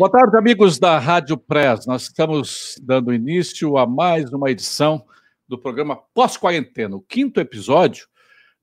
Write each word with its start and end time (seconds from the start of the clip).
Boa 0.00 0.10
tarde, 0.10 0.34
amigos 0.34 0.78
da 0.78 0.98
Rádio 0.98 1.36
Press. 1.36 1.86
Nós 1.86 2.04
estamos 2.04 2.74
dando 2.82 3.12
início 3.12 3.76
a 3.76 3.86
mais 3.86 4.32
uma 4.32 4.50
edição 4.50 5.04
do 5.46 5.58
programa 5.58 5.94
Pós-Quarentena, 6.14 6.96
o 6.96 7.02
quinto 7.02 7.38
episódio 7.38 8.08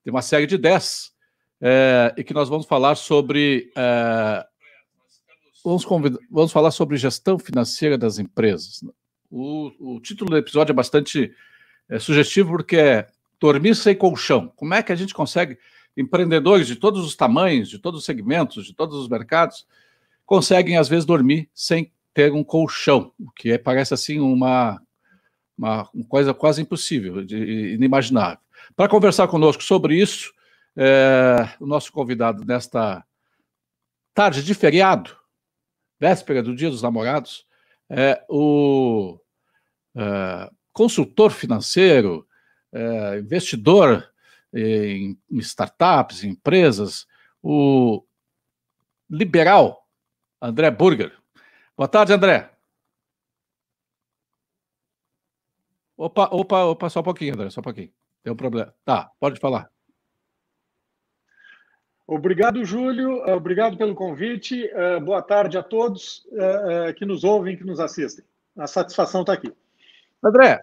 de 0.03 0.09
uma 0.09 0.23
série 0.23 0.47
de 0.47 0.57
dez, 0.57 1.11
é, 1.61 2.11
e 2.17 2.23
que 2.23 2.33
nós 2.33 2.49
vamos 2.49 2.65
falar 2.65 2.95
sobre. 2.95 3.71
É, 3.77 4.43
vamos, 5.63 5.85
vamos 6.31 6.51
falar 6.51 6.71
sobre 6.71 6.97
gestão 6.97 7.37
financeira 7.37 7.99
das 7.99 8.17
empresas. 8.17 8.83
O, 9.29 9.69
o 9.79 9.99
título 9.99 10.31
do 10.31 10.37
episódio 10.37 10.71
é 10.71 10.75
bastante 10.75 11.31
é, 11.87 11.99
sugestivo 11.99 12.49
porque 12.49 12.77
é 12.77 13.07
Dormir 13.39 13.75
sem 13.75 13.95
colchão. 13.95 14.51
Como 14.55 14.73
é 14.73 14.81
que 14.81 14.91
a 14.91 14.95
gente 14.95 15.13
consegue, 15.13 15.59
empreendedores 15.95 16.65
de 16.65 16.75
todos 16.75 17.05
os 17.05 17.15
tamanhos, 17.15 17.69
de 17.69 17.77
todos 17.77 17.99
os 17.99 18.05
segmentos, 18.07 18.65
de 18.65 18.73
todos 18.73 18.97
os 18.97 19.07
mercados, 19.07 19.67
conseguem, 20.27 20.77
às 20.77 20.89
vezes, 20.89 21.05
dormir 21.05 21.49
sem 21.55 21.91
ter 22.13 22.31
um 22.33 22.43
colchão, 22.43 23.13
o 23.17 23.31
que 23.31 23.51
é, 23.51 23.57
parece 23.57 23.93
assim 23.93 24.19
uma, 24.19 24.79
uma, 25.57 25.89
coisa 26.09 26.33
quase 26.33 26.61
impossível, 26.61 27.23
de, 27.23 27.73
inimaginável. 27.73 28.39
Para 28.75 28.89
conversar 28.89 29.27
conosco 29.29 29.63
sobre 29.63 29.95
isso, 29.95 30.33
é, 30.75 31.49
o 31.59 31.65
nosso 31.65 31.91
convidado 31.91 32.43
nesta 32.43 33.03
tarde 34.13 34.43
de 34.43 34.53
feriado, 34.53 35.15
véspera 35.99 36.43
do 36.43 36.55
Dia 36.55 36.69
dos 36.69 36.81
Namorados, 36.81 37.45
é 37.89 38.21
o 38.27 39.17
é, 39.95 40.51
consultor 40.73 41.31
financeiro, 41.31 42.27
é, 42.73 43.19
investidor 43.19 44.11
em 44.53 45.17
startups, 45.39 46.23
em 46.23 46.31
empresas, 46.31 47.05
o 47.41 48.03
liberal 49.09 49.86
André 50.41 50.69
Burger. 50.71 51.11
Boa 51.75 51.87
tarde, 51.87 52.13
André. 52.13 52.49
Opa, 55.95 56.29
opa, 56.31 56.63
opa, 56.65 56.89
só 56.89 56.99
um 56.99 57.03
pouquinho, 57.03 57.33
André, 57.33 57.49
só 57.49 57.59
um 57.59 57.63
pouquinho. 57.63 57.91
Tem 58.23 58.31
um 58.31 58.35
problema. 58.35 58.73
Tá, 58.85 59.11
pode 59.19 59.39
falar. 59.39 59.69
Obrigado, 62.05 62.63
Júlio. 62.63 63.21
Eh, 63.25 63.33
obrigado 63.33 63.77
pelo 63.77 63.93
convite. 63.93 64.65
Eh, 64.65 64.99
boa 65.01 65.21
tarde 65.21 65.57
a 65.57 65.63
todos 65.63 66.25
eh, 66.31 66.93
que 66.93 67.05
nos 67.05 67.25
ouvem, 67.25 67.57
que 67.57 67.65
nos 67.65 67.79
assistem. 67.81 68.23
A 68.55 68.65
satisfação 68.65 69.21
está 69.21 69.33
aqui. 69.33 69.53
André, 70.23 70.59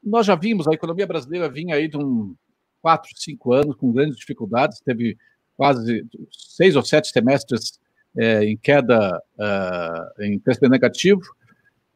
nós 0.00 0.24
já 0.24 0.36
vimos, 0.36 0.68
a 0.68 0.72
economia 0.72 1.06
brasileira 1.08 1.48
vinha 1.48 1.74
aí 1.74 1.88
de 1.88 1.96
um 1.96 2.36
4, 2.80 3.10
5 3.16 3.52
anos 3.52 3.74
com 3.74 3.90
grandes 3.90 4.16
dificuldades, 4.16 4.80
teve 4.80 5.18
quase 5.56 6.06
seis 6.30 6.76
ou 6.76 6.82
sete 6.82 7.08
semestres 7.08 7.78
é, 8.16 8.44
em 8.44 8.56
queda, 8.56 9.22
uh, 9.38 10.22
em 10.22 10.38
crescimento 10.38 10.72
negativo. 10.72 11.20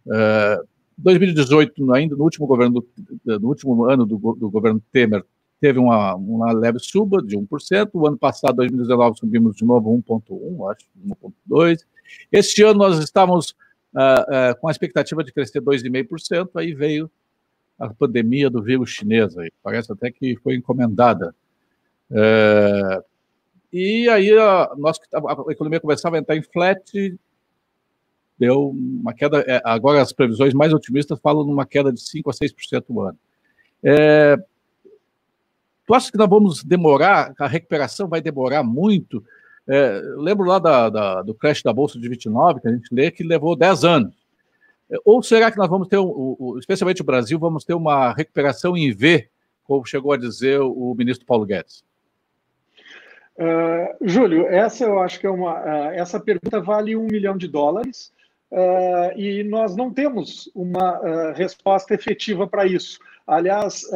Uh, 0.06 0.66
2018, 0.98 1.92
ainda 1.92 2.14
no 2.14 2.24
último 2.24 2.46
governo, 2.46 2.84
no 3.24 3.48
último 3.48 3.84
ano 3.84 4.04
do, 4.04 4.16
do 4.16 4.50
governo 4.50 4.82
Temer, 4.92 5.24
teve 5.60 5.78
uma, 5.78 6.14
uma, 6.14 6.52
leve 6.52 6.78
suba 6.78 7.22
de 7.22 7.36
1%. 7.36 7.90
O 7.94 8.06
ano 8.06 8.18
passado, 8.18 8.56
2019, 8.56 9.18
subimos 9.18 9.56
de 9.56 9.64
novo 9.64 9.90
1,1%, 10.06 10.70
acho, 10.70 10.86
1,2%. 11.48 11.80
Este 12.32 12.62
ano 12.62 12.78
nós 12.78 12.98
estamos 12.98 13.50
uh, 13.94 14.52
uh, 14.52 14.60
com 14.60 14.68
a 14.68 14.70
expectativa 14.70 15.22
de 15.22 15.32
crescer 15.32 15.60
2,5%. 15.60 16.50
Aí 16.56 16.74
veio 16.74 17.10
a 17.78 17.88
pandemia 17.88 18.50
do 18.50 18.62
vírus 18.62 18.90
chinês. 18.90 19.36
Aí. 19.38 19.50
Parece 19.62 19.92
até 19.92 20.10
que 20.10 20.36
foi 20.36 20.54
encomendada. 20.56 21.34
E 23.72 24.08
aí 24.08 24.32
a, 24.32 24.72
nossa, 24.76 25.00
a 25.12 25.52
economia 25.52 25.80
começava 25.80 26.16
a 26.16 26.18
entrar 26.18 26.36
em 26.36 26.42
flat, 26.42 27.18
deu 28.38 28.70
uma 28.70 29.12
queda. 29.14 29.44
É, 29.46 29.60
agora 29.64 30.00
as 30.00 30.12
previsões 30.12 30.54
mais 30.54 30.72
otimistas 30.72 31.20
falam 31.20 31.44
numa 31.44 31.66
queda 31.66 31.92
de 31.92 32.00
5% 32.00 32.22
a 32.26 32.32
6% 32.32 32.84
no 32.88 33.02
ano. 33.02 33.18
É, 33.82 34.36
tu 35.86 35.94
acha 35.94 36.10
que 36.10 36.18
nós 36.18 36.28
vamos 36.28 36.64
demorar, 36.64 37.34
a 37.38 37.46
recuperação 37.46 38.08
vai 38.08 38.20
demorar 38.20 38.62
muito? 38.62 39.22
É, 39.68 40.02
lembro 40.16 40.46
lá 40.46 40.58
da, 40.58 40.88
da, 40.88 41.22
do 41.22 41.34
crash 41.34 41.62
da 41.62 41.72
Bolsa 41.72 41.98
de 41.98 42.08
29, 42.08 42.60
que 42.60 42.68
a 42.68 42.72
gente 42.72 42.92
lê, 42.92 43.10
que 43.10 43.22
levou 43.22 43.54
10 43.54 43.84
anos. 43.84 44.14
É, 44.90 44.96
ou 45.04 45.22
será 45.22 45.50
que 45.50 45.58
nós 45.58 45.68
vamos 45.68 45.86
ter, 45.86 45.98
um, 45.98 46.56
especialmente 46.58 47.02
o 47.02 47.04
Brasil, 47.04 47.38
vamos 47.38 47.64
ter 47.64 47.74
uma 47.74 48.12
recuperação 48.12 48.76
em 48.76 48.92
V, 48.92 49.28
como 49.62 49.86
chegou 49.86 50.12
a 50.12 50.16
dizer 50.16 50.60
o 50.60 50.94
ministro 50.96 51.26
Paulo 51.26 51.46
Guedes? 51.46 51.84
Uh, 53.40 53.96
Júlio, 54.06 54.46
essa 54.48 54.84
eu 54.84 55.00
acho 55.00 55.18
que 55.18 55.26
é 55.26 55.30
uma. 55.30 55.54
Uh, 55.60 55.92
essa 55.92 56.20
pergunta 56.20 56.60
vale 56.60 56.94
um 56.94 57.06
milhão 57.06 57.38
de 57.38 57.48
dólares 57.48 58.12
uh, 58.52 59.18
e 59.18 59.42
nós 59.44 59.74
não 59.74 59.90
temos 59.90 60.50
uma 60.54 61.32
resposta 61.32 61.94
efetiva 61.94 62.46
para 62.46 62.66
isso. 62.66 62.98
Aliás, 63.26 63.88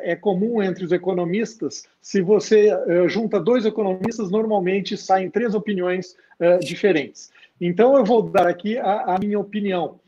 é 0.00 0.16
comum 0.16 0.62
entre 0.62 0.82
os 0.82 0.92
economistas, 0.92 1.84
se 2.00 2.22
você 2.22 2.70
junta 3.06 3.38
dois 3.38 3.66
economistas, 3.66 4.30
normalmente 4.30 4.96
saem 4.96 5.28
três 5.28 5.54
opiniões 5.54 6.16
diferentes. 6.62 7.30
Então, 7.60 7.98
eu 7.98 8.04
vou 8.04 8.22
dar 8.22 8.46
aqui 8.46 8.78
a, 8.78 9.14
a 9.14 9.18
minha 9.18 9.38
opinião. 9.38 10.00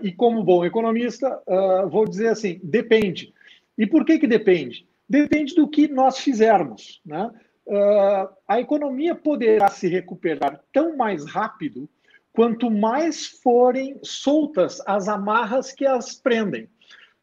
e 0.00 0.12
como 0.12 0.44
bom 0.44 0.64
economista, 0.64 1.42
vou 1.90 2.06
dizer 2.06 2.28
assim: 2.28 2.60
depende. 2.62 3.34
E 3.76 3.84
por 3.84 4.04
que, 4.04 4.16
que 4.20 4.28
depende? 4.28 4.86
Depende 5.08 5.52
do 5.56 5.66
que 5.66 5.88
nós 5.88 6.18
fizermos. 6.18 7.00
Né? 7.04 7.32
Uh, 7.66 8.28
a 8.46 8.60
economia 8.60 9.14
poderá 9.14 9.68
se 9.68 9.88
recuperar 9.88 10.60
tão 10.72 10.96
mais 10.96 11.24
rápido 11.24 11.88
quanto 12.32 12.70
mais 12.70 13.26
forem 13.26 13.98
soltas 14.02 14.82
as 14.86 15.08
amarras 15.08 15.72
que 15.72 15.86
as 15.86 16.14
prendem. 16.14 16.68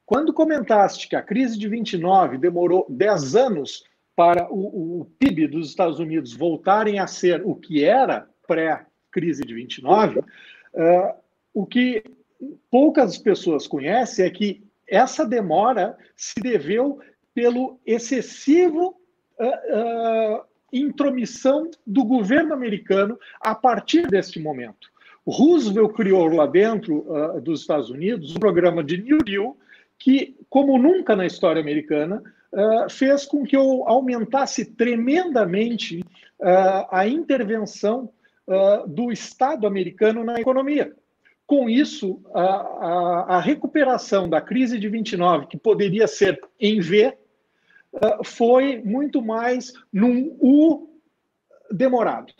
Quando 0.05 0.33
comentaste 0.33 1.07
que 1.07 1.15
a 1.15 1.21
crise 1.21 1.57
de 1.57 1.67
29 1.67 2.37
demorou 2.37 2.85
10 2.89 3.35
anos 3.35 3.83
para 4.15 4.51
o, 4.51 5.01
o 5.01 5.05
PIB 5.19 5.47
dos 5.47 5.69
Estados 5.69 5.99
Unidos 5.99 6.33
voltarem 6.33 6.99
a 6.99 7.07
ser 7.07 7.41
o 7.45 7.55
que 7.55 7.83
era 7.83 8.27
pré-crise 8.47 9.43
de 9.43 9.53
29, 9.53 10.19
uh, 10.19 10.25
ah, 10.75 11.15
o 11.53 11.65
que 11.65 12.03
poucas 12.69 13.17
pessoas 13.17 13.67
conhecem 13.67 14.25
é 14.25 14.29
que 14.29 14.63
essa 14.87 15.25
demora 15.25 15.97
se 16.15 16.39
deveu 16.41 16.99
pelo 17.33 17.79
excessivo 17.85 19.00
uh, 19.43 20.43
intromissão 20.71 21.69
do 21.85 22.03
governo 22.03 22.53
americano 22.53 23.19
a 23.39 23.53
partir 23.53 24.07
deste 24.07 24.39
momento. 24.39 24.89
Roosevelt 25.25 25.93
criou 25.93 26.27
lá 26.27 26.47
dentro 26.47 27.05
uh, 27.07 27.39
dos 27.41 27.61
Estados 27.61 27.89
Unidos 27.89 28.35
um 28.35 28.39
programa 28.39 28.83
de 28.83 29.01
New 29.01 29.19
Deal 29.19 29.55
que, 29.99 30.35
como 30.49 30.79
nunca 30.79 31.15
na 31.15 31.27
história 31.27 31.61
americana, 31.61 32.23
uh, 32.51 32.89
fez 32.89 33.25
com 33.25 33.43
que 33.43 33.55
eu 33.55 33.83
aumentasse 33.85 34.65
tremendamente 34.65 35.99
uh, 35.99 36.87
a 36.89 37.07
intervenção 37.07 38.09
do 38.87 39.13
Estado 39.13 39.65
americano 39.65 40.25
na 40.25 40.41
economia. 40.41 40.93
Com 41.47 41.69
isso, 41.69 42.19
a, 42.33 42.41
a, 42.41 43.25
a 43.37 43.39
recuperação 43.39 44.27
da 44.27 44.41
crise 44.41 44.77
de 44.77 44.89
29, 44.89 45.45
que 45.45 45.57
poderia 45.57 46.05
ser 46.05 46.37
em 46.59 46.81
V, 46.81 47.15
foi 48.23 48.81
muito 48.81 49.21
mais 49.21 49.73
num 49.91 50.37
U 50.39 50.89
demorado. 51.71 52.33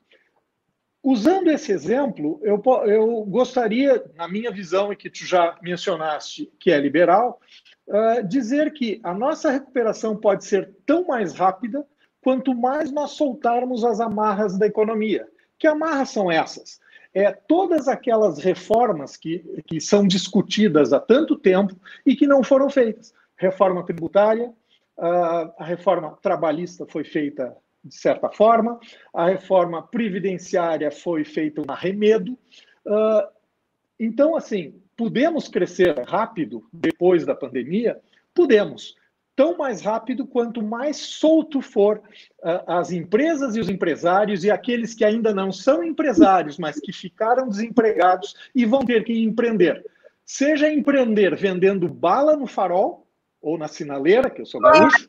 Usando 1.04 1.50
esse 1.50 1.72
exemplo, 1.72 2.40
eu, 2.44 2.62
eu 2.86 3.26
gostaria, 3.26 4.04
na 4.16 4.28
minha 4.28 4.52
visão, 4.52 4.94
e 4.94 4.96
que 4.96 5.10
tu 5.10 5.26
já 5.26 5.58
mencionaste, 5.62 6.52
que 6.60 6.70
é 6.70 6.80
liberal, 6.80 7.40
uh, 7.88 8.28
dizer 8.28 8.72
que 8.72 9.00
a 9.04 9.14
nossa 9.14 9.50
recuperação 9.50 10.16
pode 10.16 10.46
ser 10.46 10.76
tão 10.86 11.08
mais 11.08 11.34
rápida 11.34 11.86
quanto 12.24 12.54
mais 12.54 12.92
nós 12.92 13.12
soltarmos 13.12 13.84
as 13.84 14.00
amarras 14.00 14.60
da 14.60 14.68
economia. 14.68 15.28
Que 15.58 15.66
amarras 15.66 16.10
são 16.10 16.32
essas? 16.32 16.80
É 17.14 17.32
todas 17.32 17.88
aquelas 17.88 18.38
reformas 18.38 19.18
que, 19.18 19.40
que 19.66 19.82
são 19.82 20.08
discutidas 20.08 20.94
há 20.94 21.00
tanto 21.00 21.36
tempo 21.36 21.76
e 22.06 22.16
que 22.16 22.28
não 22.28 22.44
foram 22.44 22.70
feitas. 22.70 23.12
Reforma 23.36 23.84
tributária, 23.84 24.54
a 25.02 25.64
reforma 25.64 26.18
trabalhista 26.22 26.86
foi 26.88 27.04
feita 27.04 27.56
de 27.84 27.96
certa 27.96 28.30
forma, 28.30 28.80
a 29.14 29.28
reforma 29.28 29.82
previdenciária 29.82 30.92
foi 30.92 31.24
feita 31.24 31.62
um 31.62 31.72
arremedo. 31.72 32.38
Ah, 32.88 33.30
então, 34.00 34.36
assim, 34.36 34.80
podemos 34.96 35.48
crescer 35.48 35.98
rápido 36.08 36.64
depois 36.72 37.26
da 37.26 37.36
pandemia? 37.36 38.00
Podemos. 38.34 38.96
Tão 39.36 39.58
mais 39.58 39.82
rápido 39.82 40.28
quanto 40.28 40.62
mais 40.62 40.98
solto 40.98 41.62
for 41.62 42.02
ah, 42.44 42.80
as 42.80 42.92
empresas 42.92 43.56
e 43.56 43.60
os 43.60 43.70
empresários 43.70 44.44
e 44.44 44.52
aqueles 44.52 44.94
que 44.94 45.04
ainda 45.04 45.34
não 45.34 45.52
são 45.52 45.84
empresários, 45.84 46.58
mas 46.60 46.80
que 46.80 46.94
ficaram 46.94 47.50
desempregados 47.50 48.36
e 48.54 48.66
vão 48.66 48.86
ter 48.86 49.04
que 49.04 49.24
empreender. 49.24 49.84
Seja 50.24 50.72
empreender 50.72 51.36
vendendo 51.36 51.90
bala 51.90 52.38
no 52.38 52.46
farol, 52.46 53.08
ou 53.42 53.58
na 53.58 53.68
sinaleira, 53.68 54.30
que 54.30 54.42
eu 54.42 54.46
sou 54.46 54.62
gaúcho, 54.62 55.08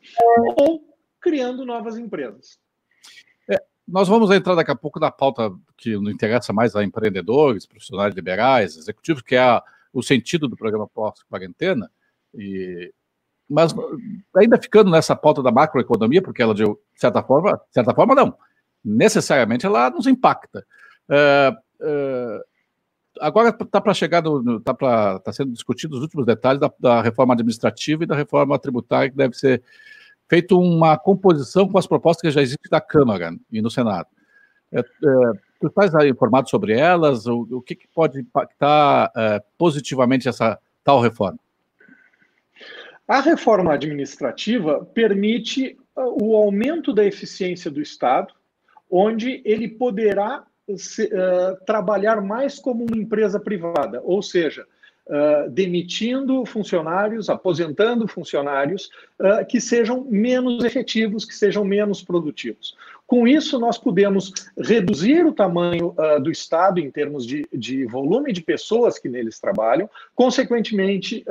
ou 0.57 0.83
criando 1.19 1.65
novas 1.65 1.97
empresas. 1.97 2.57
É, 3.49 3.61
nós 3.87 4.07
vamos 4.07 4.31
entrar 4.31 4.55
daqui 4.55 4.71
a 4.71 4.75
pouco 4.75 4.99
na 4.99 5.11
pauta 5.11 5.51
que 5.77 5.95
não 5.97 6.09
interessa 6.09 6.51
mais 6.51 6.75
a 6.75 6.83
empreendedores, 6.83 7.65
profissionais 7.65 8.13
liberais, 8.15 8.75
executivos, 8.75 9.21
que 9.21 9.35
é 9.35 9.41
a, 9.41 9.63
o 9.93 10.01
sentido 10.01 10.47
do 10.47 10.57
programa 10.57 10.87
pós-quarentena. 10.87 11.89
Mas 13.47 13.73
ainda 14.35 14.59
ficando 14.59 14.89
nessa 14.89 15.15
pauta 15.15 15.43
da 15.43 15.51
macroeconomia, 15.51 16.21
porque 16.21 16.41
ela, 16.41 16.55
de 16.55 16.65
certa 16.95 17.21
forma, 17.21 17.61
certa 17.71 17.93
forma 17.93 18.15
não, 18.15 18.35
necessariamente 18.83 19.65
ela 19.65 19.89
nos 19.89 20.07
impacta. 20.07 20.65
É, 21.09 21.55
é, 21.81 22.43
agora 23.19 23.49
está 23.49 23.79
para 23.79 23.93
chegar, 23.93 24.23
está 24.57 25.19
tá 25.19 25.33
sendo 25.33 25.51
discutido 25.51 25.95
os 25.95 26.01
últimos 26.01 26.25
detalhes 26.25 26.59
da, 26.59 26.71
da 26.79 27.01
reforma 27.01 27.33
administrativa 27.33 28.03
e 28.03 28.07
da 28.07 28.15
reforma 28.15 28.57
tributária 28.59 29.09
que 29.09 29.17
deve 29.17 29.35
ser 29.35 29.63
feito 30.27 30.59
uma 30.59 30.97
composição 30.97 31.67
com 31.67 31.77
as 31.77 31.87
propostas 31.87 32.21
que 32.21 32.31
já 32.31 32.41
existem 32.41 32.69
da 32.69 32.81
Câmara 32.81 33.35
e 33.51 33.61
no 33.61 33.69
Senado. 33.69 34.07
É, 34.71 34.79
é, 34.79 34.83
tu 35.59 35.67
estás 35.67 35.93
informado 36.05 36.49
sobre 36.49 36.73
elas? 36.73 37.27
O, 37.27 37.47
o 37.51 37.61
que, 37.61 37.75
que, 37.75 37.87
pode 37.87 38.19
impactar 38.19 39.11
é, 39.15 39.43
positivamente 39.57 40.27
essa 40.27 40.57
tal 40.83 40.99
reforma? 40.99 41.37
A 43.07 43.19
reforma 43.19 43.73
administrativa 43.73 44.85
permite 44.85 45.77
uh, 45.95 46.23
o 46.23 46.35
aumento 46.35 46.93
da 46.93 47.05
eficiência 47.05 47.69
do 47.69 47.81
Estado, 47.81 48.33
onde 48.89 49.41
ele 49.45 49.67
poderá 49.67 50.45
se, 50.77 51.05
uh, 51.05 51.57
trabalhar 51.65 52.21
mais 52.21 52.59
como 52.59 52.85
uma 52.85 52.97
empresa 52.97 53.39
privada, 53.39 54.01
ou 54.03 54.21
seja, 54.21 54.65
uh, 55.07 55.49
demitindo 55.49 56.45
funcionários, 56.45 57.29
aposentando 57.29 58.07
funcionários 58.07 58.89
uh, 59.19 59.45
que 59.47 59.59
sejam 59.59 60.05
menos 60.09 60.63
efetivos, 60.63 61.25
que 61.25 61.35
sejam 61.35 61.63
menos 61.63 62.01
produtivos. 62.01 62.75
Com 63.05 63.27
isso, 63.27 63.59
nós 63.59 63.77
podemos 63.77 64.33
reduzir 64.57 65.25
o 65.25 65.33
tamanho 65.33 65.93
uh, 65.97 66.21
do 66.21 66.31
Estado 66.31 66.79
em 66.79 66.89
termos 66.89 67.25
de, 67.25 67.45
de, 67.53 67.85
volume 67.85 68.31
de 68.31 68.41
pessoas 68.41 68.97
que 68.97 69.09
neles 69.09 69.39
trabalham, 69.39 69.89
consequentemente, 70.15 71.23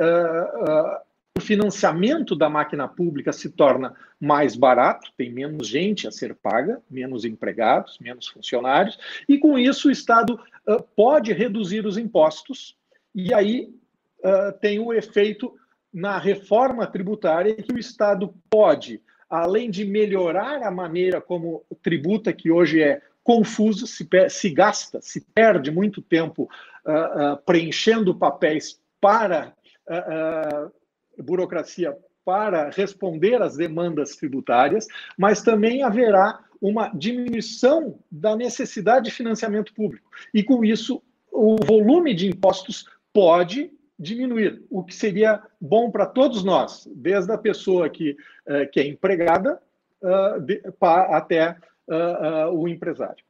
o 1.35 1.41
financiamento 1.41 2.35
da 2.35 2.47
máquina 2.47 2.87
pública 2.87 3.33
se 3.33 3.49
torna 3.49 3.95
mais 4.19 4.55
barato, 4.55 5.11
tem 5.17 5.31
menos 5.31 5.67
gente 5.67 6.07
a 6.07 6.11
ser 6.11 6.35
paga, 6.35 6.79
menos 6.89 7.25
empregados, 7.25 7.97
menos 7.99 8.27
funcionários, 8.27 8.99
e 9.27 9.39
com 9.39 9.57
isso 9.57 9.87
o 9.87 9.91
Estado 9.91 10.39
uh, 10.67 10.83
pode 10.95 11.33
reduzir 11.33 11.87
os 11.87 11.97
impostos 11.97 12.77
e 13.15 13.33
aí 13.33 13.73
uh, 14.19 14.53
tem 14.59 14.79
o 14.79 14.93
efeito 14.93 15.51
na 15.91 16.19
reforma 16.19 16.85
tributária 16.85 17.55
que 17.55 17.73
o 17.73 17.79
Estado 17.79 18.31
pode, 18.47 19.01
além 19.27 19.71
de 19.71 19.85
melhorar 19.85 20.61
a 20.61 20.69
maneira 20.69 21.19
como 21.19 21.65
tributa, 21.81 22.31
que 22.31 22.51
hoje 22.51 22.81
é 22.81 23.01
confuso, 23.23 23.87
se, 23.87 24.07
se 24.29 24.49
gasta, 24.51 25.01
se 25.01 25.21
perde 25.33 25.71
muito 25.71 25.99
tempo 25.99 26.43
uh, 26.43 27.37
preenchendo 27.43 28.13
papéis 28.13 28.79
para 29.01 29.51
burocracia 31.21 31.97
para 32.25 32.69
responder 32.69 33.41
às 33.41 33.57
demandas 33.57 34.15
tributárias, 34.15 34.87
mas 35.17 35.41
também 35.41 35.83
haverá 35.83 36.39
uma 36.61 36.87
diminuição 36.89 37.99
da 38.09 38.35
necessidade 38.35 39.05
de 39.05 39.11
financiamento 39.11 39.73
público. 39.73 40.09
E 40.33 40.41
com 40.41 40.63
isso, 40.63 41.03
o 41.31 41.57
volume 41.57 42.13
de 42.13 42.27
impostos 42.27 42.87
pode 43.11 43.71
diminuir, 43.99 44.63
o 44.69 44.83
que 44.83 44.95
seria 44.95 45.43
bom 45.59 45.91
para 45.91 46.05
todos 46.05 46.43
nós, 46.43 46.89
desde 46.95 47.31
a 47.31 47.37
pessoa 47.37 47.89
que, 47.89 48.11
uh, 48.47 48.69
que 48.71 48.79
é 48.79 48.87
empregada 48.87 49.61
uh, 50.01 50.71
pa, 50.73 51.17
até 51.17 51.57
uh, 51.87 52.49
o 52.53 52.67
empresário. 52.67 53.23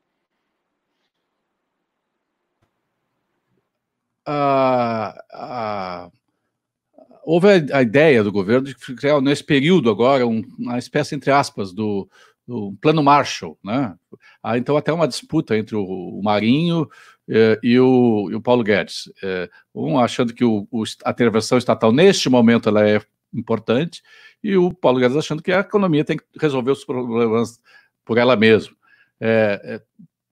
Houve 7.24 7.48
a, 7.48 7.78
a, 7.78 7.82
ideia 7.82 8.24
do 8.24 8.32
governo 8.32 8.68
de 8.68 8.76
criar 8.76 9.20
nesse 9.22 9.44
período 9.44 9.90
agora 9.90 10.26
um, 10.28 10.44
uma 10.58 10.78
espécie, 10.78 11.16
entre 11.16 11.32
aspas, 11.32 11.74
do, 11.74 12.10
do 12.48 12.76
plano 12.82 13.04
Marshall, 13.04 13.58
né? 13.64 13.96
Há 14.42 14.58
então 14.58 14.76
até 14.78 14.92
uma 14.92 15.08
disputa 15.08 15.58
entre 15.58 15.76
o, 15.76 15.84
o 15.84 16.22
Marinho 16.24 16.88
eh, 17.30 17.60
e, 17.64 17.80
o, 17.80 18.30
e, 18.30 18.36
o, 18.36 18.42
Paulo 18.42 18.64
Guedes. 18.64 19.12
Eh, 19.24 19.50
um 19.74 19.98
achando 19.98 20.34
que 20.34 20.44
o, 20.44 20.68
a 21.06 21.12
intervenção 21.12 21.58
estatal, 21.58 21.92
neste 21.92 22.30
momento, 22.30 22.68
ela 22.68 22.88
é 22.88 23.02
importante, 23.34 24.02
e 24.44 24.58
o 24.58 24.74
Paulo 24.74 25.00
Guedes 25.00 25.18
achando 25.18 25.42
que 25.42 25.52
a 25.52 25.62
economia 25.62 26.04
tem 26.04 26.18
que 26.18 26.26
resolver 26.40 26.72
os 26.72 26.84
problemas 26.84 27.60
por 28.06 28.18
ela 28.18 28.36
mesma. 28.36 28.76
É, 29.20 29.82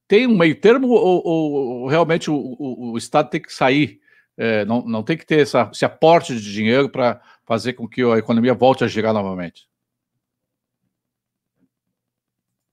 tem 0.06 0.26
um 0.26 0.36
meio 0.36 0.54
termo 0.60 0.88
ou, 0.88 1.22
ou 1.24 1.88
realmente 1.88 2.30
o, 2.30 2.94
Estado 2.98 3.30
tem 3.30 3.40
que 3.40 3.50
sair, 3.50 4.01
é, 4.36 4.64
não, 4.64 4.82
não 4.82 5.02
tem 5.02 5.16
que 5.16 5.26
ter 5.26 5.40
essa, 5.40 5.70
esse 5.72 5.84
aporte 5.84 6.34
de 6.34 6.52
dinheiro 6.52 6.88
para 6.88 7.20
fazer 7.44 7.74
com 7.74 7.88
que 7.88 8.02
a 8.02 8.18
economia 8.18 8.54
volte 8.54 8.84
a 8.84 8.88
girar 8.88 9.12
novamente? 9.12 9.68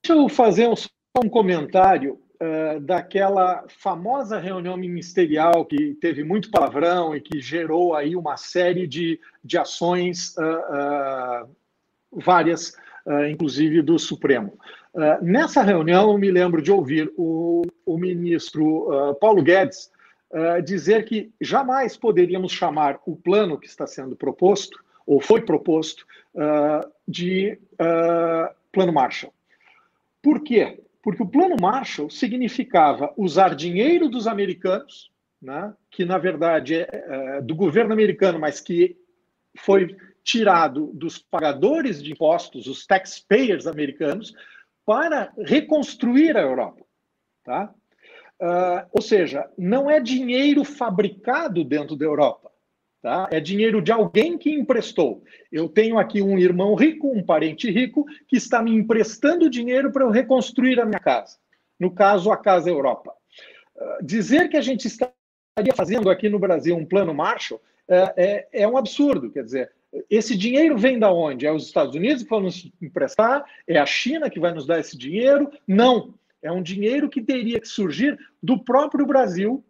Deixa 0.03 0.19
eu 0.19 0.29
fazer 0.29 0.67
um, 0.67 0.73
um 1.23 1.29
comentário 1.29 2.19
uh, 2.41 2.79
daquela 2.79 3.65
famosa 3.67 4.39
reunião 4.39 4.77
ministerial 4.77 5.65
que 5.65 5.95
teve 5.95 6.23
muito 6.23 6.49
palavrão 6.49 7.15
e 7.15 7.21
que 7.21 7.41
gerou 7.41 7.93
aí 7.93 8.15
uma 8.15 8.37
série 8.37 8.87
de, 8.87 9.19
de 9.43 9.57
ações, 9.57 10.35
uh, 10.37 11.45
uh, 11.45 11.49
várias, 12.11 12.75
inclusive 13.29 13.81
do 13.81 13.97
Supremo. 13.97 14.59
nessa 15.21 15.63
reunião, 15.63 16.11
eu 16.11 16.17
me 16.17 16.29
lembro 16.29 16.61
de 16.61 16.71
ouvir 16.71 17.11
o, 17.17 17.63
o 17.83 17.97
ministro 17.97 19.15
Paulo 19.19 19.41
Guedes 19.41 19.89
dizer 20.63 21.05
que 21.05 21.31
jamais 21.41 21.97
poderíamos 21.97 22.51
chamar 22.51 22.99
o 23.05 23.15
plano 23.15 23.59
que 23.59 23.67
está 23.67 23.87
sendo 23.87 24.15
proposto, 24.15 24.83
ou 25.05 25.19
foi 25.19 25.41
proposto, 25.41 26.05
de 27.07 27.59
plano 28.71 28.93
Marshall. 28.93 29.33
Por 30.21 30.43
quê? 30.43 30.83
Porque 31.01 31.23
o 31.23 31.27
Plano 31.27 31.55
Marshall 31.59 32.09
significava 32.09 33.13
usar 33.15 33.55
dinheiro 33.55 34.09
dos 34.09 34.27
americanos, 34.27 35.11
né, 35.41 35.73
que 35.89 36.03
na 36.03 36.17
verdade 36.17 36.75
é 36.75 37.41
do 37.41 37.55
governo 37.55 37.93
americano, 37.93 38.37
mas 38.37 38.59
que 38.59 38.97
foi 39.57 39.95
tirado 40.23 40.87
dos 40.93 41.17
pagadores 41.17 42.03
de 42.03 42.11
impostos, 42.11 42.67
os 42.67 42.85
taxpayers 42.85 43.65
americanos, 43.65 44.33
para 44.85 45.31
reconstruir 45.37 46.35
a 46.35 46.41
Europa. 46.41 46.85
Tá? 47.43 47.73
Uh, 48.41 48.87
ou 48.93 49.01
seja, 49.01 49.49
não 49.57 49.89
é 49.91 49.99
dinheiro 49.99 50.63
fabricado 50.63 51.63
dentro 51.63 51.95
da 51.95 52.05
Europa. 52.05 52.49
Tá? 53.01 53.29
É 53.31 53.39
dinheiro 53.39 53.81
de 53.81 53.91
alguém 53.91 54.37
que 54.37 54.51
emprestou. 54.51 55.23
Eu 55.51 55.69
tenho 55.69 55.97
aqui 55.97 56.21
um 56.21 56.37
irmão 56.37 56.75
rico, 56.75 57.07
um 57.07 57.23
parente 57.23 57.69
rico, 57.71 58.05
que 58.27 58.35
está 58.35 58.61
me 58.61 58.73
emprestando 58.73 59.49
dinheiro 59.49 59.91
para 59.91 60.03
eu 60.03 60.09
reconstruir 60.09 60.79
a 60.79 60.85
minha 60.85 60.99
casa. 60.99 61.37
No 61.79 61.91
caso, 61.91 62.31
a 62.31 62.37
Casa 62.37 62.69
Europa. 62.69 63.13
Uh, 63.75 64.05
dizer 64.05 64.49
que 64.49 64.57
a 64.57 64.61
gente 64.61 64.85
estaria 64.85 65.73
fazendo 65.75 66.09
aqui 66.09 66.27
no 66.27 66.39
Brasil 66.39 66.75
um 66.75 66.85
plano 66.85 67.13
Marshall 67.13 67.59
uh, 67.89 68.13
é, 68.17 68.47
é 68.51 68.67
um 68.67 68.77
absurdo. 68.77 69.31
Quer 69.31 69.43
dizer, 69.43 69.71
esse 70.09 70.37
dinheiro 70.37 70.77
vem 70.77 70.99
da 70.99 71.11
onde? 71.11 71.45
É 71.45 71.51
os 71.51 71.65
Estados 71.65 71.95
Unidos 71.95 72.23
que 72.23 72.29
vão 72.29 72.41
nos 72.41 72.71
emprestar? 72.81 73.43
É 73.67 73.79
a 73.79 73.85
China 73.85 74.29
que 74.29 74.39
vai 74.39 74.53
nos 74.53 74.65
dar 74.65 74.79
esse 74.79 74.97
dinheiro? 74.97 75.51
Não. 75.67 76.13
É 76.41 76.51
um 76.51 76.61
dinheiro 76.61 77.09
que 77.09 77.21
teria 77.21 77.59
que 77.59 77.67
surgir 77.67 78.17
do 78.41 78.63
próprio 78.63 79.05
Brasil, 79.05 79.63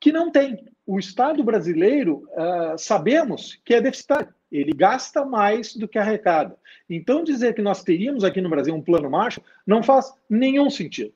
que 0.00 0.12
não 0.12 0.30
tem 0.30 0.64
o 0.86 0.98
Estado 0.98 1.44
brasileiro, 1.44 2.28
uh, 2.32 2.78
sabemos 2.78 3.60
que 3.64 3.74
é 3.74 3.80
deficitário. 3.80 4.34
Ele 4.50 4.72
gasta 4.72 5.24
mais 5.24 5.76
do 5.76 5.86
que 5.86 5.98
arrecada. 5.98 6.56
Então, 6.88 7.22
dizer 7.22 7.54
que 7.54 7.60
nós 7.60 7.82
teríamos 7.82 8.24
aqui 8.24 8.40
no 8.40 8.48
Brasil 8.48 8.74
um 8.74 8.82
plano 8.82 9.10
Marshall 9.10 9.44
não 9.66 9.82
faz 9.82 10.12
nenhum 10.28 10.70
sentido. 10.70 11.12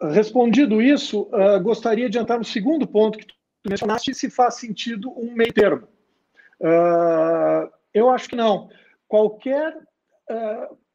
Respondido 0.00 0.80
isso, 0.80 1.22
uh, 1.22 1.60
gostaria 1.60 2.08
de 2.08 2.18
entrar 2.18 2.38
no 2.38 2.44
segundo 2.44 2.86
ponto 2.86 3.18
que 3.18 3.26
tu 3.26 3.34
mencionaste, 3.68 4.14
se 4.14 4.30
faz 4.30 4.54
sentido 4.54 5.10
um 5.18 5.34
meio 5.34 5.52
termo. 5.52 5.88
Uh, 6.60 7.68
eu 7.92 8.08
acho 8.10 8.28
que 8.28 8.36
não. 8.36 8.68
Qualquer 9.08 9.76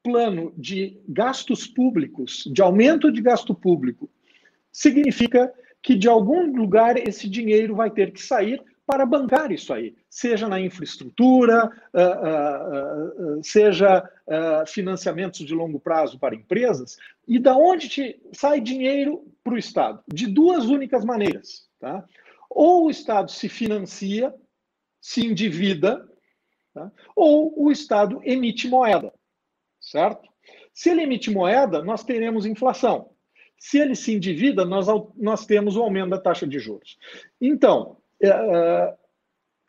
plano 0.04 0.54
de 0.58 1.00
gastos 1.08 1.68
públicos, 1.68 2.44
de 2.52 2.62
aumento 2.62 3.12
de 3.12 3.22
gasto 3.22 3.54
público, 3.54 4.10
significa 4.72 5.54
que 5.82 5.96
de 5.96 6.08
algum 6.08 6.56
lugar 6.56 6.98
esse 6.98 7.30
dinheiro 7.30 7.76
vai 7.76 7.90
ter 7.90 8.12
que 8.12 8.22
sair 8.22 8.62
para 8.90 9.06
bancar 9.06 9.52
isso 9.52 9.72
aí, 9.72 9.96
seja 10.10 10.50
na 10.50 10.60
infraestrutura, 10.60 11.72
uh, 11.94 13.36
uh, 13.36 13.38
uh, 13.38 13.44
seja 13.44 14.04
financiamentos 14.66 15.46
de 15.46 15.54
longo 15.54 15.80
prazo 15.80 16.18
para 16.18 16.36
empresas. 16.36 16.98
E 17.28 17.38
da 17.38 17.56
onde 17.56 18.20
sai 18.34 18.60
dinheiro 18.60 19.24
para 19.44 19.54
o 19.54 19.58
Estado? 19.58 20.04
De 20.08 20.26
duas 20.26 20.66
únicas 20.66 21.06
maneiras. 21.06 21.68
Tá? 21.80 22.04
Ou 22.50 22.86
o 22.86 22.90
Estado 22.90 23.30
se 23.32 23.48
financia, 23.48 24.34
se 25.00 25.26
endivida, 25.26 26.04
tá? 26.74 26.92
ou 27.16 27.54
o 27.64 27.72
Estado 27.72 28.22
emite 28.24 28.68
moeda, 28.68 29.14
certo? 29.90 30.30
Se 30.74 30.90
ele 30.90 31.04
emite 31.04 31.32
moeda, 31.32 31.84
nós 31.84 32.04
teremos 32.04 32.46
inflação. 32.46 33.10
Se 33.58 33.78
ele 33.78 33.96
se 33.96 34.14
endivida, 34.14 34.64
nós, 34.64 34.88
nós 35.18 35.46
temos 35.46 35.76
o 35.76 35.82
aumento 35.82 36.12
da 36.12 36.20
taxa 36.20 36.48
de 36.48 36.60
juros. 36.60 36.98
Então, 37.42 37.98
é, 38.22 38.30
é, 38.30 38.96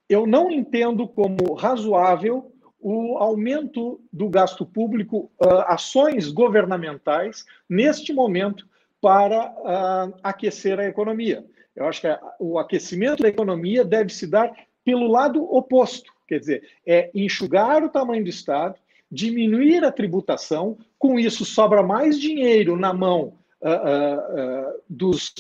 eu 0.09 0.27
não 0.27 0.51
entendo 0.51 1.09
como 1.09 1.55
razoável 1.55 2.53
o 2.79 3.19
aumento 3.19 4.01
do 4.11 4.29
gasto 4.29 4.65
público, 4.65 5.31
uh, 5.39 5.65
ações 5.67 6.31
governamentais, 6.33 7.45
neste 7.69 8.13
momento, 8.13 8.67
para 9.01 9.51
uh, 9.51 10.19
aquecer 10.23 10.81
a 10.81 10.87
economia. 10.87 11.45
Eu 11.77 11.87
acho 11.87 12.01
que 12.01 12.09
o 12.39 12.59
aquecimento 12.59 13.23
da 13.23 13.29
economia 13.29 13.85
deve 13.85 14.13
se 14.13 14.27
dar 14.27 14.51
pelo 14.83 15.09
lado 15.09 15.43
oposto, 15.55 16.11
quer 16.27 16.39
dizer, 16.39 16.69
é 16.87 17.11
enxugar 17.15 17.85
o 17.85 17.91
tamanho 17.91 18.25
do 18.25 18.31
Estado, 18.31 18.77
diminuir 19.11 19.85
a 19.85 19.93
tributação, 19.93 20.79
com 20.99 21.19
isso 21.19 21.45
sobra 21.45 21.83
mais 21.83 22.19
dinheiro 22.19 22.77
na 22.77 22.93
mão 22.93 23.35
uh, 23.63 24.81
dos, 24.89 25.35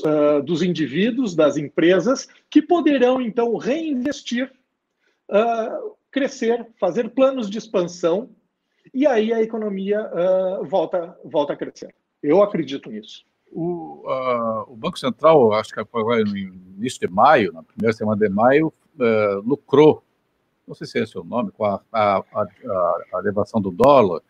dos 0.44 0.62
indivíduos, 0.62 1.34
das 1.34 1.56
empresas, 1.56 2.28
que 2.50 2.60
poderão 2.60 3.20
então 3.20 3.56
reinvestir 3.56 4.50
uh, 5.30 5.96
crescer, 6.10 6.66
fazer 6.78 7.10
planos 7.10 7.48
de 7.48 7.58
expansão, 7.58 8.30
e 8.92 9.06
aí 9.06 9.32
a 9.32 9.40
economia 9.40 10.00
uh, 10.02 10.64
volta, 10.64 11.16
volta 11.24 11.52
a 11.52 11.56
crescer. 11.56 11.94
Eu 12.22 12.42
acredito 12.42 12.90
nisso. 12.90 13.24
O, 13.52 14.04
uh, 14.04 14.72
o, 14.72 14.76
Banco 14.76 14.98
Central, 14.98 15.52
acho 15.52 15.72
que 15.72 15.80
agora 15.80 16.24
no 16.24 16.36
início 16.36 17.00
de 17.00 17.08
maio, 17.08 17.52
na 17.52 17.62
primeira 17.62 17.96
semana 17.96 18.20
de 18.20 18.28
maio, 18.28 18.72
uh, 18.96 19.40
lucrou, 19.44 20.02
não 20.70 20.74
sei 20.76 20.86
se 20.86 20.98
é 20.98 21.02
esse 21.02 21.18
o 21.18 21.24
nome, 21.24 21.50
com 21.50 21.64
a, 21.64 21.80
a, 21.92 22.18
a, 22.18 22.42
a, 22.42 23.18
elevação 23.18 23.60
do 23.60 23.72
dólar, 23.72 24.20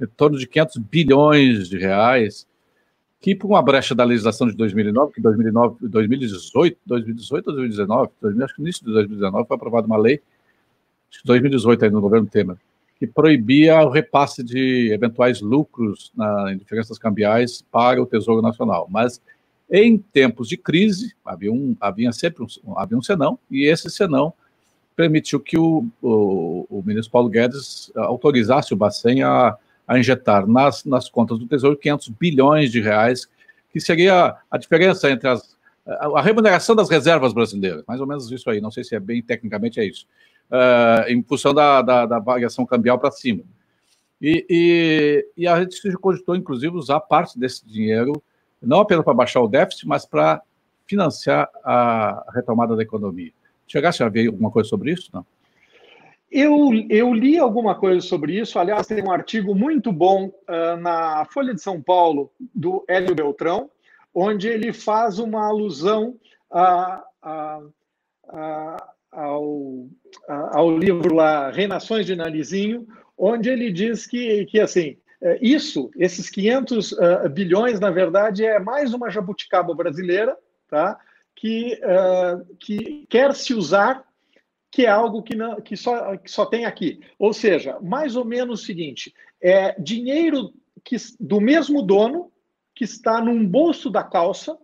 em 0.00 0.06
torno 0.06 0.38
de 0.38 0.46
500 0.46 0.76
bilhões 0.78 1.68
de 1.68 1.78
reais, 1.78 2.46
que 3.20 3.34
por 3.34 3.48
uma 3.48 3.62
brecha 3.62 3.94
da 3.94 4.04
legislação 4.04 4.46
de 4.46 4.54
2009, 4.56 5.14
que 5.14 5.20
2009, 5.20 5.88
2018, 5.88 6.78
2018 6.86 7.46
ou 7.48 7.56
2019, 7.56 8.10
acho 8.42 8.54
que 8.54 8.60
no 8.60 8.66
início 8.66 8.84
de 8.84 8.92
2019 8.92 9.48
foi 9.48 9.56
aprovada 9.56 9.86
uma 9.86 9.96
lei 9.96 10.22
2018 11.24 11.84
aí 11.84 11.90
no 11.90 12.00
governo 12.00 12.26
Temer, 12.26 12.56
que 12.98 13.06
proibia 13.06 13.80
o 13.82 13.90
repasse 13.90 14.42
de 14.42 14.92
eventuais 14.92 15.40
lucros 15.40 16.12
na, 16.14 16.52
em 16.52 16.58
diferenças 16.58 16.98
cambiais 16.98 17.62
para 17.62 18.02
o 18.02 18.06
Tesouro 18.06 18.42
Nacional. 18.42 18.86
Mas 18.90 19.20
em 19.70 19.98
tempos 19.98 20.48
de 20.48 20.56
crise, 20.56 21.14
havia, 21.24 21.52
um, 21.52 21.76
havia 21.80 22.12
sempre 22.12 22.44
um, 22.44 22.78
havia 22.78 22.98
um 22.98 23.02
senão, 23.02 23.38
e 23.50 23.64
esse 23.64 23.90
senão 23.90 24.34
permitiu 24.96 25.40
que 25.40 25.58
o, 25.58 25.86
o, 26.00 26.66
o 26.70 26.82
ministro 26.84 27.12
Paulo 27.12 27.28
Guedes 27.28 27.90
autorizasse 27.96 28.72
o 28.72 28.76
Bacen 28.76 29.22
a, 29.22 29.56
a 29.86 29.98
injetar 29.98 30.46
nas, 30.46 30.84
nas 30.84 31.08
contas 31.08 31.38
do 31.38 31.46
Tesouro 31.46 31.76
500 31.76 32.08
bilhões 32.08 32.70
de 32.70 32.80
reais, 32.80 33.28
que 33.72 33.80
seria 33.80 34.36
a 34.50 34.58
diferença 34.58 35.10
entre 35.10 35.28
as, 35.28 35.56
a, 35.86 36.18
a 36.18 36.22
remuneração 36.22 36.76
das 36.76 36.88
reservas 36.88 37.32
brasileiras, 37.32 37.82
mais 37.86 38.00
ou 38.00 38.06
menos 38.06 38.30
isso 38.30 38.48
aí, 38.48 38.60
não 38.60 38.70
sei 38.70 38.84
se 38.84 38.94
é 38.94 39.00
bem 39.00 39.22
tecnicamente 39.22 39.80
é 39.80 39.84
isso 39.84 40.06
uh, 40.50 41.08
em 41.08 41.22
função 41.22 41.54
da, 41.54 41.82
da, 41.82 42.06
da 42.06 42.18
variação 42.18 42.66
cambial 42.66 42.98
para 42.98 43.10
cima. 43.10 43.42
E, 44.20 44.46
e, 44.48 45.28
e, 45.36 45.46
a 45.46 45.60
gente 45.60 45.92
cogitou, 45.98 46.34
inclusive, 46.34 46.74
usar 46.74 47.00
parte 47.00 47.38
desse 47.38 47.66
dinheiro, 47.66 48.22
não 48.62 48.80
apenas 48.80 49.04
para 49.04 49.12
baixar 49.12 49.40
o 49.40 49.48
déficit, 49.48 49.86
mas 49.86 50.06
para 50.06 50.40
financiar 50.86 51.48
a 51.62 52.24
retomada 52.34 52.74
da 52.76 52.82
economia. 52.82 53.32
Chegasse 53.66 54.02
a 54.02 54.08
ver 54.08 54.26
alguma 54.28 54.50
coisa 54.50 54.68
sobre 54.68 54.92
isso? 54.92 55.10
Não? 55.12 55.24
Eu, 56.30 56.70
eu 56.90 57.14
li 57.14 57.38
alguma 57.38 57.76
coisa 57.76 58.00
sobre 58.00 58.38
isso. 58.38 58.58
Aliás, 58.58 58.88
tem 58.88 59.02
um 59.02 59.12
artigo 59.12 59.54
muito 59.54 59.92
bom 59.92 60.26
uh, 60.26 60.76
na 60.80 61.24
Folha 61.26 61.54
de 61.54 61.62
São 61.62 61.80
Paulo, 61.80 62.30
do 62.52 62.84
Hélio 62.88 63.14
Beltrão, 63.14 63.70
onde 64.12 64.48
ele 64.48 64.72
faz 64.72 65.18
uma 65.20 65.46
alusão 65.46 66.16
a, 66.50 67.04
a, 67.22 67.60
a, 68.28 68.88
ao, 69.12 69.86
ao 70.28 70.76
livro 70.76 71.14
lá 71.14 71.50
Renações 71.50 72.04
de 72.04 72.16
Narizinho, 72.16 72.86
onde 73.16 73.48
ele 73.48 73.70
diz 73.70 74.06
que, 74.06 74.44
que 74.46 74.58
assim, 74.58 74.96
é, 75.22 75.38
isso, 75.40 75.90
esses 75.96 76.28
500 76.28 76.92
uh, 76.92 77.28
bilhões, 77.30 77.80
na 77.80 77.90
verdade, 77.90 78.44
é 78.44 78.58
mais 78.58 78.92
uma 78.92 79.08
jabuticaba 79.08 79.74
brasileira, 79.74 80.36
tá? 80.68 80.98
Que, 81.36 81.80
uh, 81.82 82.56
que 82.56 83.06
quer 83.08 83.34
se 83.34 83.54
usar, 83.54 84.04
que 84.70 84.86
é 84.86 84.88
algo 84.88 85.22
que, 85.22 85.34
não, 85.34 85.60
que, 85.60 85.76
só, 85.76 86.16
que 86.16 86.30
só 86.30 86.46
tem 86.46 86.64
aqui. 86.64 87.00
Ou 87.18 87.32
seja, 87.32 87.78
mais 87.80 88.16
ou 88.16 88.24
menos 88.24 88.62
o 88.62 88.64
seguinte: 88.64 89.14
é 89.40 89.80
dinheiro 89.80 90.52
que, 90.82 90.96
do 91.18 91.40
mesmo 91.40 91.82
dono 91.82 92.32
que 92.74 92.84
está 92.84 93.20
num 93.20 93.46
bolso 93.46 93.90
da 93.90 94.02
calça 94.02 94.58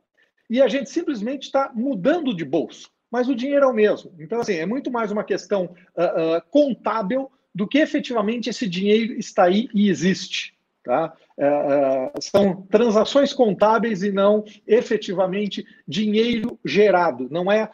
e 0.48 0.60
a 0.60 0.68
gente 0.68 0.90
simplesmente 0.90 1.44
está 1.44 1.70
mudando 1.74 2.34
de 2.34 2.44
bolso 2.44 2.90
mas 3.10 3.28
o 3.28 3.34
dinheiro 3.34 3.64
é 3.64 3.68
o 3.68 3.74
mesmo. 3.74 4.14
Então, 4.20 4.40
assim, 4.40 4.54
é 4.54 4.64
muito 4.64 4.90
mais 4.90 5.10
uma 5.10 5.24
questão 5.24 5.64
uh, 5.64 6.36
uh, 6.36 6.42
contábil 6.50 7.30
do 7.52 7.66
que 7.66 7.78
efetivamente 7.78 8.48
esse 8.48 8.68
dinheiro 8.68 9.14
está 9.14 9.44
aí 9.44 9.68
e 9.74 9.88
existe. 9.88 10.54
Tá? 10.90 11.14
Uh, 11.38 12.20
são 12.20 12.62
transações 12.62 13.32
contábeis 13.32 14.02
e 14.02 14.11
não 14.11 14.44
efetivamente 14.66 15.64
dinheiro 15.87 16.59
gerado. 16.64 17.28
Não 17.30 17.50
é, 17.50 17.70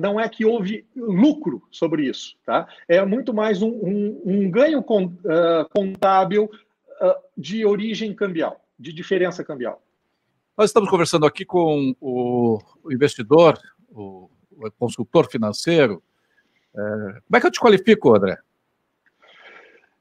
não 0.00 0.18
é 0.18 0.26
que 0.30 0.46
houve 0.46 0.86
lucro 0.96 1.62
sobre 1.70 2.06
isso. 2.06 2.38
Tá? 2.46 2.66
É 2.88 3.04
muito 3.04 3.34
mais 3.34 3.60
um, 3.60 3.68
um, 3.68 4.22
um 4.24 4.50
ganho 4.50 4.82
contábil 4.82 6.48
de 7.36 7.66
origem 7.66 8.14
cambial, 8.14 8.64
de 8.78 8.94
diferença 8.94 9.44
cambial. 9.44 9.82
Nós 10.56 10.70
estamos 10.70 10.88
conversando 10.88 11.26
aqui 11.26 11.44
com 11.44 11.94
o 12.00 12.62
investidor, 12.90 13.58
o 13.90 14.30
consultor 14.78 15.30
financeiro. 15.30 16.02
É, 16.74 16.80
como 16.80 17.36
é 17.36 17.40
que 17.40 17.46
eu 17.46 17.50
te 17.50 17.60
qualifico, 17.60 18.16
André? 18.16 18.38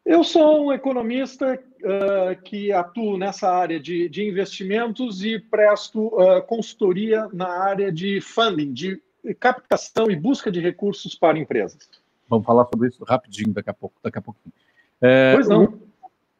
Eu 0.08 0.24
sou 0.24 0.68
um 0.68 0.72
economista 0.72 1.62
uh, 1.84 2.42
que 2.42 2.72
atuo 2.72 3.18
nessa 3.18 3.52
área 3.52 3.78
de, 3.78 4.08
de 4.08 4.26
investimentos 4.26 5.22
e 5.22 5.38
presto 5.38 6.08
uh, 6.08 6.42
consultoria 6.44 7.28
na 7.34 7.50
área 7.50 7.92
de 7.92 8.22
funding, 8.22 8.72
de 8.72 9.02
captação 9.38 10.10
e 10.10 10.16
busca 10.16 10.50
de 10.50 10.62
recursos 10.62 11.14
para 11.14 11.38
empresas. 11.38 11.90
Vamos 12.30 12.46
falar 12.46 12.66
sobre 12.68 12.88
isso 12.88 13.04
rapidinho 13.04 13.54
daqui 13.54 13.70
a 13.70 13.74
pouco. 13.74 14.00
Daqui 14.02 14.18
a 14.18 14.22
pouquinho. 14.22 14.54
É, 15.02 15.34
pois 15.34 15.50
não. 15.50 15.66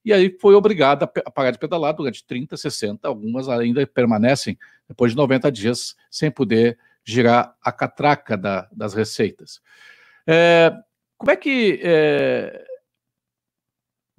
E 0.05 0.13
aí 0.13 0.37
foi 0.41 0.57
obrigada 0.57 1.05
a 1.05 1.31
parar 1.31 1.53
de 1.53 1.59
pedalar 1.59 1.95
durante 1.95 2.27
30, 2.27 2.57
60, 2.57 3.07
algumas 3.07 3.49
ainda 3.49 3.87
permanecem 3.87 4.59
depois 4.89 5.13
de 5.13 5.17
90 5.17 5.53
dias 5.53 5.95
sem 6.11 6.29
poder 6.33 6.77
girar 7.05 7.55
a 7.63 7.71
catraca 7.71 8.37
da, 8.37 8.69
das 8.73 8.95
receitas. 8.95 9.61
É, 10.27 10.73
como 11.17 11.31
é 11.31 11.37
que 11.37 11.81
é, 11.85 12.65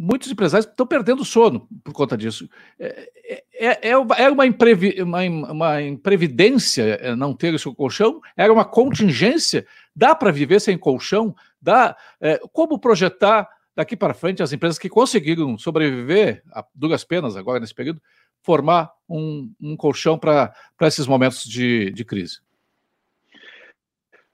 muitos 0.03 0.29
empresários 0.29 0.69
estão 0.69 0.85
perdendo 0.85 1.23
sono 1.23 1.65
por 1.81 1.93
conta 1.93 2.17
disso. 2.17 2.49
É, 2.77 3.09
é, 3.53 3.89
é, 3.89 3.91
é 3.91 4.29
uma, 4.29 4.45
imprevi, 4.45 5.01
uma, 5.01 5.21
uma, 5.21 5.81
imprevidência 5.81 6.83
é, 7.01 7.15
não 7.15 7.33
ter 7.33 7.53
esse 7.53 7.73
colchão? 7.73 8.19
Era 8.35 8.51
uma 8.51 8.65
contingência? 8.65 9.65
Dá 9.95 10.13
para 10.13 10.29
viver 10.31 10.59
sem 10.59 10.77
colchão? 10.77 11.33
Dá? 11.61 11.95
É, 12.19 12.39
como 12.51 12.77
projetar 12.77 13.47
daqui 13.73 13.95
para 13.95 14.13
frente 14.13 14.43
as 14.43 14.51
empresas 14.51 14.77
que 14.77 14.89
conseguiram 14.89 15.57
sobreviver 15.57 16.43
a 16.51 16.65
duras 16.75 17.05
penas 17.05 17.37
agora 17.37 17.61
nesse 17.61 17.73
período, 17.73 18.01
formar 18.41 18.91
um, 19.07 19.51
um 19.61 19.77
colchão 19.77 20.19
para 20.19 20.53
esses 20.81 21.07
momentos 21.07 21.45
de, 21.45 21.91
de 21.91 22.03
crise? 22.03 22.39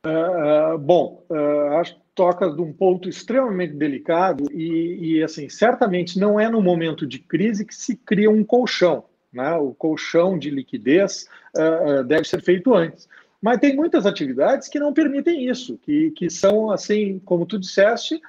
Uh, 0.06 0.77
bom, 0.77 1.25
uh, 1.29 1.74
acho 1.79 1.96
que 1.96 2.01
toca 2.15 2.50
de 2.50 2.62
um 2.62 2.72
ponto 2.72 3.10
extremamente 3.10 3.74
delicado 3.74 4.46
e, 4.51 5.18
e, 5.18 5.24
assim, 5.24 5.50
certamente 5.50 6.18
não 6.18 6.39
é 6.39 6.50
no 6.50 6.62
momento 6.62 7.06
de 7.06 7.20
crise 7.20 7.65
que 7.65 7.75
se 7.75 7.98
cria 7.98 8.29
um 8.29 8.44
colchão. 8.44 9.06
Né? 9.32 9.53
O 9.56 9.74
colchão 9.74 10.39
de 10.39 10.50
liquidez 10.50 11.27
uh, 11.56 12.03
deve 12.06 12.27
ser 12.27 12.41
feito 12.41 12.74
antes. 12.74 13.10
Mas 13.41 13.60
tem 13.60 13.75
muitas 13.75 14.06
atividades 14.06 14.68
que 14.68 14.79
não 14.79 14.94
permitem 14.94 15.50
isso, 15.50 15.77
que, 15.77 16.12
que 16.12 16.29
são, 16.29 16.72
assim, 16.72 17.20
como 17.20 17.46
tu 17.46 17.58
disseste, 17.58 18.22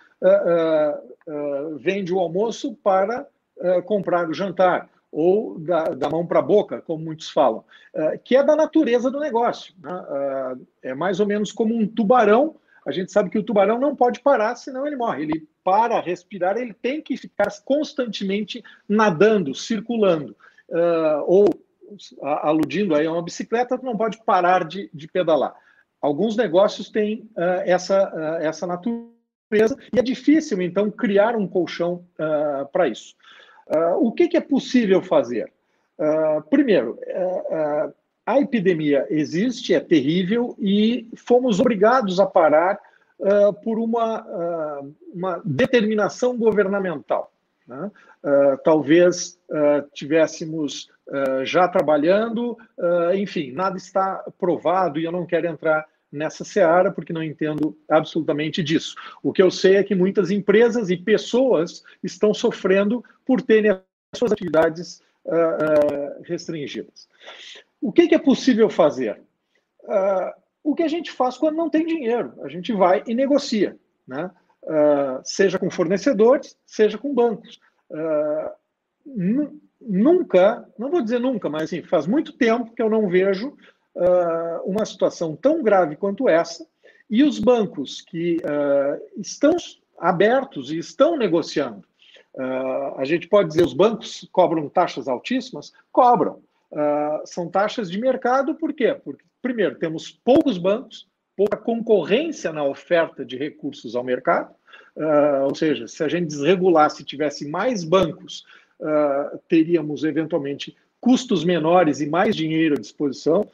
vende 1.81 2.15
o 2.15 2.21
almoço 2.21 2.77
para 2.77 3.27
comprar 3.87 4.29
o 4.29 4.35
jantar 4.35 4.89
ou 5.11 5.59
da, 5.59 5.85
da 5.85 6.09
mão 6.09 6.25
para 6.27 6.39
a 6.39 6.43
boca, 6.43 6.81
como 6.83 7.05
muitos 7.05 7.31
falam, 7.31 7.65
uh, 7.95 8.19
que 8.23 8.37
é 8.37 8.45
da 8.45 8.55
natureza 8.55 9.11
do 9.11 9.19
negócio. 9.19 9.75
Né? 9.83 9.93
Uh, 9.93 10.67
é 10.83 10.95
mais 10.95 11.19
ou 11.21 11.27
menos 11.27 11.51
como 11.51 11.75
um 11.75 11.87
tubarão. 11.87 12.57
A 12.87 12.93
gente 12.93 13.13
sabe 13.13 13.29
que 13.29 13.39
o 13.39 13.43
tubarão 13.43 13.79
não 13.79 13.95
pode 13.97 14.21
parar, 14.21 14.55
senão 14.55 14.87
ele 14.87 14.97
morre. 14.97 15.23
Ele 15.23 15.49
para 15.65 16.01
respirar, 16.01 16.57
ele 16.57 16.73
tem 16.73 17.03
que 17.03 17.17
ficar 17.17 17.49
constantemente 17.65 18.63
nadando, 18.89 19.55
circulando. 19.55 20.37
Uh, 20.69 21.25
ou, 21.27 21.49
aludindo 22.23 22.95
aí 22.95 23.05
a 23.05 23.13
uma 23.13 23.23
bicicleta, 23.23 23.79
não 23.83 23.97
pode 23.97 24.23
parar 24.25 24.65
de, 24.65 24.89
de 24.95 25.09
pedalar. 25.09 25.55
Alguns 26.01 26.37
negócios 26.37 26.89
têm 26.89 27.29
essa, 27.67 28.39
essa 28.41 28.67
natureza 28.67 29.77
e 29.93 29.99
é 29.99 30.03
difícil, 30.03 30.63
então, 30.63 30.89
criar 30.89 31.37
um 31.37 31.49
colchão 31.49 32.07
para 32.73 32.89
isso. 32.89 33.17
Uh, 33.71 34.05
o 34.05 34.13
que, 34.13 34.27
que, 34.27 34.37
é 34.37 34.41
possível 34.41 35.01
fazer? 35.01 35.53
Uh, 35.97 36.43
primeiro, 36.51 36.99
uh, 37.07 37.95
a 38.27 38.41
epidemia 38.41 39.07
existe, 39.09 39.73
é 39.73 39.79
terrível 39.79 40.57
e 40.59 41.09
fomos 41.17 41.61
obrigados 41.61 42.19
a 42.19 42.27
parar 42.27 42.79
por 43.63 43.79
uma, 43.79 44.25
uma, 45.13 45.43
determinação 45.45 46.39
governamental. 46.39 47.31
Né? 47.69 47.91
talvez 48.65 49.39
tivéssemos 49.93 50.89
já 51.45 51.69
trabalhando, 51.69 52.57
enfim, 53.15 53.53
nada 53.53 53.77
está 53.77 54.25
provado 54.39 54.99
e 54.99 55.05
eu 55.05 55.13
não 55.13 55.27
quero 55.27 55.49
entrar 55.49 55.85
nessa 56.13 56.45
seara, 56.45 56.91
porque 56.91 57.13
não 57.13 57.23
entendo 57.23 57.77
absolutamente 57.89 58.63
disso. 58.63 58.95
O 59.23 59.33
que 59.33 59.43
eu 59.43 59.51
sei 59.51 59.77
é 59.77 59.85
que 59.85 59.95
muitas 59.95 60.31
empresas 60.31 60.91
e 60.91 60.97
pessoas 60.97 61.85
estão 62.03 62.35
sofrendo 62.35 63.05
por 63.25 63.41
terem 63.41 63.71
as 63.71 63.83
suas 64.17 64.33
atividades 64.33 65.01
uh, 65.25 65.31
uh, 65.31 66.23
restringidas. 66.23 67.09
O 67.81 67.93
que, 67.93 68.09
que, 68.09 68.15
é 68.15 68.19
possível 68.19 68.69
fazer? 68.69 69.21
Uh, 69.83 70.33
o 70.63 70.75
que 70.75 70.83
a 70.83 70.89
gente 70.89 71.11
faz 71.13 71.39
quando 71.39 71.57
não 71.57 71.71
tem 71.71 71.87
dinheiro? 71.87 72.35
A 72.43 72.49
gente 72.49 72.73
vai 72.73 73.03
e 73.07 73.15
negocia, 73.15 73.79
né? 74.07 74.31
seja 75.25 75.59
com 75.59 75.71
fornecedores, 75.71 76.55
seja 76.67 76.99
com 76.99 77.15
bancos. 77.15 77.59
nunca, 79.81 80.69
não 80.79 80.91
vou 80.91 81.01
dizer 81.01 81.19
nunca, 81.19 81.49
mas 81.49 81.63
assim, 81.63 81.83
faz 81.83 82.07
muito 82.07 82.35
tempo 82.35 82.75
que 82.75 82.83
eu 82.83 82.91
não 82.91 83.09
vejo 83.09 83.57
uh, 84.01 84.63
uma 84.65 84.85
situação 84.87 85.37
tão 85.37 85.63
grave 85.63 85.95
quanto 85.95 86.29
essa, 86.29 86.67
e 87.09 87.23
os 87.23 87.39
bancos 87.39 88.01
que 88.01 88.39
uh, 88.39 89.21
estão 89.21 89.55
abertos 89.99 90.73
e 90.73 90.79
estão 90.79 91.17
negociando. 91.17 91.85
Uh, 92.35 92.97
a 92.97 93.05
gente 93.05 93.29
pode 93.29 93.49
dizer 93.49 93.65
os 93.65 93.75
bancos 93.75 94.29
cobram 94.33 94.69
taxas 94.69 95.07
altíssimas? 95.07 95.73
Cobram. 95.93 96.41
são 97.25 97.49
taxas 97.49 97.91
de 97.91 98.01
mercado, 98.01 98.55
por 98.55 98.73
quê? 98.73 98.95
Porque, 98.95 99.25
primeiro, 99.43 99.75
temos 99.75 100.11
poucos 100.11 100.57
bancos, 100.57 101.09
pouca 101.37 101.57
concorrência 101.57 102.53
na 102.53 102.63
oferta 102.63 103.25
de 103.25 103.37
recursos 103.37 103.97
ao 103.97 104.05
mercado, 104.05 104.55
ou 105.45 105.55
seja, 105.55 105.89
se 105.89 106.05
a 106.05 106.09
gente 106.09 106.29
desregulasse 106.29 107.03
e 107.03 107.05
tivesse 107.05 107.49
mais 107.49 107.83
bancos, 107.83 108.45
teríamos 109.49 110.05
eventualmente 110.05 110.77
custos 111.01 111.45
menores 111.45 112.01
e 112.01 112.07
mais 112.07 112.37
dinheiro 112.37 112.77
à 112.77 112.81
disposição. 112.81 113.49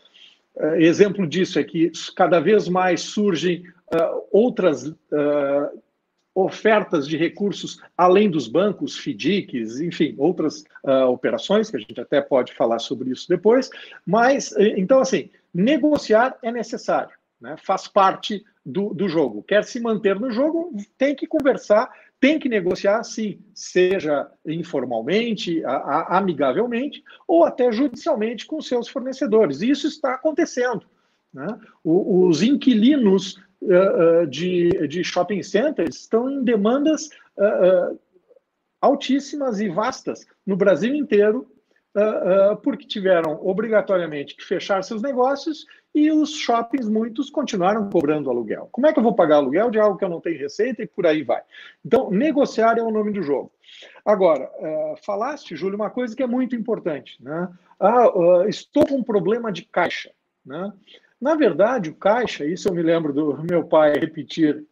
Uh, 0.57 0.77
exemplo 0.77 1.27
disso 1.27 1.59
é 1.59 1.65
que 1.65 1.91
cada 2.17 2.41
vez 2.41 2.69
mais 2.69 3.03
surgem 3.03 3.65
uh, 3.93 4.27
outras 4.33 4.87
uh, 4.87 5.83
ofertas 6.35 7.07
de 7.07 7.17
recursos 7.17 7.81
além 7.97 8.31
dos 8.31 8.49
bancos, 8.49 8.99
FDICs, 8.99 9.81
enfim, 9.81 10.15
outras 10.19 10.65
operações, 11.09 11.71
que 11.71 11.79
a 11.79 11.81
gente 11.81 11.99
até 11.99 12.21
pode 12.21 12.53
falar 12.53 12.79
sobre 12.79 13.11
isso 13.11 13.27
depois. 13.27 13.71
Mas, 14.05 14.55
então, 14.59 15.01
assim, 15.01 15.31
negociar 15.55 16.37
é 16.43 16.53
necessário, 16.53 17.15
né? 17.41 17.57
faz 17.57 17.89
parte 17.89 18.45
do, 18.67 18.93
do 18.93 19.09
jogo. 19.09 19.43
Quer 19.45 19.65
se 19.65 19.81
manter 19.81 20.21
no 20.21 20.31
jogo, 20.31 20.77
tem 20.99 21.15
que 21.15 21.27
conversar 21.27 21.91
tem 22.21 22.39
que 22.39 22.49
negociar, 22.49 23.03
sim, 23.05 23.39
seja 23.55 24.31
informalmente, 24.47 25.65
a, 25.65 25.77
a, 25.77 26.19
amigavelmente, 26.19 27.03
ou 27.29 27.45
até 27.45 27.71
judicialmente 27.71 28.47
com 28.47 28.61
seus 28.61 28.89
fornecedores. 28.89 29.61
E 29.61 29.71
isso 29.71 29.87
está 29.87 30.15
acontecendo. 30.15 30.87
Né? 31.33 31.47
O, 31.85 32.27
os 32.27 32.43
inquilinos 32.43 33.35
uh, 33.61 34.23
uh, 34.23 34.27
de, 34.27 34.89
de 34.89 35.05
shopping 35.05 35.43
centers 35.43 35.97
estão 35.97 36.31
em 36.31 36.43
demandas 36.43 37.11
uh, 37.37 37.99
altíssimas 38.81 39.61
e 39.61 39.69
vastas 39.69 40.27
no 40.47 40.57
Brasil 40.57 40.95
inteiro 40.95 41.47
uh, 41.97 42.53
uh, 42.53 42.57
porque 42.59 42.87
tiveram 42.87 43.41
obrigatoriamente 43.45 44.37
que 44.37 44.45
fechar 44.45 44.85
seus 44.85 45.01
negócios 45.01 45.67
e 45.95 46.13
os 46.13 46.37
shoppings, 46.37 46.89
muitos, 46.89 47.31
continuaram 47.31 47.89
cobrando 47.89 48.29
aluguel. 48.29 48.69
Como 48.71 48.87
é 48.87 48.93
que 48.93 48.99
eu 48.99 49.03
vou 49.03 49.15
pagar 49.15 49.37
aluguel 49.37 49.71
de 49.71 49.81
algo 49.81 49.97
que 49.97 50.05
eu 50.05 50.09
não 50.11 50.21
tenho 50.21 50.39
receita 50.39 50.83
e 50.83 50.87
por 50.87 51.07
aí 51.07 51.23
vai? 51.23 51.41
Então, 51.85 52.11
negociar 52.11 52.79
é 52.79 52.83
o 52.83 52.91
nome 52.91 53.13
do 53.13 53.23
jogo. 53.23 53.51
Agora, 54.05 54.51
uh, 54.59 54.97
falaste, 55.05 55.57
Júlio, 55.57 55.77
uma 55.77 55.91
coisa 55.91 56.15
que 56.15 56.23
é 56.23 56.27
muito 56.27 56.55
importante. 56.55 57.17
Né? 57.23 57.49
Ah, 57.81 58.13
estou 58.47 58.87
com 58.87 58.97
um 58.97 59.03
problema 59.03 59.51
de 59.51 59.63
caixa. 59.65 60.11
Né? 60.45 60.71
Na 61.19 61.35
verdade, 61.35 61.89
o 61.89 61.95
caixa, 61.95 62.45
isso 62.45 62.69
eu 62.69 62.75
me 62.75 62.83
lembro 62.83 63.13
do 63.13 63.43
meu 63.43 63.65
pai 63.65 63.95
repetir 63.95 64.65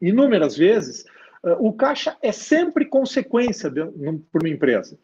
inúmeras 0.00 0.56
vezes, 0.56 1.04
o 1.58 1.72
caixa 1.72 2.16
é 2.20 2.32
sempre 2.32 2.84
consequência 2.84 3.70
para 3.70 4.40
uma 4.40 4.48
empresa. 4.48 4.98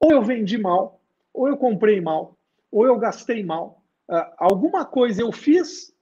Ou 0.00 0.12
eu 0.12 0.22
vendi 0.22 0.58
mal, 0.58 1.00
ou 1.32 1.48
eu 1.48 1.56
comprei 1.56 2.00
mal, 2.00 2.36
ou 2.70 2.86
eu 2.86 2.98
gastei 2.98 3.42
mal. 3.44 3.82
Uh, 4.08 4.24
alguma 4.38 4.84
coisa 4.84 5.22
eu 5.22 5.32
fiz 5.32 5.92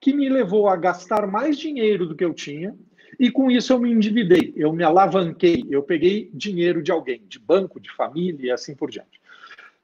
que 0.00 0.12
me 0.12 0.28
levou 0.28 0.68
a 0.68 0.76
gastar 0.76 1.26
mais 1.26 1.56
dinheiro 1.56 2.06
do 2.06 2.16
que 2.16 2.24
eu 2.24 2.34
tinha, 2.34 2.76
e 3.18 3.30
com 3.30 3.50
isso 3.50 3.72
eu 3.72 3.78
me 3.78 3.92
endividei, 3.92 4.52
eu 4.56 4.72
me 4.72 4.82
alavanquei, 4.82 5.64
eu 5.70 5.82
peguei 5.82 6.30
dinheiro 6.34 6.82
de 6.82 6.90
alguém, 6.90 7.24
de 7.26 7.38
banco, 7.38 7.78
de 7.78 7.90
família 7.92 8.46
e 8.46 8.50
assim 8.50 8.74
por 8.74 8.90
diante. 8.90 9.20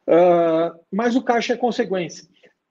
Uh, 0.07 0.79
mas 0.91 1.15
o 1.15 1.23
caixa 1.23 1.53
é 1.53 1.57
consequência. 1.57 2.27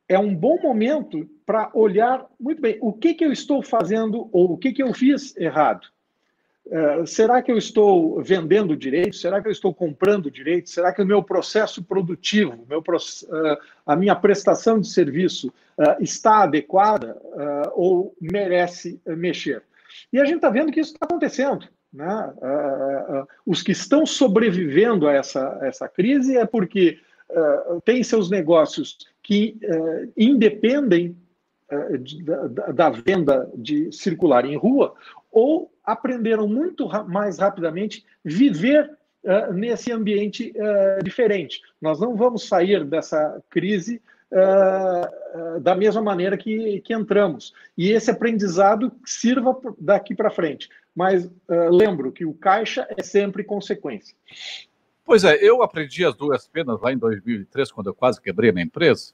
É 0.10 0.18
um 0.18 0.34
bom 0.34 0.60
momento 0.62 1.30
para 1.46 1.70
olhar 1.74 2.26
muito 2.40 2.62
bem 2.62 2.78
o 2.82 2.92
que, 2.92 3.14
que 3.14 3.24
eu 3.24 3.32
estou 3.32 3.62
fazendo 3.62 4.30
ou 4.32 4.54
o 4.54 4.58
que, 4.58 4.72
que 4.72 4.82
eu 4.82 4.94
fiz 4.94 5.36
errado. 5.38 5.88
Uh, 6.68 7.08
será 7.08 7.42
que 7.42 7.52
eu 7.52 7.58
estou 7.58 8.22
vendendo 8.22 8.76
direito? 8.76 9.16
Será 9.16 9.42
que 9.42 9.48
eu 9.48 9.52
estou 9.52 9.74
comprando 9.74 10.30
direito? 10.30 10.70
Será 10.70 10.92
que 10.92 11.02
o 11.02 11.06
meu 11.06 11.24
processo 11.24 11.82
produtivo, 11.82 12.66
meu, 12.68 12.80
uh, 12.80 13.58
a 13.86 13.96
minha 13.96 14.16
prestação 14.16 14.80
de 14.80 14.90
serviço 14.90 15.48
uh, 15.48 16.02
está 16.02 16.44
adequada 16.44 17.18
ou 17.74 18.14
merece 18.20 19.00
mexer? 19.06 19.64
E 20.12 20.20
a 20.20 20.26
gente 20.26 20.38
está 20.38 20.50
vendo 20.50 20.72
que 20.72 20.82
isso 20.82 20.94
está 20.94 21.06
acontecendo. 21.06 21.68
Né? 21.94 22.34
os 23.46 23.64
que 23.64 23.72
estão 23.72 24.06
sobrevivendo 24.06 25.08
a 25.08 25.14
essa, 25.14 25.58
essa 25.64 25.88
crise 25.88 26.36
é 26.36 26.46
porque 26.46 27.00
têm 27.86 28.04
seus 28.04 28.30
negócios 28.30 28.98
que 29.24 29.58
independem 30.16 31.16
da, 32.22 32.72
da 32.72 32.90
venda 32.90 33.50
de 33.56 33.92
circular 33.92 34.46
em 34.46 34.56
rua 34.56 34.96
ou 35.32 35.72
aprenderam 35.84 36.48
muito 36.48 36.88
mais 37.08 37.38
rapidamente 37.40 38.06
viver 38.24 38.92
uh, 39.24 39.54
nesse 39.54 39.92
ambiente 39.92 40.54
uh, 40.56 41.04
diferente. 41.04 41.62
Nós 41.82 42.00
não 42.00 42.16
vamos 42.16 42.48
sair 42.48 42.84
dessa 42.84 43.42
crise 43.50 44.02
uh, 44.32 45.60
da 45.60 45.76
mesma 45.76 46.02
maneira 46.02 46.38
que, 46.38 46.82
que 46.82 46.94
entramos. 46.94 47.54
E 47.78 47.92
esse 47.92 48.10
aprendizado 48.10 48.92
sirva 49.06 49.58
daqui 49.80 50.16
para 50.16 50.30
frente. 50.30 50.70
Mas 50.96 51.30
lembro 51.70 52.12
que 52.12 52.26
o 52.26 52.34
caixa 52.34 52.88
é 52.98 53.04
sempre 53.04 53.44
consequência. 53.44 54.16
Pois 55.06 55.24
é, 55.24 55.36
eu 55.36 55.62
aprendi 55.62 56.04
as 56.04 56.16
duas 56.16 56.48
penas 56.48 56.82
lá 56.82 56.92
em 56.92 56.98
2003, 56.98 57.72
quando 57.72 57.88
eu 57.88 57.94
quase 57.94 58.20
quebrei 58.20 58.50
a 58.50 58.54
minha 58.54 58.66
empresa. 58.66 59.14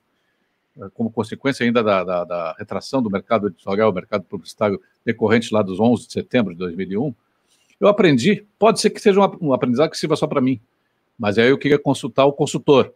Eh, 0.79 0.89
como 0.93 1.12
consequência 1.12 1.65
ainda 1.65 1.83
da, 1.83 2.03
da, 2.03 2.23
da, 2.23 2.55
retração 2.57 3.01
do 3.01 3.09
mercado 3.09 3.47
editorial, 3.47 3.93
mercado 3.93 4.23
publicitário 4.23 4.81
decorrente 5.05 5.53
lá 5.53 5.62
dos 5.62 5.79
11 5.79 6.07
de 6.07 6.13
setembro 6.13 6.53
de 6.53 6.59
2001, 6.59 7.13
eu 7.79 7.88
aprendi, 7.88 8.45
pode 8.57 8.79
ser 8.79 8.89
que 8.89 8.99
seja 8.99 9.19
um, 9.41 9.53
aprendizado 9.53 9.91
que 9.91 9.97
sirva 9.97 10.15
só 10.15 10.25
para 10.25 10.41
mim, 10.41 10.59
mas 11.17 11.38
aí 11.38 11.49
eu 11.49 11.57
queria 11.57 11.77
consultar 11.77 12.25
o 12.25 12.33
consultor, 12.33 12.93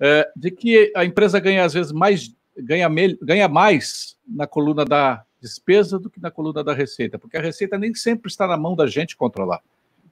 é, 0.00 0.30
de 0.34 0.50
que 0.50 0.92
a 0.96 1.04
empresa 1.04 1.38
ganha 1.38 1.64
às 1.64 1.74
vezes 1.74 1.92
mais, 1.92 2.34
ganha, 2.56 2.88
ganha 3.20 3.48
mais 3.48 4.16
na 4.26 4.46
coluna 4.46 4.84
da 4.84 5.22
despesa 5.40 5.98
do 5.98 6.08
que 6.08 6.20
na 6.20 6.30
coluna 6.30 6.64
da 6.64 6.72
receita, 6.72 7.18
porque 7.18 7.36
a 7.36 7.42
receita 7.42 7.76
nem 7.76 7.94
sempre 7.94 8.30
está 8.30 8.46
na 8.46 8.56
mão 8.56 8.74
da 8.74 8.86
gente 8.86 9.16
controlar. 9.16 9.60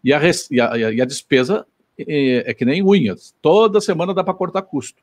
E 0.02 0.12
a, 0.12 0.20
e 0.50 0.60
a, 0.60 0.92
e 0.92 1.00
a 1.00 1.04
despesa 1.04 1.66
é, 1.98 2.50
é 2.50 2.54
que 2.54 2.64
nem 2.64 2.82
unhas, 2.82 3.34
toda 3.40 3.80
semana 3.80 4.12
dá 4.12 4.24
para 4.24 4.34
cortar 4.34 4.62
custo 4.62 5.02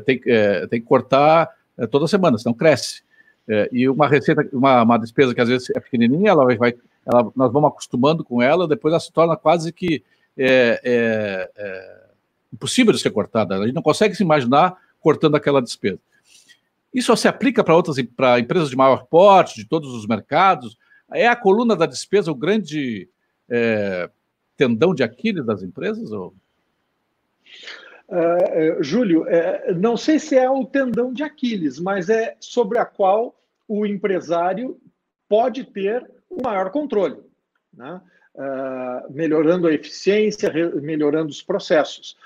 tem, 0.00 0.20
é, 0.26 0.66
tem 0.66 0.80
que 0.80 0.86
cortar 0.86 1.50
é, 1.76 1.86
toda 1.86 2.06
semana, 2.06 2.38
senão 2.38 2.54
cresce. 2.54 3.02
É, 3.46 3.68
e 3.72 3.88
uma 3.88 4.08
receita, 4.08 4.48
uma, 4.52 4.82
uma, 4.82 4.98
despesa 4.98 5.34
que 5.34 5.40
às 5.40 5.48
vezes 5.48 5.68
é 5.70 5.80
pequenininha, 5.80 6.30
ela 6.30 6.44
vai, 6.56 6.74
ela, 7.04 7.30
nós 7.36 7.52
vamos 7.52 7.68
acostumando 7.68 8.24
com 8.24 8.40
ela, 8.40 8.66
depois 8.66 8.92
ela 8.92 9.00
se 9.00 9.12
torna 9.12 9.36
quase 9.36 9.72
que 9.72 10.02
é, 10.36 10.80
é, 10.82 12.04
impossível 12.52 12.92
de 12.92 13.00
ser 13.00 13.10
cortada. 13.10 13.56
A 13.56 13.66
gente 13.66 13.74
não 13.74 13.82
consegue 13.82 14.14
se 14.14 14.22
imaginar 14.22 14.76
cortando 15.00 15.34
aquela 15.34 15.60
despesa. 15.60 15.98
Isso 16.92 17.14
se 17.16 17.28
aplica 17.28 17.62
para 17.62 17.74
outras, 17.74 18.00
para 18.16 18.40
empresas 18.40 18.70
de 18.70 18.76
maior 18.76 19.04
porte, 19.04 19.56
de 19.56 19.66
todos 19.66 19.92
os 19.92 20.06
mercados. 20.06 20.78
É 21.12 21.26
a 21.26 21.36
coluna 21.36 21.76
da 21.76 21.86
despesa 21.86 22.30
o 22.30 22.34
grande 22.34 23.08
tendão 24.56 24.94
de 24.94 25.02
Aquiles 25.02 25.44
das 25.44 25.62
empresas? 25.62 26.10
Ou? 26.12 26.32
Uh, 28.08 28.82
Júlio, 28.82 29.22
uh, 29.22 29.74
não 29.76 29.96
sei 29.96 30.18
se 30.18 30.36
é 30.36 30.48
o 30.50 30.64
tendão 30.66 31.12
de 31.12 31.22
Aquiles, 31.22 31.78
mas 31.80 32.10
é 32.10 32.36
sobre 32.38 32.78
a 32.78 32.84
qual 32.84 33.34
o 33.66 33.86
empresário 33.86 34.78
pode 35.28 35.64
ter 35.64 36.08
o 36.28 36.42
maior 36.42 36.70
controle, 36.70 37.22
né? 37.72 38.00
uh, 38.34 39.12
melhorando 39.12 39.66
a 39.66 39.72
eficiência, 39.72 40.52
melhorando 40.82 41.30
os 41.30 41.42
processos. 41.42 42.16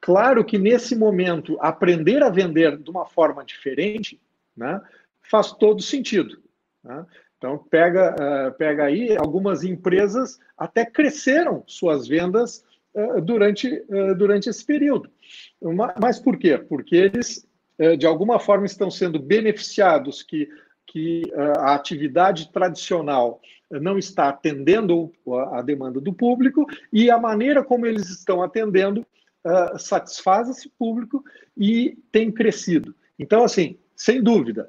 claro 0.00 0.44
que 0.44 0.58
nesse 0.58 0.96
momento, 0.96 1.58
aprender 1.60 2.22
a 2.22 2.30
vender 2.30 2.78
de 2.78 2.90
uma 2.90 3.04
forma 3.04 3.44
diferente 3.44 4.18
né, 4.56 4.80
faz 5.20 5.52
todo 5.52 5.82
sentido. 5.82 6.42
Né? 6.82 7.04
Então, 7.36 7.58
pega, 7.58 8.54
pega 8.58 8.84
aí, 8.84 9.16
algumas 9.16 9.62
empresas 9.62 10.38
até 10.56 10.84
cresceram 10.84 11.62
suas 11.66 12.06
vendas 12.06 12.62
eh, 12.62 12.69
durante, 13.22 13.84
eh, 13.88 14.14
durante 14.14 14.48
esse 14.48 14.64
período. 14.64 15.10
Mas 16.00 16.18
por 16.18 16.36
quê? 16.36 16.58
Porque 16.58 16.96
eles, 16.96 17.46
eh, 17.78 17.96
de 17.96 18.06
alguma 18.06 18.38
forma, 18.38 18.66
estão 18.66 18.90
sendo 18.90 19.18
beneficiados 19.18 20.22
que, 20.22 20.48
que 20.86 21.22
a 21.36 21.74
atividade 21.74 22.50
tradicional 22.52 23.40
não 23.70 23.96
está 23.96 24.28
atendendo 24.28 25.12
a 25.52 25.62
demanda 25.62 26.00
do 26.00 26.12
público 26.12 26.66
e 26.92 27.08
a 27.08 27.18
maneira 27.18 27.62
como 27.62 27.86
eles 27.86 28.08
estão 28.10 28.42
atendendo 28.42 29.06
satisfaz 29.78 30.48
esse 30.50 30.68
público 30.68 31.24
e 31.56 31.96
tem 32.10 32.32
crescido. 32.32 32.92
Então, 33.16 33.44
assim, 33.44 33.78
sem 33.94 34.20
dúvida, 34.20 34.68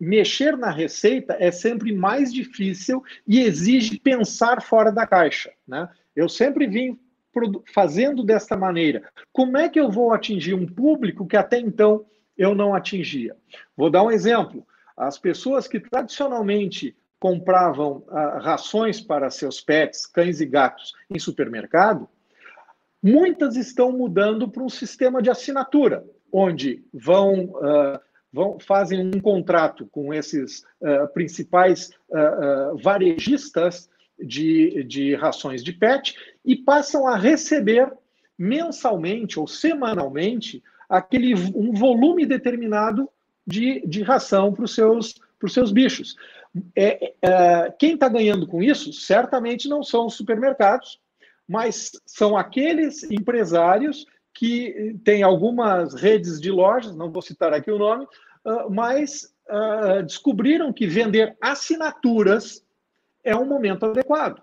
mexer 0.00 0.56
na 0.56 0.70
receita 0.70 1.36
é 1.38 1.50
sempre 1.50 1.92
mais 1.92 2.32
difícil 2.32 3.04
e 3.26 3.40
exige 3.40 3.98
pensar 4.00 4.62
fora 4.62 4.90
da 4.90 5.06
caixa. 5.06 5.52
Né? 5.66 5.86
Eu 6.18 6.28
sempre 6.28 6.66
vim 6.66 6.98
fazendo 7.72 8.24
desta 8.24 8.56
maneira. 8.56 9.08
Como 9.32 9.56
é 9.56 9.68
que 9.68 9.78
eu 9.78 9.88
vou 9.88 10.12
atingir 10.12 10.52
um 10.52 10.66
público 10.66 11.24
que 11.24 11.36
até 11.36 11.60
então 11.60 12.04
eu 12.36 12.56
não 12.56 12.74
atingia? 12.74 13.36
Vou 13.76 13.88
dar 13.88 14.02
um 14.02 14.10
exemplo. 14.10 14.66
As 14.96 15.16
pessoas 15.16 15.68
que 15.68 15.78
tradicionalmente 15.78 16.96
compravam 17.20 18.02
ah, 18.08 18.40
rações 18.42 19.00
para 19.00 19.30
seus 19.30 19.60
pets, 19.60 20.06
cães 20.06 20.40
e 20.40 20.46
gatos, 20.46 20.92
em 21.08 21.20
supermercado, 21.20 22.08
muitas 23.00 23.54
estão 23.54 23.92
mudando 23.92 24.48
para 24.48 24.64
um 24.64 24.68
sistema 24.68 25.22
de 25.22 25.30
assinatura, 25.30 26.04
onde 26.32 26.84
vão, 26.92 27.44
uh, 27.44 28.00
vão 28.32 28.58
fazem 28.58 29.06
um 29.06 29.20
contrato 29.20 29.86
com 29.92 30.12
esses 30.12 30.64
uh, 30.80 31.06
principais 31.14 31.92
uh, 32.10 32.76
varejistas 32.82 33.88
de, 34.18 34.84
de 34.84 35.14
rações 35.14 35.62
de 35.62 35.72
PET 35.72 36.14
e 36.44 36.56
passam 36.56 37.06
a 37.06 37.16
receber 37.16 37.92
mensalmente 38.38 39.38
ou 39.38 39.46
semanalmente 39.46 40.62
aquele 40.88 41.34
um 41.34 41.72
volume 41.72 42.24
determinado 42.24 43.08
de, 43.46 43.82
de 43.86 44.02
ração 44.02 44.52
para 44.52 44.64
os 44.64 44.74
seus, 44.74 45.14
seus 45.48 45.72
bichos. 45.72 46.16
É, 46.74 47.14
é, 47.20 47.74
quem 47.78 47.94
está 47.94 48.08
ganhando 48.08 48.46
com 48.46 48.62
isso 48.62 48.92
certamente 48.92 49.68
não 49.68 49.82
são 49.82 50.06
os 50.06 50.14
supermercados, 50.14 51.00
mas 51.46 51.92
são 52.06 52.36
aqueles 52.36 53.02
empresários 53.04 54.06
que 54.34 54.96
têm 55.04 55.22
algumas 55.22 55.94
redes 55.94 56.40
de 56.40 56.50
lojas, 56.50 56.94
não 56.94 57.10
vou 57.10 57.22
citar 57.22 57.52
aqui 57.52 57.70
o 57.70 57.78
nome, 57.78 58.04
uh, 58.44 58.70
mas 58.70 59.34
uh, 59.48 60.02
descobriram 60.04 60.72
que 60.72 60.86
vender 60.86 61.36
assinaturas 61.40 62.64
é 63.24 63.36
um 63.36 63.46
momento 63.46 63.86
adequado. 63.86 64.42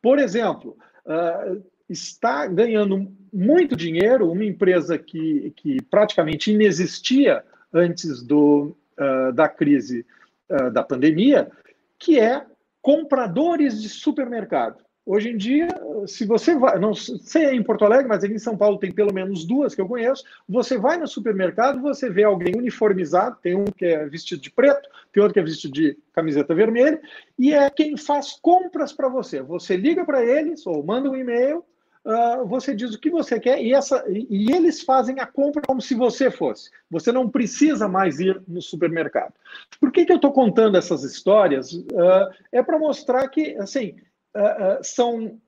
Por 0.00 0.18
exemplo, 0.18 0.76
uh, 1.06 1.62
está 1.88 2.46
ganhando 2.46 3.12
muito 3.32 3.76
dinheiro 3.76 4.30
uma 4.30 4.44
empresa 4.44 4.98
que, 4.98 5.52
que 5.56 5.80
praticamente 5.82 6.52
inexistia 6.52 7.44
antes 7.72 8.22
do, 8.22 8.76
uh, 8.98 9.32
da 9.32 9.48
crise 9.48 10.04
uh, 10.48 10.70
da 10.70 10.82
pandemia, 10.82 11.50
que 11.98 12.18
é 12.18 12.44
compradores 12.80 13.80
de 13.80 13.88
supermercado. 13.88 14.84
Hoje 15.04 15.30
em 15.30 15.36
dia, 15.36 15.66
se 16.06 16.24
você 16.24 16.54
vai, 16.54 16.78
não 16.78 16.94
sei 16.94 17.46
em 17.56 17.62
Porto 17.62 17.84
Alegre, 17.84 18.06
mas 18.06 18.22
aqui 18.22 18.34
em 18.34 18.38
São 18.38 18.56
Paulo 18.56 18.78
tem 18.78 18.92
pelo 18.92 19.12
menos 19.12 19.44
duas 19.44 19.74
que 19.74 19.80
eu 19.80 19.88
conheço. 19.88 20.22
Você 20.48 20.78
vai 20.78 20.96
no 20.96 21.08
supermercado, 21.08 21.82
você 21.82 22.08
vê 22.08 22.22
alguém 22.22 22.54
uniformizado, 22.56 23.36
tem 23.42 23.56
um 23.56 23.64
que 23.64 23.84
é 23.84 24.06
vestido 24.06 24.40
de 24.40 24.50
preto, 24.50 24.88
tem 25.12 25.20
outro 25.20 25.34
que 25.34 25.40
é 25.40 25.42
vestido 25.42 25.74
de 25.74 25.98
camiseta 26.12 26.54
vermelha, 26.54 27.00
e 27.36 27.52
é 27.52 27.68
quem 27.68 27.96
faz 27.96 28.38
compras 28.40 28.92
para 28.92 29.08
você. 29.08 29.42
Você 29.42 29.76
liga 29.76 30.04
para 30.04 30.24
eles 30.24 30.64
ou 30.68 30.84
manda 30.84 31.10
um 31.10 31.16
e-mail, 31.16 31.64
uh, 32.04 32.46
você 32.46 32.72
diz 32.72 32.94
o 32.94 33.00
que 33.00 33.10
você 33.10 33.40
quer 33.40 33.60
e, 33.60 33.74
essa, 33.74 34.04
e 34.08 34.52
eles 34.52 34.82
fazem 34.82 35.18
a 35.18 35.26
compra 35.26 35.62
como 35.66 35.82
se 35.82 35.96
você 35.96 36.30
fosse. 36.30 36.70
Você 36.88 37.10
não 37.10 37.28
precisa 37.28 37.88
mais 37.88 38.20
ir 38.20 38.40
no 38.46 38.62
supermercado. 38.62 39.34
Por 39.80 39.90
que, 39.90 40.04
que 40.04 40.12
eu 40.12 40.16
estou 40.16 40.30
contando 40.30 40.76
essas 40.76 41.02
histórias? 41.02 41.72
Uh, 41.72 42.30
é 42.52 42.62
para 42.62 42.78
mostrar 42.78 43.26
que, 43.26 43.56
assim, 43.56 43.96
uh, 44.36 44.82
são 44.82 45.40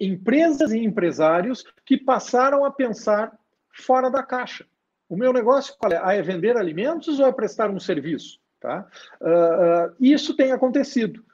empresas 0.00 0.72
e 0.72 0.78
empresários 0.78 1.64
que 1.84 1.96
passaram 1.96 2.64
a 2.64 2.70
pensar 2.70 3.36
fora 3.70 4.10
da 4.10 4.22
caixa. 4.22 4.66
O 5.08 5.16
meu 5.16 5.32
negócio 5.32 5.74
qual 5.78 5.92
é? 5.92 6.00
Ah, 6.02 6.14
é 6.14 6.22
vender 6.22 6.56
alimentos 6.56 7.20
ou 7.20 7.26
é 7.26 7.32
prestar 7.32 7.70
um 7.70 7.78
serviço? 7.78 8.40
Tá? 8.60 8.86
Uh, 9.20 9.94
isso 10.00 10.36
tem 10.36 10.52
acontecido. 10.52 11.24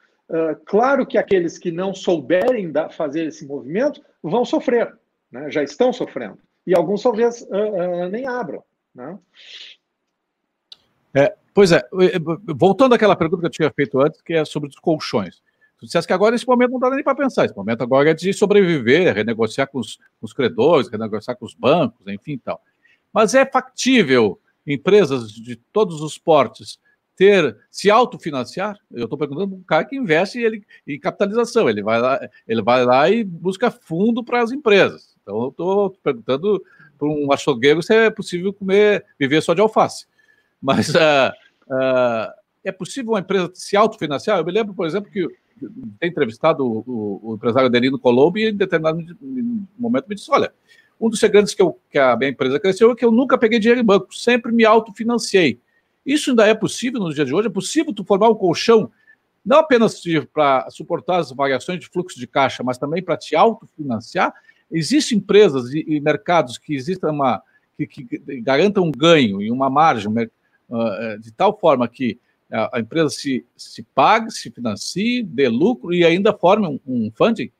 claro 0.66 1.06
que 1.06 1.16
aqueles 1.16 1.58
que 1.58 1.70
não 1.70 1.94
souberem 1.94 2.70
da, 2.70 2.88
fazer 2.88 3.26
esse 3.26 3.46
movimento 3.46 4.02
vão 4.22 4.44
sofrer, 4.44 4.94
né? 5.30 5.50
já 5.50 5.62
estão 5.62 5.92
sofrendo. 5.92 6.38
E 6.66 6.74
alguns 6.74 7.02
talvez 7.02 7.46
nem 8.10 8.26
abram. 8.26 8.62
Né? 8.94 9.18
É, 11.14 11.34
pois 11.54 11.72
é, 11.72 11.82
voltando 12.44 12.94
àquela 12.94 13.16
pergunta 13.16 13.40
que 13.40 13.46
eu 13.46 13.50
tinha 13.50 13.70
feito 13.70 14.00
antes, 14.00 14.20
que 14.20 14.34
é 14.34 14.44
sobre 14.44 14.68
os 14.68 14.76
colchões. 14.76 15.42
Tu 15.78 15.86
disseste 15.86 16.06
que 16.06 16.12
agora, 16.12 16.32
nesse 16.32 16.46
momento, 16.46 16.72
não 16.72 16.80
dá 16.80 16.90
nem 16.90 17.04
para 17.04 17.14
pensar. 17.14 17.44
Esse 17.44 17.56
momento 17.56 17.82
agora 17.82 18.10
é 18.10 18.14
de 18.14 18.32
sobreviver, 18.32 19.14
renegociar 19.14 19.68
com 19.68 19.78
os, 19.78 19.96
com 19.96 20.26
os 20.26 20.32
credores, 20.32 20.88
renegociar 20.88 21.36
com 21.36 21.46
os 21.46 21.54
bancos, 21.54 22.06
enfim 22.08 22.32
e 22.32 22.38
tal. 22.38 22.60
Mas 23.12 23.34
é 23.34 23.46
factível 23.46 24.40
empresas 24.66 25.30
de 25.30 25.56
todos 25.56 26.02
os 26.02 26.18
portes 26.18 26.78
ter 27.18 27.56
se 27.68 27.90
autofinanciar? 27.90 28.78
Eu 28.92 29.04
estou 29.04 29.18
perguntando 29.18 29.56
um 29.56 29.62
cara 29.62 29.84
que 29.84 29.96
investe 29.96 30.38
ele, 30.38 30.64
em 30.86 31.00
capitalização, 31.00 31.68
ele 31.68 31.82
vai 31.82 32.00
lá, 32.00 32.20
ele 32.46 32.62
vai 32.62 32.84
lá 32.84 33.10
e 33.10 33.24
busca 33.24 33.70
fundo 33.70 34.22
para 34.22 34.40
as 34.40 34.52
empresas. 34.52 35.16
Então 35.20 35.42
eu 35.42 35.48
estou 35.48 35.90
perguntando 36.02 36.62
para 36.96 37.08
um 37.08 37.32
açougueiro 37.32 37.82
se 37.82 37.92
é 37.92 38.08
possível 38.08 38.52
comer, 38.52 39.04
viver 39.18 39.42
só 39.42 39.52
de 39.52 39.60
alface. 39.60 40.06
Mas 40.62 40.90
uh, 40.90 41.32
uh, 41.70 42.32
é 42.64 42.70
possível 42.70 43.12
uma 43.12 43.20
empresa 43.20 43.50
se 43.52 43.76
autofinanciar? 43.76 44.38
Eu 44.38 44.44
me 44.44 44.52
lembro, 44.52 44.72
por 44.72 44.86
exemplo, 44.86 45.10
que 45.10 45.26
tem 45.98 46.10
entrevistado 46.10 46.64
o, 46.64 46.84
o, 46.86 47.30
o 47.30 47.34
empresário 47.34 47.68
Adelino 47.68 47.98
Colombo 47.98 48.38
e 48.38 48.48
em 48.48 48.56
determinado 48.56 49.04
momento 49.78 50.08
me 50.08 50.14
disse: 50.14 50.30
olha, 50.30 50.52
um 51.00 51.08
dos 51.08 51.20
segredos 51.20 51.54
que, 51.54 51.62
eu, 51.62 51.78
que 51.90 51.98
a 51.98 52.16
minha 52.16 52.30
empresa 52.30 52.58
cresceu 52.58 52.90
é 52.90 52.94
que 52.94 53.04
eu 53.04 53.12
nunca 53.12 53.38
peguei 53.38 53.58
dinheiro 53.58 53.80
em 53.80 53.84
banco, 53.84 54.14
sempre 54.14 54.52
me 54.52 54.64
autofinanciei. 54.64 55.60
Isso 56.04 56.30
ainda 56.30 56.46
é 56.46 56.54
possível 56.54 57.00
no 57.00 57.12
dia 57.12 57.24
de 57.24 57.34
hoje? 57.34 57.48
É 57.48 57.50
possível 57.50 57.92
tu 57.92 58.04
formar 58.04 58.28
um 58.30 58.34
colchão, 58.34 58.90
não 59.44 59.58
apenas 59.58 60.02
para 60.32 60.68
suportar 60.70 61.18
as 61.18 61.30
variações 61.30 61.78
de 61.80 61.88
fluxo 61.88 62.18
de 62.18 62.26
caixa, 62.26 62.62
mas 62.62 62.78
também 62.78 63.02
para 63.02 63.16
te 63.16 63.36
autofinanciar? 63.36 64.32
Existem 64.70 65.18
empresas 65.18 65.72
e, 65.72 65.84
e 65.86 66.00
mercados 66.00 66.58
que 66.58 66.74
existam 66.74 67.10
uma 67.10 67.42
que, 67.76 67.86
que, 67.86 68.40
garantam 68.40 68.84
um 68.84 68.90
ganho 68.90 69.40
e 69.40 69.50
uma 69.50 69.70
margem 69.70 70.12
uh, 70.12 71.18
de 71.20 71.30
tal 71.32 71.56
forma 71.58 71.86
que 71.86 72.18
a, 72.50 72.80
empresa 72.80 73.10
se, 73.10 73.44
se 73.56 73.82
pague, 73.94 74.30
se 74.30 74.50
financie, 74.50 75.22
dê 75.22 75.48
lucro 75.48 75.92
e 75.92 76.04
ainda 76.04 76.32
forme 76.32 76.66
um, 76.66 76.80
um 76.86 77.10
funding? 77.14 77.50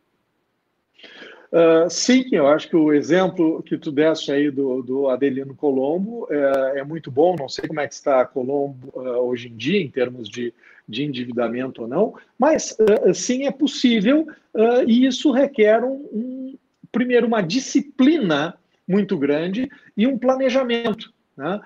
Uh, 1.50 1.88
sim, 1.88 2.26
eu 2.30 2.46
acho 2.46 2.68
que 2.68 2.76
o 2.76 2.92
exemplo 2.92 3.62
que 3.62 3.78
tu 3.78 3.90
deste 3.90 4.30
aí 4.30 4.50
do, 4.50 4.82
do 4.82 5.08
Adelino 5.08 5.54
Colombo 5.54 6.26
é, 6.30 6.80
é, 6.80 6.84
muito 6.84 7.10
bom. 7.10 7.36
Não 7.38 7.48
sei 7.48 7.66
como 7.66 7.80
é 7.80 7.88
que 7.88 7.94
está 7.94 8.24
Colombo 8.26 8.88
uh, 8.94 9.18
hoje 9.26 9.48
em 9.48 9.56
dia, 9.56 9.80
em 9.80 9.88
termos 9.88 10.28
de, 10.28 10.52
de 10.86 11.04
endividamento 11.04 11.82
ou 11.82 11.88
não, 11.88 12.14
mas 12.38 12.76
uh, 12.78 13.14
sim 13.14 13.46
é 13.46 13.50
possível 13.50 14.26
e 14.88 15.06
isso 15.06 15.30
requer 15.30 15.84
um, 15.84 16.08
um, 16.12 16.58
primeiro 16.90 17.28
uma 17.28 17.40
disciplina 17.40 18.58
muito 18.88 19.16
grande 19.16 19.70
e 19.96 20.04
um 20.04 20.18
planejamento. 20.18 21.12
Né? 21.36 21.60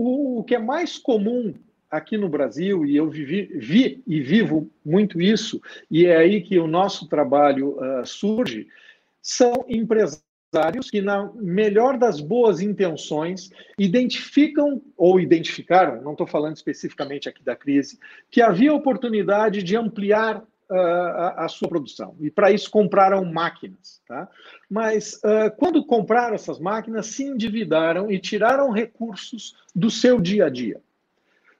O, 0.00 0.38
o 0.38 0.44
que 0.44 0.54
é 0.54 0.60
mais 0.60 0.96
comum 0.96 1.52
aqui 1.90 2.16
no 2.16 2.28
Brasil, 2.28 2.86
e 2.86 2.94
eu 2.94 3.10
vivi, 3.10 3.46
vi 3.56 4.00
e 4.06 4.20
vivo 4.20 4.70
muito 4.84 5.20
isso, 5.20 5.60
e 5.90 6.06
é 6.06 6.16
aí 6.16 6.40
que 6.40 6.56
o 6.56 6.68
nosso 6.68 7.08
trabalho 7.08 7.70
uh, 7.70 8.06
surge, 8.06 8.68
são 9.20 9.64
empresários 9.68 10.88
que, 10.88 11.00
na 11.00 11.32
melhor 11.34 11.98
das 11.98 12.20
boas 12.20 12.60
intenções, 12.60 13.50
identificam 13.76 14.80
ou 14.96 15.18
identificaram, 15.18 16.00
não 16.00 16.12
estou 16.12 16.28
falando 16.28 16.54
especificamente 16.54 17.28
aqui 17.28 17.42
da 17.42 17.56
crise, 17.56 17.98
que 18.30 18.40
havia 18.40 18.72
oportunidade 18.72 19.64
de 19.64 19.76
ampliar 19.76 20.44
uh, 20.70 20.74
a, 20.74 21.44
a, 21.44 21.48
sua 21.48 21.68
produção. 21.68 22.16
E 22.20 22.30
para 22.30 22.50
isso 22.50 22.70
compraram 22.70 23.24
máquinas. 23.24 24.00
Tá? 24.06 24.28
Mas 24.68 25.14
uh, 25.14 25.54
quando 25.56 25.84
compraram 25.84 26.34
essas 26.34 26.58
máquinas, 26.58 27.06
se 27.06 27.24
endividaram 27.24 28.10
e 28.10 28.18
tiraram 28.18 28.70
recursos 28.70 29.56
do 29.74 29.90
seu 29.90 30.20
dia 30.20 30.46
a 30.46 30.50
dia. 30.50 30.80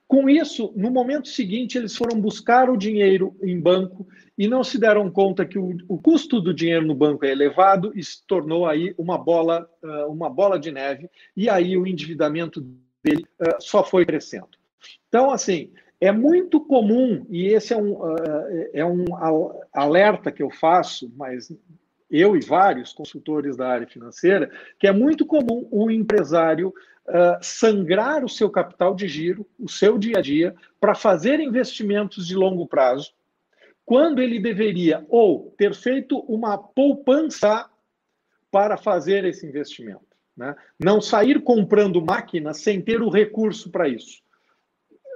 Com 0.06 0.28
isso, 0.28 0.72
no 0.74 0.90
momento 0.90 1.28
seguinte, 1.28 1.76
eles 1.76 1.94
foram 1.94 2.18
buscar 2.18 2.70
o 2.70 2.78
dinheiro 2.78 3.36
em 3.42 3.60
banco 3.60 4.08
e 4.38 4.48
não 4.48 4.64
se 4.64 4.78
deram 4.78 5.10
conta 5.10 5.44
que 5.44 5.58
o, 5.58 5.76
o 5.86 5.98
custo 5.98 6.40
do 6.40 6.54
dinheiro 6.54 6.86
no 6.86 6.94
banco 6.94 7.26
é 7.26 7.30
elevado 7.30 7.92
e 7.94 8.02
se 8.02 8.24
tornou 8.26 8.66
aí 8.66 8.94
uma 8.96 9.18
bola, 9.18 9.68
uh, 9.82 10.10
uma 10.10 10.30
bola 10.30 10.58
de 10.58 10.70
neve, 10.70 11.10
e 11.36 11.50
aí 11.50 11.76
o 11.76 11.86
endividamento 11.86 12.64
dele 13.02 13.26
só 13.60 13.84
foi 13.84 14.06
crescendo. 14.06 14.48
Então, 15.08 15.30
assim, 15.30 15.70
é 16.00 16.12
muito 16.12 16.60
comum, 16.60 17.26
e 17.28 17.46
esse 17.48 17.72
é 17.72 17.76
um, 17.76 17.92
uh, 17.92 18.16
é 18.72 18.84
um 18.84 19.04
alerta 19.72 20.30
que 20.30 20.42
eu 20.42 20.50
faço, 20.50 21.12
mas 21.16 21.52
eu 22.10 22.36
e 22.36 22.40
vários 22.40 22.92
consultores 22.92 23.56
da 23.56 23.68
área 23.68 23.86
financeira, 23.86 24.50
que 24.78 24.86
é 24.86 24.92
muito 24.92 25.26
comum 25.26 25.66
o 25.70 25.90
empresário 25.90 26.68
uh, 27.08 27.38
sangrar 27.42 28.24
o 28.24 28.28
seu 28.28 28.48
capital 28.48 28.94
de 28.94 29.08
giro, 29.08 29.46
o 29.58 29.68
seu 29.68 29.98
dia 29.98 30.18
a 30.18 30.22
dia, 30.22 30.54
para 30.80 30.94
fazer 30.94 31.40
investimentos 31.40 32.26
de 32.26 32.36
longo 32.36 32.66
prazo, 32.66 33.12
quando 33.84 34.20
ele 34.20 34.38
deveria 34.38 35.04
ou 35.08 35.52
ter 35.58 35.74
feito 35.74 36.18
uma 36.20 36.56
poupança 36.56 37.68
para 38.50 38.76
fazer 38.76 39.24
esse 39.24 39.46
investimento. 39.46 40.06
Né? 40.36 40.54
Não 40.78 41.00
sair 41.00 41.42
comprando 41.42 42.00
máquinas 42.00 42.60
sem 42.60 42.80
ter 42.80 43.02
o 43.02 43.10
recurso 43.10 43.70
para 43.70 43.88
isso. 43.88 44.22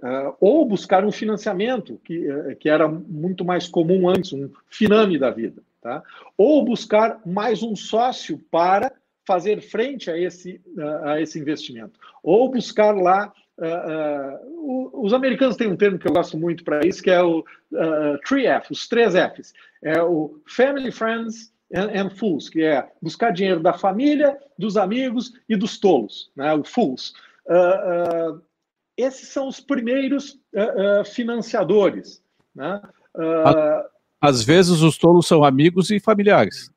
Uh, 0.03 0.35
ou 0.41 0.67
buscar 0.67 1.05
um 1.05 1.13
financiamento, 1.13 2.01
que, 2.05 2.29
uh, 2.29 2.57
que 2.57 2.69
era 2.69 2.89
muito 2.89 3.45
mais 3.45 3.69
comum 3.69 4.09
antes, 4.09 4.33
um 4.33 4.51
finame 4.69 5.17
da 5.17 5.31
vida. 5.31 5.63
Tá? 5.81 6.03
Ou 6.37 6.65
buscar 6.65 7.21
mais 7.25 7.63
um 7.63 7.77
sócio 7.77 8.39
para 8.51 8.93
fazer 9.27 9.61
frente 9.61 10.11
a 10.11 10.19
esse, 10.19 10.61
a 11.05 11.21
esse 11.21 11.39
investimento. 11.39 11.99
Ou 12.23 12.51
buscar 12.51 12.93
lá. 12.93 13.33
Uh, 13.59 14.95
uh, 14.95 15.05
os 15.05 15.13
americanos 15.13 15.57
têm 15.57 15.69
um 15.69 15.77
termo 15.77 15.99
que 15.99 16.09
eu 16.09 16.13
gosto 16.13 16.39
muito 16.39 16.65
para 16.65 16.85
isso, 16.87 17.03
que 17.03 17.11
é 17.11 17.23
o 17.23 17.41
uh, 17.41 18.19
3F, 18.27 18.71
os 18.71 18.89
três 18.89 19.15
Fs. 19.15 19.53
É 19.83 20.03
o 20.03 20.41
Family, 20.49 20.91
Friends 20.91 21.53
and, 21.73 21.91
and, 21.95 22.11
Fools, 22.11 22.49
que 22.49 22.63
é 22.63 22.89
buscar 23.01 23.31
dinheiro 23.31 23.61
da 23.61 23.73
família, 23.73 24.37
dos 24.59 24.77
amigos 24.77 25.33
e 25.49 25.55
dos 25.55 25.79
tolos, 25.79 26.33
né? 26.35 26.53
o 26.55 26.65
Fools. 26.65 27.13
Esses 28.97 29.29
são 29.29 29.49
os 29.49 29.61
primeiros 29.61 30.39
financiadores. 31.13 32.23
Né? 32.55 32.81
Às 34.21 34.43
vezes 34.43 34.81
os 34.81 34.99
tolos 34.99 35.27
são 35.27 35.43
amigos 35.43 35.91
e 35.91 35.99
familiares 35.99 36.73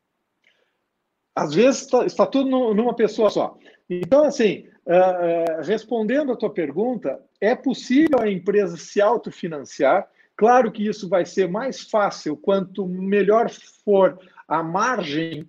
às 1.36 1.54
vezes 1.54 1.82
está, 1.82 2.06
está 2.06 2.26
tudo 2.26 2.50
numa 2.74 2.96
pessoa 2.96 3.30
só. 3.30 3.58
Então, 3.90 4.24
assim, 4.24 4.68
uh, 4.86 5.60
uh, 5.60 5.62
respondendo 5.64 6.32
a 6.32 6.38
tua 6.38 6.50
pergunta, 6.50 7.20
é 7.42 7.54
possível 7.54 8.20
a 8.22 8.32
empresa 8.32 8.78
se 8.78 9.02
autofinanciar. 9.02 10.08
Claro 10.38 10.72
que 10.72 10.88
isso 10.88 11.10
vai 11.10 11.26
ser 11.26 11.50
mais 11.50 11.82
fácil 11.82 12.38
quanto 12.38 12.88
melhor 12.88 13.50
for 13.84 14.18
a 14.48 14.64
margem 14.64 15.48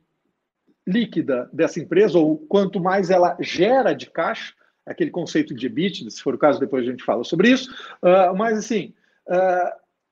líquida 0.86 1.48
dessa 1.52 1.80
empresa, 1.80 2.18
ou 2.18 2.38
quanto 2.38 2.80
mais 2.80 3.10
ela 3.10 3.36
gera 3.40 3.92
de 3.92 4.10
caixa, 4.10 4.54
aquele 4.86 5.10
conceito 5.10 5.54
de 5.54 5.66
EBITDA, 5.66 6.10
se 6.10 6.22
for 6.22 6.34
o 6.34 6.38
caso, 6.38 6.60
depois 6.60 6.86
a 6.86 6.90
gente 6.90 7.02
fala 7.02 7.24
sobre 7.24 7.50
isso. 7.50 7.70
Uh, 8.02 8.34
mas, 8.36 8.56
assim, 8.58 8.94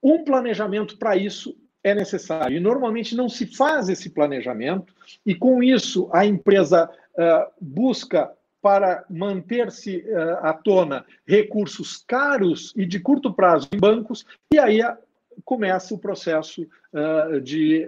um 0.03 0.23
planejamento 0.23 0.97
para 0.97 1.15
isso 1.15 1.57
é 1.83 1.93
necessário. 1.93 2.57
E 2.57 2.59
normalmente 2.59 3.15
não 3.15 3.29
se 3.29 3.45
faz 3.45 3.89
esse 3.89 4.09
planejamento, 4.09 4.93
e 5.25 5.35
com 5.35 5.61
isso 5.61 6.09
a 6.11 6.25
empresa 6.25 6.89
uh, 7.13 7.51
busca 7.61 8.31
para 8.59 9.05
manter-se 9.07 9.97
uh, 9.97 10.37
à 10.41 10.51
tona 10.51 11.05
recursos 11.27 12.03
caros 12.07 12.73
e 12.75 12.83
de 12.83 12.99
curto 12.99 13.31
prazo 13.31 13.69
em 13.71 13.77
bancos, 13.77 14.25
e 14.51 14.57
aí 14.57 14.81
uh, 14.81 14.97
começa 15.43 15.93
o 15.93 15.99
processo 15.99 16.67
uh, 16.91 17.39
de, 17.39 17.85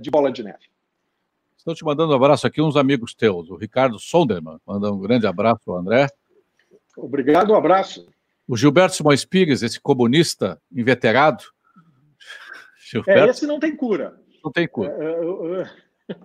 de 0.00 0.10
bola 0.10 0.30
de 0.30 0.44
neve. 0.44 0.70
Estou 1.56 1.74
te 1.74 1.84
mandando 1.84 2.12
um 2.12 2.16
abraço 2.16 2.46
aqui, 2.46 2.62
uns 2.62 2.76
amigos 2.76 3.14
teus. 3.14 3.50
O 3.50 3.56
Ricardo 3.56 3.98
Sonderman 3.98 4.58
manda 4.64 4.92
um 4.92 5.00
grande 5.00 5.26
abraço 5.26 5.70
ao 5.70 5.78
André. 5.78 6.06
Obrigado, 6.96 7.52
um 7.52 7.56
abraço. 7.56 8.06
O 8.46 8.56
Gilberto 8.56 8.96
Simões 8.96 9.24
Pires, 9.24 9.62
esse 9.62 9.80
comunista 9.80 10.60
inveterado, 10.72 11.44
é, 13.06 13.28
esse 13.28 13.46
não 13.46 13.60
tem 13.60 13.76
cura. 13.76 14.20
Não 14.42 14.50
tem 14.50 14.66
cura. 14.66 14.96
É, 14.98 15.62
é, 15.62 15.70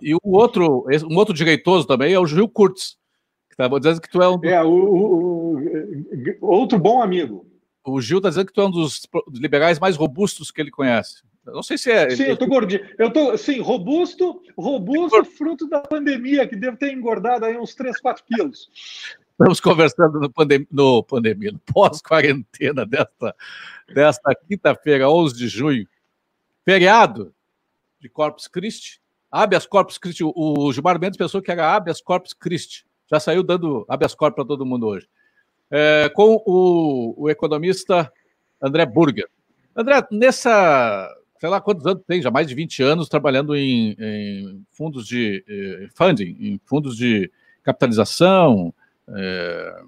e 0.00 0.14
o 0.14 0.20
outro, 0.24 0.86
um 1.08 1.16
outro 1.16 1.34
direitoso 1.34 1.86
também 1.86 2.12
é 2.12 2.18
o 2.18 2.26
Gil 2.26 2.48
Kurtz, 2.48 2.96
que 3.48 3.62
está 3.62 3.68
dizendo 3.78 4.00
que 4.00 4.10
tu 4.10 4.22
é 4.22 4.28
um. 4.28 4.40
É, 4.42 4.62
o, 4.62 4.68
o, 4.68 5.58
o, 6.40 6.46
outro 6.46 6.78
bom 6.78 7.02
amigo. 7.02 7.46
O 7.84 8.00
Gil 8.00 8.18
está 8.18 8.28
dizendo 8.28 8.46
que 8.46 8.52
tu 8.52 8.60
é 8.60 8.66
um 8.66 8.70
dos 8.70 9.02
liberais 9.32 9.78
mais 9.78 9.96
robustos 9.96 10.50
que 10.50 10.60
ele 10.60 10.70
conhece. 10.70 11.22
não 11.44 11.62
sei 11.62 11.78
se 11.78 11.90
é. 11.90 12.10
Sim, 12.10 12.24
eu 12.24 12.36
tô 12.36 12.46
gordinho. 12.46 12.84
Eu 12.98 13.12
tô, 13.12 13.36
sim, 13.38 13.60
robusto, 13.60 14.42
robusto, 14.58 15.24
fruto 15.24 15.68
da 15.68 15.80
pandemia, 15.80 16.48
que 16.48 16.56
deve 16.56 16.76
ter 16.76 16.92
engordado 16.92 17.44
aí 17.44 17.56
uns 17.56 17.74
3, 17.74 18.00
4 18.00 18.24
quilos. 18.24 18.68
Estamos 19.38 19.60
conversando 19.60 20.18
no, 20.18 20.30
pandem 20.32 20.66
no 20.70 21.02
pandemia, 21.02 21.52
no 21.52 21.58
pós-quarentena 21.58 22.86
desta, 22.86 23.36
desta 23.86 24.34
quinta-feira, 24.34 25.10
11 25.10 25.36
de 25.36 25.46
junho 25.46 25.86
feriado 26.64 27.34
de 28.00 28.08
Corpus 28.08 28.48
Christi, 28.48 28.98
habeas 29.30 29.66
corpus 29.66 29.98
Christi, 29.98 30.24
o 30.24 30.72
Gilmar 30.72 30.98
Mendes 30.98 31.18
pensou 31.18 31.42
que 31.42 31.50
era 31.50 31.74
habeas 31.76 32.00
corpus 32.00 32.32
Christi, 32.32 32.86
já 33.10 33.20
saiu 33.20 33.42
dando 33.42 33.84
habeas 33.90 34.14
corpus 34.14 34.36
para 34.36 34.48
todo 34.48 34.64
mundo 34.64 34.86
hoje. 34.86 35.06
É, 35.70 36.08
com 36.14 36.42
o, 36.46 37.24
o, 37.24 37.28
economista 37.28 38.10
André 38.60 38.86
Burger. 38.86 39.28
André, 39.76 40.02
nessa, 40.10 41.14
sei 41.38 41.50
lá 41.50 41.60
quantos 41.60 41.86
anos 41.86 42.02
tem, 42.06 42.22
já 42.22 42.30
mais 42.30 42.46
de 42.46 42.54
20 42.54 42.82
anos 42.82 43.06
trabalhando 43.06 43.54
em, 43.54 43.94
em 43.98 44.64
fundos 44.70 45.06
de 45.06 45.44
eh, 45.46 45.88
funding, 45.94 46.36
em 46.40 46.60
fundos 46.64 46.96
de 46.96 47.30
capitalização, 47.62 48.72
eh, 49.08 49.82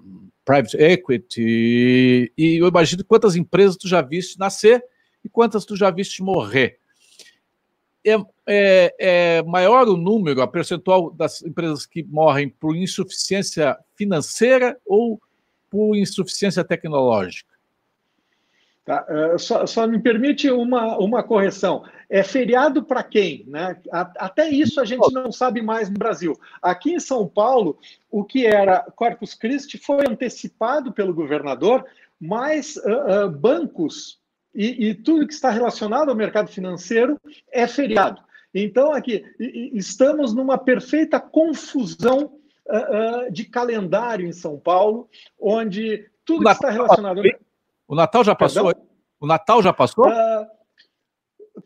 private 0.45 0.77
equity, 0.77 2.31
e 2.37 2.57
eu 2.61 2.67
imagino 2.67 3.03
quantas 3.05 3.35
empresas 3.35 3.77
tu 3.77 3.87
já 3.87 4.01
viste 4.01 4.39
nascer 4.39 4.83
e 5.23 5.29
quantas 5.29 5.65
tu 5.65 5.75
já 5.75 5.91
viste 5.91 6.23
morrer. 6.23 6.79
É, 8.05 8.15
é, 8.47 8.95
é, 8.99 9.43
maior 9.43 9.87
o 9.87 9.97
número, 9.97 10.41
a 10.41 10.47
percentual 10.47 11.11
das 11.11 11.43
empresas 11.43 11.85
que 11.85 12.01
morrem 12.03 12.49
por 12.49 12.75
insuficiência 12.75 13.77
financeira 13.95 14.79
ou 14.85 15.21
por 15.69 15.95
insuficiência 15.95 16.63
tecnológica? 16.63 17.48
Tá? 18.89 19.05
Uh, 19.07 19.37
só, 19.37 19.67
só, 19.67 19.85
me 19.85 19.99
permite 19.99 20.49
uma, 20.49 20.97
uma 20.97 21.21
correção. 21.21 21.83
É 22.09 22.23
feriado 22.23 22.83
para 22.83 23.03
quem? 23.03 23.45
Né? 23.47 23.79
Até 23.91 24.49
isso 24.49 24.81
a 24.81 24.85
gente 24.85 25.13
não 25.13 25.31
sabe 25.31 25.61
mais 25.61 25.91
no 25.91 25.99
Brasil. 25.99 26.35
Aqui 26.59 26.93
em 26.93 26.99
São 26.99 27.27
Paulo, 27.27 27.77
o 28.09 28.23
que 28.23 28.47
era 28.47 28.79
Corpus 28.95 29.35
Christi 29.35 29.77
foi 29.77 30.07
antecipado 30.07 30.91
pelo 30.91 31.13
governador, 31.13 31.85
mas 32.19 32.77
uh, 32.77 33.27
uh, 33.27 33.29
bancos 33.29 34.17
e, 34.55 34.89
e, 34.89 34.95
tudo 34.95 35.27
que 35.27 35.33
está 35.35 35.51
relacionado 35.51 36.09
ao 36.09 36.15
mercado 36.15 36.49
financeiro 36.49 37.21
é 37.51 37.67
feriado. 37.67 38.19
Então, 38.51 38.91
aqui, 38.91 39.23
estamos 39.39 40.33
numa 40.33 40.57
perfeita 40.57 41.19
confusão 41.19 42.39
de 43.31 43.45
calendário 43.45 44.27
em 44.27 44.31
São 44.31 44.57
Paulo, 44.57 45.07
onde 45.39 46.07
tudo 46.25 46.43
que 46.43 46.51
está 46.51 46.71
relacionado. 46.71 47.21
O 47.89 47.95
Natal 47.95 48.23
já 48.23 48.35
passou? 48.35 48.65
Perdão? 48.65 48.87
O 49.19 49.25
Natal 49.25 49.63
já 49.63 49.73
passou? 49.73 50.07
Uh, 50.07 50.45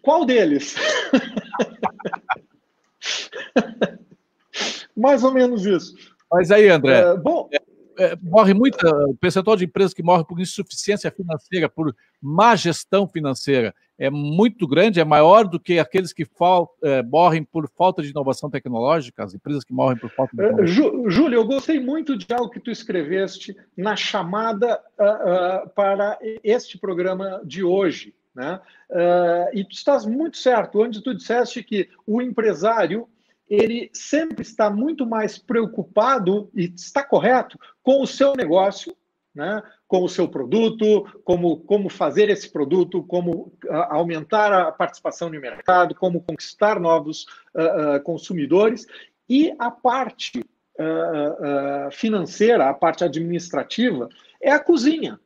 qual 0.02 0.26
deles? 0.26 0.76
Mais 4.96 5.22
ou 5.22 5.34
menos 5.34 5.66
isso. 5.66 5.94
Mas 6.32 6.50
aí, 6.50 6.70
André, 6.70 7.12
uh, 7.12 7.22
bom, 7.22 7.50
é, 7.52 7.58
é, 8.06 8.18
morre 8.22 8.54
muito, 8.54 8.78
o 8.88 9.18
percentual 9.18 9.58
de 9.58 9.66
empresas 9.66 9.94
que 9.94 10.02
morrem 10.02 10.26
por 10.26 10.40
insuficiência 10.40 11.12
financeira, 11.12 11.68
por 11.68 11.94
má 12.22 12.56
gestão 12.56 13.06
financeira, 13.06 13.76
é 13.98 14.10
muito 14.10 14.68
grande, 14.68 15.00
é 15.00 15.06
maior 15.06 15.48
do 15.48 15.60
que 15.60 15.80
aqueles 15.80 16.12
que 16.12 16.26
fal, 16.26 16.76
é, 16.84 17.04
morrem 17.04 17.44
por 17.44 17.70
falta 17.70 18.02
de 18.02 18.10
inovação 18.10 18.50
tecnológica, 18.50 19.24
as 19.24 19.34
empresas 19.34 19.64
que 19.64 19.74
morrem 19.74 19.98
por 19.98 20.10
falta 20.10 20.36
de 20.36 20.44
uh, 20.44 21.10
Júlio, 21.10 21.40
eu 21.40 21.46
gostei 21.46 21.80
muito 21.80 22.18
de 22.18 22.26
algo 22.34 22.50
que 22.50 22.60
tu 22.60 22.72
escreveste 22.72 23.56
na 23.78 23.96
chamada 23.96 24.82
uh, 25.00 25.66
uh, 25.66 25.70
para 25.70 26.18
este 26.44 26.78
programa 26.78 27.42
de 27.46 27.64
hoje. 27.64 28.14
Né? 28.36 28.60
e 29.54 29.64
tu 29.64 29.74
estás 29.74 30.08
muito 30.08 30.38
certo, 30.38 30.82
onde 30.82 31.04
tu 31.04 31.14
disseste 31.14 31.62
que 31.62 31.88
o 32.04 32.20
empresário 32.20 33.08
ele 33.48 33.92
sempre 33.94 34.42
está 34.42 34.72
muito 34.72 35.06
mais 35.06 35.38
preocupado, 35.38 36.50
e 36.56 36.74
está 36.76 37.04
correto, 37.04 37.60
com 37.84 38.02
o 38.02 38.08
seu 38.08 38.34
negócio, 38.36 38.96
né? 39.34 39.62
com 39.88 40.04
o 40.04 40.10
seu 40.10 40.28
produto, 40.28 41.04
como, 41.24 41.58
como 41.62 41.90
fazer 41.90 42.30
esse 42.30 42.50
produto, 42.50 43.04
como 43.04 43.54
uh, 43.66 43.74
aumentar 43.90 44.52
a 44.54 44.72
participação 44.72 45.30
no 45.30 45.40
mercado, 45.40 45.96
como 45.96 46.22
conquistar 46.22 46.80
novos 46.80 47.26
uh, 47.56 47.98
uh, 47.98 48.04
consumidores, 48.04 48.86
e 49.30 49.54
a 49.58 49.72
parte 49.72 50.44
financeira, 51.92 52.68
a 52.68 52.74
parte 52.74 53.04
administrativa, 53.04 54.10
é 54.42 54.52
a 54.52 54.60
cozinha. 54.60 55.20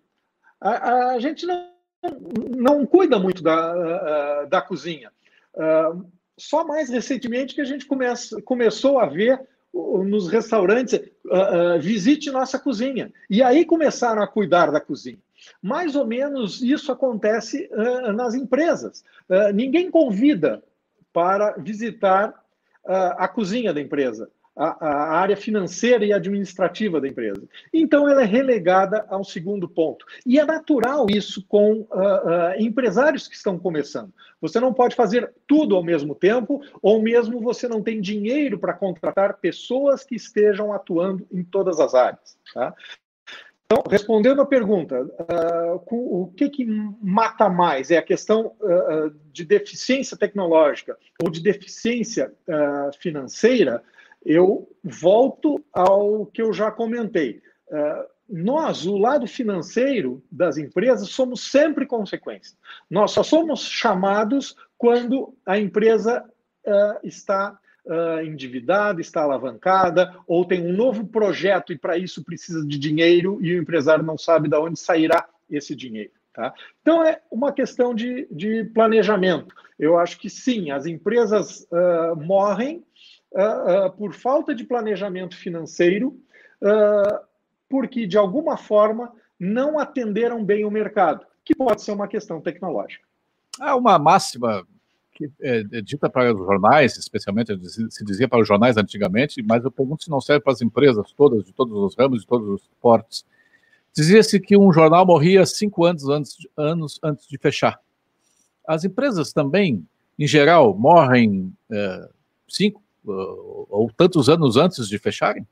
A, 0.59 1.11
a 1.11 1.19
gente 1.19 1.45
não, 1.45 1.69
não 2.57 2.85
cuida 2.85 3.17
muito 3.17 3.41
da, 3.41 4.43
da 4.43 4.61
cozinha 4.61 5.09
só 6.37 6.63
mais 6.63 6.89
recentemente 6.89 7.55
que 7.55 7.61
a 7.61 7.65
gente 7.65 7.85
começa, 7.85 8.41
começou 8.43 8.99
a 8.99 9.07
ver 9.07 9.41
nos 9.73 10.27
restaurantes, 10.29 10.99
uh, 11.27 11.75
uh, 11.75 11.79
visite 11.79 12.31
nossa 12.31 12.57
cozinha. 12.59 13.11
E 13.29 13.43
aí 13.43 13.65
começaram 13.65 14.21
a 14.21 14.27
cuidar 14.27 14.71
da 14.71 14.79
cozinha. 14.79 15.19
Mais 15.61 15.95
ou 15.95 16.05
menos 16.05 16.61
isso 16.61 16.91
acontece 16.91 17.69
uh, 17.71 18.11
nas 18.11 18.33
empresas. 18.33 19.03
ninguém 19.53 19.91
convida 19.91 20.63
para 21.13 21.57
visitar 21.57 22.33
a 22.85 23.27
cozinha 23.27 23.73
da 23.73 23.81
empresa 23.81 24.29
a, 24.57 24.85
a, 24.85 25.19
área 25.19 25.37
financeira 25.37 26.03
e 26.03 26.11
administrativa 26.11 26.99
da 26.99 27.07
empresa. 27.07 27.47
Então, 27.71 28.09
ela 28.09 28.23
é 28.23 28.25
relegada 28.25 29.05
ao 29.09 29.23
segundo 29.23 29.69
ponto. 29.69 30.05
E 30.25 30.39
é 30.39 30.45
natural 30.45 31.05
isso 31.09 31.45
com 31.47 31.81
uh, 31.81 31.83
uh, 31.83 32.59
empresários 32.59 33.27
que 33.27 33.35
estão 33.35 33.59
começando. 33.59 34.11
Você 34.41 34.59
não 34.59 34.73
pode 34.73 34.95
fazer 34.95 35.31
tudo 35.47 35.75
ao 35.75 35.83
mesmo 35.83 36.13
tempo, 36.15 36.61
ou 36.81 37.01
mesmo 37.01 37.39
você 37.39 37.67
não 37.67 37.81
tem 37.81 38.01
dinheiro 38.01 38.59
para 38.59 38.73
contratar 38.73 39.37
pessoas 39.37 40.03
que 40.03 40.15
estejam 40.15 40.73
atuando 40.73 41.25
em 41.31 41.43
todas 41.43 41.79
as 41.79 41.93
áreas. 41.93 42.37
Tá? 42.53 42.73
Então, 43.69 43.83
respondendo 43.89 44.41
a 44.41 44.45
pergunta, 44.45 45.03
uh, 45.03 45.83
o 45.91 46.31
que, 46.37 46.49
que 46.49 46.65
mata 47.01 47.49
mais? 47.49 47.91
É 47.91 47.97
a 47.97 48.01
questão 48.01 48.53
uh, 48.61 49.13
de 49.33 49.43
deficiência 49.43 50.15
tecnológica 50.15 50.97
ou 51.21 51.29
de 51.29 51.41
deficiência 51.41 52.31
uh, 52.47 52.97
financeira? 52.97 53.83
Eu 54.27 54.67
volto 54.83 55.63
ao 55.71 56.25
que 56.25 56.41
eu 56.41 56.51
já 56.51 56.69
comentei. 56.69 57.41
Uh, 57.69 58.17
nós, 58.29 58.85
o 58.85 58.97
lado 58.97 59.25
financeiro 59.25 60.21
das 60.29 60.57
empresas, 60.57 61.07
somos 61.07 61.49
sempre 61.49 61.85
consequência. 61.85 62.57
Nós 62.89 63.11
só 63.11 63.23
somos 63.23 63.61
chamados 63.61 64.53
quando 64.77 65.33
a 65.45 65.57
empresa 65.57 66.25
uh, 66.65 67.07
está 67.07 67.57
uh, 67.85 68.19
endividada, 68.21 68.99
está 68.99 69.21
alavancada, 69.23 70.13
ou 70.27 70.43
tem 70.43 70.61
um 70.61 70.73
novo 70.73 71.07
projeto 71.07 71.71
e 71.71 71.77
para 71.77 71.97
isso 71.97 72.21
precisa 72.21 72.65
de 72.65 72.77
dinheiro 72.77 73.39
e 73.41 73.55
o 73.55 73.61
empresário 73.61 74.03
não 74.03 74.17
sabe 74.17 74.49
de 74.49 74.57
onde 74.57 74.77
sairá 74.77 75.25
esse 75.49 75.73
dinheiro. 75.73 76.11
Tá? 76.33 76.53
Então, 76.81 77.01
é 77.01 77.21
uma 77.31 77.53
questão 77.53 77.95
de, 77.95 78.27
de 78.29 78.65
planejamento. 78.65 79.55
Eu 79.79 79.97
acho 79.97 80.19
que 80.19 80.29
sim, 80.29 80.69
as 80.69 80.85
empresas 80.85 81.65
uh, 81.71 82.15
morrem 82.15 82.83
uh, 83.33 83.87
uh, 83.87 83.91
por 83.91 84.13
falta 84.13 84.53
de 84.53 84.63
planejamento 84.63 85.35
financeiro, 85.35 86.19
uh, 86.61 87.19
porque 87.69 88.07
de 88.07 88.17
alguma 88.17 88.57
forma 88.57 89.11
não 89.39 89.79
atenderam 89.79 90.43
bem 90.43 90.65
o 90.65 90.71
mercado, 90.71 91.25
que 91.43 91.55
pode 91.55 91.81
ser 91.81 91.91
uma 91.91 92.07
questão 92.07 92.41
tecnológica. 92.41 93.05
Há 93.59 93.75
uma 93.75 93.97
máxima 93.97 94.65
que 95.17 95.31
é, 95.41 95.59
é 95.71 95.81
dita 95.81 96.07
para 96.09 96.31
os 96.31 96.37
jornais, 96.37 96.95
especialmente 96.95 97.57
se 97.89 98.05
dizia 98.05 98.27
para 98.27 98.39
os 98.39 98.47
jornais 98.47 98.77
antigamente, 98.77 99.41
mas 99.41 99.63
eu 99.63 99.71
pergunto 99.71 100.03
se 100.03 100.11
não 100.11 100.21
serve 100.21 100.43
para 100.43 100.53
as 100.53 100.61
empresas 100.61 101.11
todas, 101.11 101.43
de 101.43 101.51
todos 101.51 101.75
os 101.75 101.95
ramos, 101.95 102.21
de 102.21 102.27
todos 102.27 102.47
os 102.47 102.69
portes. 102.79 103.25
Dizia-se 103.91 104.39
que 104.39 104.55
um 104.55 104.71
jornal 104.71 105.07
morria 105.07 105.43
cinco 105.43 105.85
anos 105.85 106.07
antes, 106.07 106.37
anos 106.55 106.99
antes 107.01 107.27
de 107.27 107.35
fechar. 107.39 107.79
As 108.67 108.85
empresas 108.85 109.33
também, 109.33 109.83
em 110.19 110.27
geral, 110.27 110.77
morrem 110.77 111.51
é, 111.71 112.09
cinco, 112.47 112.83
ou 113.07 113.91
tantos 113.95 114.29
anos 114.29 114.57
antes 114.57 114.87
de 114.87 114.97
fecharem? 114.99 115.47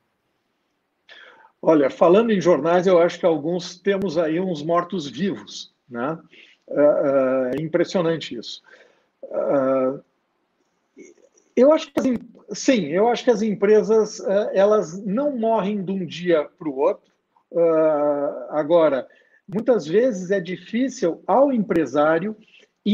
Olha, 1.60 1.90
falando 1.90 2.30
em 2.30 2.40
jornais, 2.40 2.86
eu 2.86 3.00
acho 3.00 3.18
que 3.18 3.26
alguns 3.26 3.76
temos 3.78 4.16
aí 4.18 4.38
uns 4.38 4.62
mortos-vivos, 4.62 5.72
né? 5.88 6.18
É, 6.68 7.50
é 7.56 7.60
impressionante 7.60 8.36
isso. 8.36 8.62
É, 9.24 10.00
eu 11.56 11.72
acho 11.72 11.92
que 11.92 12.00
as, 12.00 12.58
sim, 12.58 12.86
eu 12.86 13.08
acho 13.08 13.24
que 13.24 13.30
as 13.30 13.42
empresas 13.42 14.20
elas 14.52 15.02
não 15.04 15.36
morrem 15.36 15.82
de 15.82 15.90
um 15.90 16.04
dia 16.04 16.48
para 16.58 16.68
o 16.68 16.76
outro. 16.76 17.10
agora, 18.50 19.08
muitas 19.48 19.86
vezes 19.86 20.30
é 20.30 20.38
difícil 20.38 21.22
ao 21.26 21.52
empresário 21.52 22.36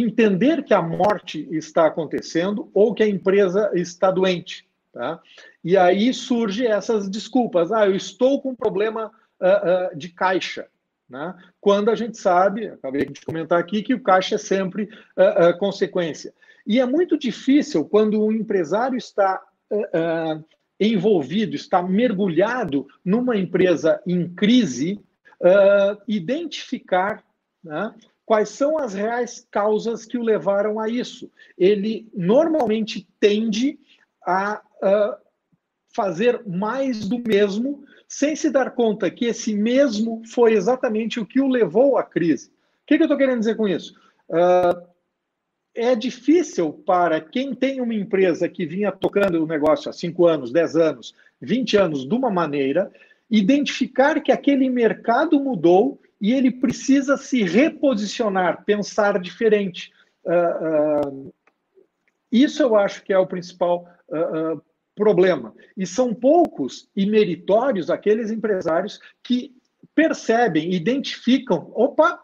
entender 0.00 0.64
que 0.64 0.72
a 0.72 0.80
morte 0.80 1.46
está 1.50 1.86
acontecendo 1.86 2.70
ou 2.72 2.94
que 2.94 3.02
a 3.02 3.08
empresa 3.08 3.70
está 3.74 4.10
doente. 4.10 4.66
Tá? 4.92 5.20
E 5.62 5.76
aí 5.76 6.14
surge 6.14 6.66
essas 6.66 7.08
desculpas. 7.08 7.70
Ah, 7.70 7.86
eu 7.86 7.94
estou 7.94 8.40
com 8.40 8.50
um 8.50 8.54
problema 8.54 9.12
uh, 9.40 9.92
uh, 9.94 9.98
de 9.98 10.08
caixa. 10.08 10.66
Né? 11.08 11.34
Quando 11.60 11.90
a 11.90 11.94
gente 11.94 12.16
sabe, 12.16 12.68
acabei 12.68 13.04
de 13.04 13.20
comentar 13.20 13.58
aqui, 13.58 13.82
que 13.82 13.92
o 13.92 14.02
caixa 14.02 14.36
é 14.36 14.38
sempre 14.38 14.84
uh, 14.84 15.58
consequência. 15.58 16.32
E 16.66 16.80
é 16.80 16.86
muito 16.86 17.18
difícil 17.18 17.84
quando 17.84 18.22
o 18.22 18.32
empresário 18.32 18.96
está 18.96 19.42
envolvido, 20.78 21.56
está 21.56 21.82
mergulhado 21.82 22.86
numa 23.02 23.36
empresa 23.38 24.02
em 24.06 24.28
crise, 24.28 25.00
identificar 26.06 27.24
né, 27.64 27.92
Quais 28.24 28.50
são 28.50 28.78
as 28.78 28.94
reais 28.94 29.46
causas 29.50 30.04
que 30.04 30.16
o 30.16 30.22
levaram 30.22 30.78
a 30.78 30.88
isso? 30.88 31.30
Ele 31.58 32.08
normalmente 32.14 33.06
tende 33.18 33.78
a 34.24 34.62
uh, 34.82 35.16
fazer 35.94 36.42
mais 36.46 37.08
do 37.08 37.18
mesmo, 37.18 37.84
sem 38.08 38.36
se 38.36 38.50
dar 38.50 38.70
conta 38.72 39.10
que 39.10 39.26
esse 39.26 39.54
mesmo 39.54 40.22
foi 40.26 40.52
exatamente 40.52 41.18
o 41.18 41.26
que 41.26 41.40
o 41.40 41.48
levou 41.48 41.96
à 41.98 42.02
crise. 42.02 42.48
O 42.48 42.86
que, 42.86 42.96
que 42.96 43.02
eu 43.02 43.06
estou 43.06 43.18
querendo 43.18 43.40
dizer 43.40 43.56
com 43.56 43.66
isso? 43.66 43.94
Uh, 44.28 44.92
é 45.74 45.94
difícil 45.94 46.72
para 46.72 47.20
quem 47.20 47.54
tem 47.54 47.80
uma 47.80 47.94
empresa 47.94 48.48
que 48.48 48.66
vinha 48.66 48.92
tocando 48.92 49.42
o 49.42 49.46
negócio 49.46 49.88
há 49.88 49.92
5 49.92 50.26
anos, 50.26 50.52
10 50.52 50.76
anos, 50.76 51.14
20 51.40 51.76
anos 51.76 52.06
de 52.06 52.14
uma 52.14 52.30
maneira, 52.30 52.92
identificar 53.30 54.20
que 54.20 54.30
aquele 54.30 54.68
mercado 54.68 55.40
mudou 55.40 55.98
e 56.22 56.32
ele 56.32 56.52
precisa 56.52 57.16
se 57.16 57.42
reposicionar, 57.42 58.64
pensar 58.64 59.18
diferente. 59.18 59.92
Uh, 60.24 61.08
uh, 61.08 61.34
isso 62.30 62.62
eu 62.62 62.76
acho 62.76 63.02
que 63.02 63.12
é 63.12 63.18
o 63.18 63.26
principal 63.26 63.88
uh, 64.08 64.62
problema. 64.94 65.52
E 65.76 65.84
são 65.84 66.14
poucos 66.14 66.88
e 66.94 67.06
meritórios 67.06 67.90
aqueles 67.90 68.30
empresários 68.30 69.00
que 69.20 69.52
percebem, 69.96 70.72
identificam: 70.72 71.72
opa, 71.74 72.22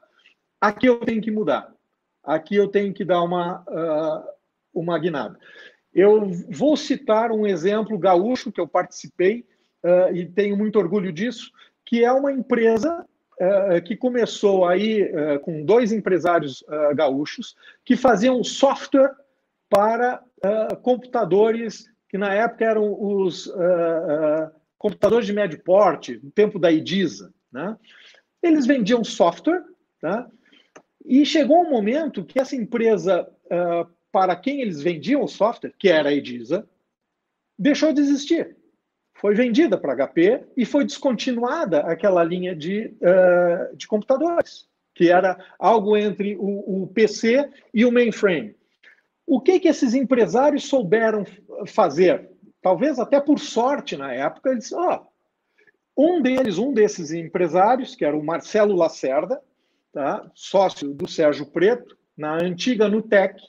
aqui 0.61 0.87
eu 0.87 1.01
tenho 1.01 1.21
que 1.21 1.33
mudar, 1.33 1.75
aqui 2.23 2.55
eu 2.55 2.69
tenho 2.69 2.95
que 2.95 3.05
dar 3.05 3.23
uma, 3.23 3.65
uma 4.73 4.97
guinada. 4.97 5.37
Eu 5.93 6.31
vou 6.51 6.77
citar 6.77 7.33
um 7.33 7.45
exemplo 7.45 7.99
gaúcho 7.99 8.53
que 8.53 8.61
eu 8.61 8.69
participei 8.69 9.45
e 10.15 10.25
tenho 10.27 10.57
muito 10.57 10.79
orgulho 10.79 11.13
disso, 11.13 11.51
que 11.85 12.05
é 12.05 12.13
uma 12.13 12.31
empresa 12.31 13.05
que 13.85 13.97
começou 13.97 14.67
aí 14.67 15.05
uh, 15.05 15.41
com 15.41 15.65
dois 15.65 15.93
empresários 15.93 16.65
gaúchos 16.95 17.57
que 17.85 17.97
faziam 17.97 18.43
software 18.43 19.15
para 19.71 20.23
computadores 20.83 21.89
que 22.09 22.17
na 22.17 22.33
época 22.33 22.65
eram 22.65 22.97
os 22.99 23.53
computadores 24.79 25.27
de 25.27 25.33
médio 25.33 25.63
porte, 25.63 26.19
no 26.23 26.31
tempo 26.31 26.59
da 26.59 26.71
IDISA. 26.73 27.33
Né? 27.53 27.77
Eles 28.43 28.67
vendiam 28.67 29.05
software, 29.05 29.63
tá? 30.01 30.29
e 31.05 31.27
chegou 31.27 31.61
um 31.63 31.71
momento 31.71 32.25
que 32.25 32.41
essa 32.41 32.57
empresa, 32.57 33.29
para 34.13 34.35
quem 34.37 34.63
eles 34.63 34.81
vendiam 34.81 35.23
o 35.23 35.29
software, 35.29 35.75
que 35.77 35.89
era 35.89 36.09
a 36.09 36.15
IDISA, 36.15 36.67
deixou 37.59 37.93
de 37.93 38.01
existir 38.01 38.57
foi 39.19 39.35
vendida 39.35 39.77
para 39.77 39.95
HP 39.95 40.45
e 40.57 40.65
foi 40.65 40.85
descontinuada 40.85 41.81
aquela 41.81 42.23
linha 42.23 42.55
de, 42.55 42.95
uh, 43.03 43.77
de 43.77 43.87
computadores, 43.87 44.69
que 44.95 45.11
era 45.11 45.37
algo 45.59 45.97
entre 45.97 46.37
o, 46.37 46.85
o, 46.85 46.87
PC 46.87 47.51
e 47.75 47.85
o 47.85 47.91
mainframe. 47.91 48.55
O 49.27 49.41
que, 49.41 49.59
que 49.59 49.69
esses 49.69 49.93
empresários 49.93 50.69
souberam 50.69 51.25
fazer? 51.67 52.31
Talvez 52.63 52.99
até 53.01 53.21
por 53.21 53.41
sorte 53.41 53.97
na 53.97 54.13
época, 54.13 54.51
eles, 54.51 54.73
oh, 54.73 55.01
um 55.97 56.23
deles, 56.23 56.57
um 56.57 56.73
desses 56.73 57.11
empresários, 57.11 57.97
que 57.97 58.05
era 58.05 58.17
o 58.17 58.25
Marcelo 58.25 58.77
Lacerda, 58.77 59.43
tá, 59.93 60.31
sócio 60.33 60.95
do 60.95 61.09
Sérgio 61.09 61.47
Preto, 61.47 61.99
na 62.17 62.35
antiga 62.35 62.89
Nutec, 62.89 63.43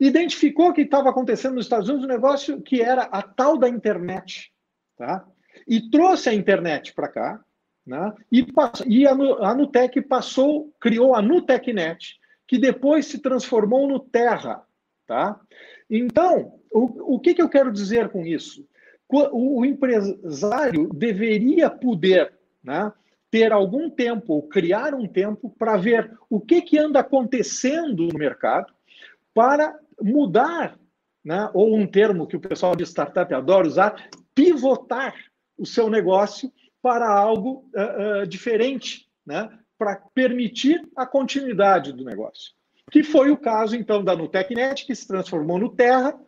identificou 0.00 0.72
que 0.72 0.82
estava 0.82 1.10
acontecendo 1.10 1.54
nos 1.54 1.66
Estados 1.66 1.88
Unidos 1.88 2.04
um 2.04 2.12
negócio 2.12 2.60
que 2.60 2.82
era 2.82 3.02
a 3.02 3.22
tal 3.22 3.56
da 3.56 3.68
internet 3.68 4.52
tá? 5.00 5.24
E 5.66 5.88
trouxe 5.88 6.28
a 6.28 6.34
internet 6.34 6.92
para 6.92 7.08
cá, 7.08 7.40
né? 7.86 8.12
E, 8.30 8.46
e 8.86 9.06
a, 9.06 9.12
a 9.12 9.54
Nutec 9.54 10.02
passou, 10.02 10.70
criou 10.78 11.14
a 11.14 11.22
NutecNet, 11.22 12.18
que 12.46 12.58
depois 12.58 13.06
se 13.06 13.18
transformou 13.18 13.88
no 13.88 13.98
Terra, 13.98 14.62
tá? 15.06 15.40
Então, 15.88 16.60
o, 16.70 17.14
o 17.14 17.18
que, 17.18 17.32
que 17.32 17.40
eu 17.40 17.48
quero 17.48 17.72
dizer 17.72 18.10
com 18.10 18.26
isso? 18.26 18.68
O, 19.08 19.60
o 19.60 19.64
empresário 19.64 20.90
deveria 20.92 21.70
poder, 21.70 22.34
né? 22.62 22.92
ter 23.30 23.52
algum 23.52 23.88
tempo, 23.88 24.34
ou 24.34 24.42
criar 24.42 24.92
um 24.92 25.06
tempo 25.06 25.54
para 25.58 25.76
ver 25.76 26.12
o 26.28 26.40
que, 26.40 26.60
que 26.60 26.78
anda 26.78 27.00
acontecendo 27.00 28.08
no 28.08 28.18
mercado 28.18 28.72
para 29.32 29.78
mudar, 30.02 30.76
né? 31.24 31.48
ou 31.54 31.74
um 31.74 31.86
termo 31.86 32.26
que 32.26 32.36
o 32.36 32.40
pessoal 32.40 32.74
de 32.76 32.84
startup 32.84 33.32
adora 33.32 33.66
usar, 33.66 34.10
pivotar 34.40 35.14
o 35.58 35.66
seu 35.66 35.90
negócio 35.90 36.50
para 36.80 37.06
algo 37.06 37.68
uh, 37.74 38.22
uh, 38.22 38.26
diferente, 38.26 39.06
né? 39.26 39.50
para 39.78 39.96
permitir 40.14 40.82
a 40.96 41.04
continuidade 41.04 41.92
do 41.92 42.04
negócio. 42.04 42.52
Que 42.90 43.02
foi 43.02 43.30
o 43.30 43.36
caso, 43.36 43.76
então, 43.76 44.02
da 44.02 44.16
Nutecnet, 44.16 44.86
que 44.86 44.94
se 44.94 45.06
transformou 45.06 45.58
no 45.58 45.68
Terra, 45.68 46.18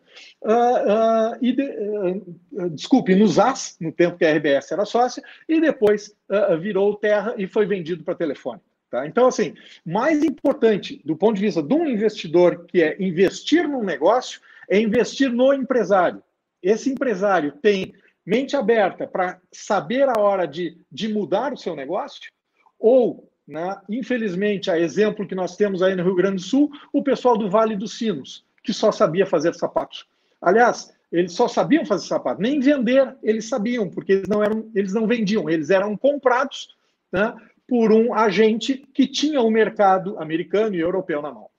uh, 0.42 1.36
e 1.40 1.52
de, 1.52 2.70
desculpe, 2.70 3.14
no 3.14 3.26
ZAS, 3.26 3.76
no 3.80 3.90
tempo 3.90 4.16
que 4.18 4.24
a 4.24 4.34
RBS 4.34 4.70
era 4.70 4.84
sócia, 4.84 5.22
e 5.48 5.60
depois 5.60 6.14
virou 6.60 6.94
Terra 6.96 7.34
e 7.36 7.46
foi 7.46 7.66
vendido 7.66 8.04
para 8.04 8.14
telefone. 8.14 8.60
Tá? 8.90 9.06
Então, 9.06 9.26
assim, 9.26 9.54
mais 9.84 10.22
importante 10.22 11.02
do 11.04 11.16
ponto 11.16 11.36
de 11.36 11.42
vista 11.42 11.62
de 11.62 11.74
um 11.74 11.86
investidor 11.86 12.64
que 12.66 12.82
é 12.82 12.96
investir 13.02 13.66
num 13.66 13.82
negócio, 13.82 14.40
é 14.68 14.78
investir 14.78 15.30
no 15.30 15.52
empresário. 15.52 16.22
Esse 16.62 16.90
empresário 16.90 17.52
tem 17.60 17.92
mente 18.24 18.56
aberta 18.56 19.06
para 19.06 19.40
saber 19.50 20.08
a 20.08 20.20
hora 20.20 20.46
de, 20.46 20.78
de 20.90 21.08
mudar 21.08 21.52
o 21.52 21.56
seu 21.56 21.74
negócio? 21.74 22.30
Ou, 22.78 23.30
né, 23.46 23.76
infelizmente, 23.88 24.70
a 24.70 24.78
exemplo 24.78 25.26
que 25.26 25.34
nós 25.34 25.56
temos 25.56 25.82
aí 25.82 25.94
no 25.94 26.04
Rio 26.04 26.14
Grande 26.14 26.36
do 26.36 26.42
Sul, 26.42 26.70
o 26.92 27.02
pessoal 27.02 27.36
do 27.36 27.50
Vale 27.50 27.76
dos 27.76 27.98
Sinos, 27.98 28.44
que 28.62 28.72
só 28.72 28.92
sabia 28.92 29.26
fazer 29.26 29.54
sapatos. 29.54 30.06
Aliás, 30.40 30.92
eles 31.12 31.32
só 31.32 31.46
sabiam 31.46 31.84
fazer 31.84 32.06
sapato, 32.06 32.40
nem 32.40 32.58
vender 32.58 33.14
eles 33.22 33.48
sabiam, 33.48 33.88
porque 33.88 34.12
eles 34.12 34.28
não, 34.28 34.42
eram, 34.42 34.70
eles 34.74 34.94
não 34.94 35.06
vendiam, 35.06 35.48
eles 35.48 35.68
eram 35.68 35.96
comprados 35.96 36.74
né, 37.12 37.34
por 37.68 37.92
um 37.92 38.14
agente 38.14 38.78
que 38.94 39.06
tinha 39.06 39.40
o 39.40 39.48
um 39.48 39.50
mercado 39.50 40.18
americano 40.18 40.74
e 40.74 40.80
europeu 40.80 41.20
na 41.20 41.30
mão. 41.30 41.50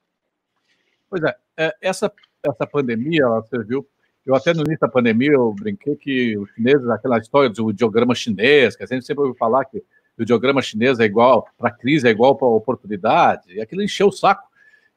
Pois 1.07 1.24
é, 1.24 1.36
é 1.55 1.76
essa, 1.82 2.11
essa 2.43 2.66
pandemia 2.66 3.22
ela 3.22 3.43
serviu 3.43 3.88
eu 4.26 4.36
até 4.36 4.53
no 4.53 4.61
início 4.61 4.80
da 4.80 4.88
pandemia 4.88 5.32
eu 5.34 5.53
brinquei 5.53 5.95
que 5.95 6.38
os 6.38 6.49
chineses, 6.51 6.88
aquela 6.89 7.17
história 7.17 7.49
do 7.49 7.74
diagrama 7.74 8.15
chinês, 8.15 8.76
que 8.76 8.84
a 8.84 8.86
gente 8.86 9.05
sempre 9.05 9.21
ouviu 9.21 9.36
falar 9.36 9.65
que 9.65 9.84
o 10.17 10.24
diagrama 10.24 10.61
chinês 10.61 10.99
é 10.99 11.05
igual 11.05 11.47
para 11.57 11.71
crise, 11.71 12.07
é 12.07 12.11
igual 12.11 12.36
para 12.36 12.47
oportunidade, 12.47 13.53
e 13.53 13.61
aquilo 13.61 13.82
encheu 13.82 14.07
o 14.07 14.11
saco. 14.11 14.47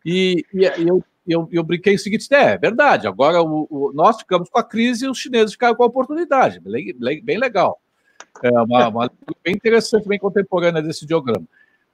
E, 0.04 0.44
e, 0.52 0.60
e 0.60 0.88
eu, 0.88 1.02
eu, 1.26 1.48
eu, 1.50 1.64
brinquei 1.64 1.94
o 1.94 1.98
seguinte: 1.98 2.32
é, 2.32 2.52
é 2.52 2.58
verdade, 2.58 3.06
agora 3.06 3.42
o, 3.42 3.66
o, 3.68 3.92
nós 3.92 4.18
ficamos 4.18 4.48
com 4.48 4.58
a 4.58 4.64
crise 4.64 5.06
e 5.06 5.08
os 5.08 5.18
chineses 5.18 5.52
ficaram 5.52 5.74
com 5.74 5.82
a 5.82 5.86
oportunidade. 5.86 6.60
Bem, 6.60 6.94
bem 7.22 7.38
legal. 7.38 7.80
É 8.42 8.50
uma, 8.50 8.88
uma 8.88 9.10
bem 9.42 9.54
interessante, 9.54 10.06
bem 10.06 10.18
contemporânea 10.18 10.82
desse 10.82 11.06
diagrama. 11.06 11.46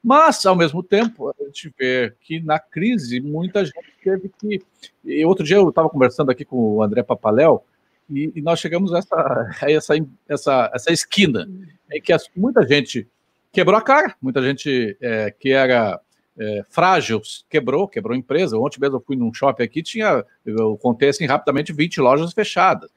Mas, 0.02 0.44
ao 0.44 0.56
mesmo 0.56 0.82
tempo, 0.82 1.30
a 1.30 1.44
gente 1.44 1.72
vê 1.78 2.12
que 2.20 2.40
na 2.40 2.58
crise 2.58 3.20
muita 3.20 3.64
gente 3.64 3.94
teve 4.02 4.30
que. 4.38 4.60
E 5.04 5.24
outro 5.24 5.44
dia 5.44 5.56
eu 5.56 5.68
estava 5.68 5.88
conversando 5.88 6.30
aqui 6.30 6.44
com 6.44 6.56
o 6.56 6.82
André 6.82 7.02
Papaléu 7.02 7.64
e, 8.10 8.32
e 8.34 8.42
nós 8.42 8.58
chegamos 8.58 8.92
a 8.92 8.98
essa, 8.98 9.16
a 9.62 9.70
essa, 9.70 9.94
essa, 10.28 10.70
essa 10.74 10.92
esquina 10.92 11.48
em 11.90 12.00
que 12.00 12.12
muita 12.34 12.66
gente 12.66 13.06
quebrou 13.52 13.78
a 13.78 13.82
cara, 13.82 14.16
muita 14.20 14.42
gente 14.42 14.96
é, 15.00 15.30
que 15.30 15.52
era 15.52 16.00
é, 16.36 16.64
frágil 16.68 17.20
quebrou, 17.48 17.86
quebrou 17.86 18.16
empresa. 18.16 18.58
Ontem 18.58 18.80
mesmo 18.80 18.96
eu 18.96 19.04
fui 19.06 19.14
num 19.14 19.32
shopping 19.32 19.62
aqui, 19.62 19.82
tinha, 19.82 20.24
eu 20.44 20.76
contei 20.78 21.10
assim 21.10 21.26
rapidamente, 21.26 21.72
20 21.72 22.00
lojas 22.00 22.32
fechadas. 22.32 22.90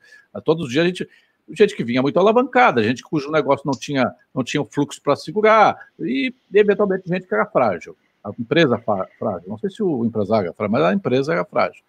Todos 0.44 0.66
os 0.66 0.72
dias 0.72 0.84
a 0.84 0.88
gente 0.88 1.08
gente 1.52 1.76
que 1.76 1.84
vinha 1.84 2.02
muito 2.02 2.20
alavancada, 2.20 2.84
gente 2.84 3.04
cujo 3.04 3.32
negócio 3.32 3.66
não 3.66 3.78
tinha, 3.78 4.14
não 4.34 4.44
tinha 4.44 4.64
fluxo 4.66 5.02
para 5.02 5.16
segurar, 5.16 5.78
e 6.00 6.34
eventualmente 6.54 7.08
gente 7.08 7.28
que 7.28 7.34
era 7.34 7.46
frágil. 7.46 7.96
A 8.24 8.32
empresa 8.40 8.78
frágil, 8.78 9.48
não 9.48 9.58
sei 9.58 9.70
se 9.70 9.84
o 9.84 10.04
empresário 10.04 10.48
era 10.48 10.54
frágil, 10.54 10.72
mas 10.72 10.84
a 10.84 10.94
empresa 10.94 11.34
era 11.34 11.46
frágil. 11.46 11.84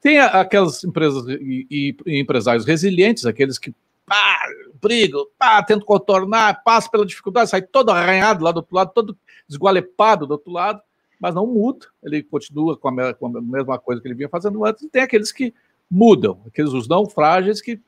Tem 0.00 0.18
aquelas 0.18 0.84
empresas 0.84 1.26
e, 1.28 1.66
e, 1.70 1.96
e 2.06 2.20
empresários 2.20 2.64
resilientes, 2.64 3.26
aqueles 3.26 3.58
que 3.58 3.74
pá, 4.04 4.38
brigam, 4.80 5.26
pá, 5.36 5.62
tentam 5.62 5.84
contornar, 5.84 6.62
passam 6.62 6.90
pela 6.90 7.04
dificuldade, 7.04 7.50
sai 7.50 7.62
todo 7.62 7.90
arranhado 7.90 8.44
lá 8.44 8.52
do 8.52 8.58
outro 8.58 8.76
lado, 8.76 8.92
todo 8.94 9.16
esgualepado 9.48 10.26
do 10.26 10.32
outro 10.32 10.52
lado, 10.52 10.80
mas 11.20 11.34
não 11.34 11.46
muda, 11.46 11.86
ele 12.02 12.22
continua 12.22 12.76
com 12.76 12.88
a, 12.88 13.14
com 13.14 13.26
a 13.26 13.42
mesma 13.42 13.78
coisa 13.78 14.00
que 14.00 14.06
ele 14.06 14.14
vinha 14.14 14.28
fazendo 14.28 14.64
antes, 14.64 14.84
e 14.84 14.88
tem 14.88 15.02
aqueles 15.02 15.32
que 15.32 15.52
mudam, 15.90 16.40
aqueles 16.46 16.72
os 16.72 16.86
não 16.88 17.08
frágeis 17.08 17.60
que 17.60 17.80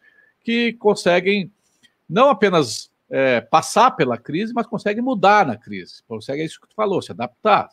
que 0.49 0.73
conseguem 0.73 1.53
não 2.09 2.31
apenas 2.31 2.91
é, 3.11 3.39
passar 3.39 3.91
pela 3.91 4.17
crise, 4.17 4.55
mas 4.55 4.67
conseguem 4.67 5.03
mudar 5.03 5.45
na 5.45 5.59
crise. 5.59 6.03
Consegue 6.09 6.43
isso 6.43 6.59
que 6.59 6.67
tu 6.67 6.75
falou, 6.75 7.03
se 7.03 7.13
adaptar, 7.13 7.69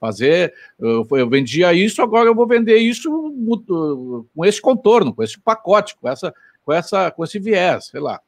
fazer. 0.00 0.54
Eu, 0.78 1.06
eu, 1.10 1.28
vendia 1.28 1.74
isso, 1.74 2.00
agora 2.00 2.30
eu 2.30 2.34
vou 2.34 2.46
vender 2.46 2.78
isso 2.78 3.10
com 4.34 4.46
esse 4.46 4.62
contorno, 4.62 5.12
com 5.12 5.22
esse 5.22 5.38
pacote, 5.38 5.94
com 5.96 6.08
essa, 6.08 6.32
com 6.64 6.72
essa, 6.72 7.10
com 7.10 7.22
esse 7.22 7.38
viés, 7.38 7.88
sei 7.88 8.00
lá. 8.00 8.18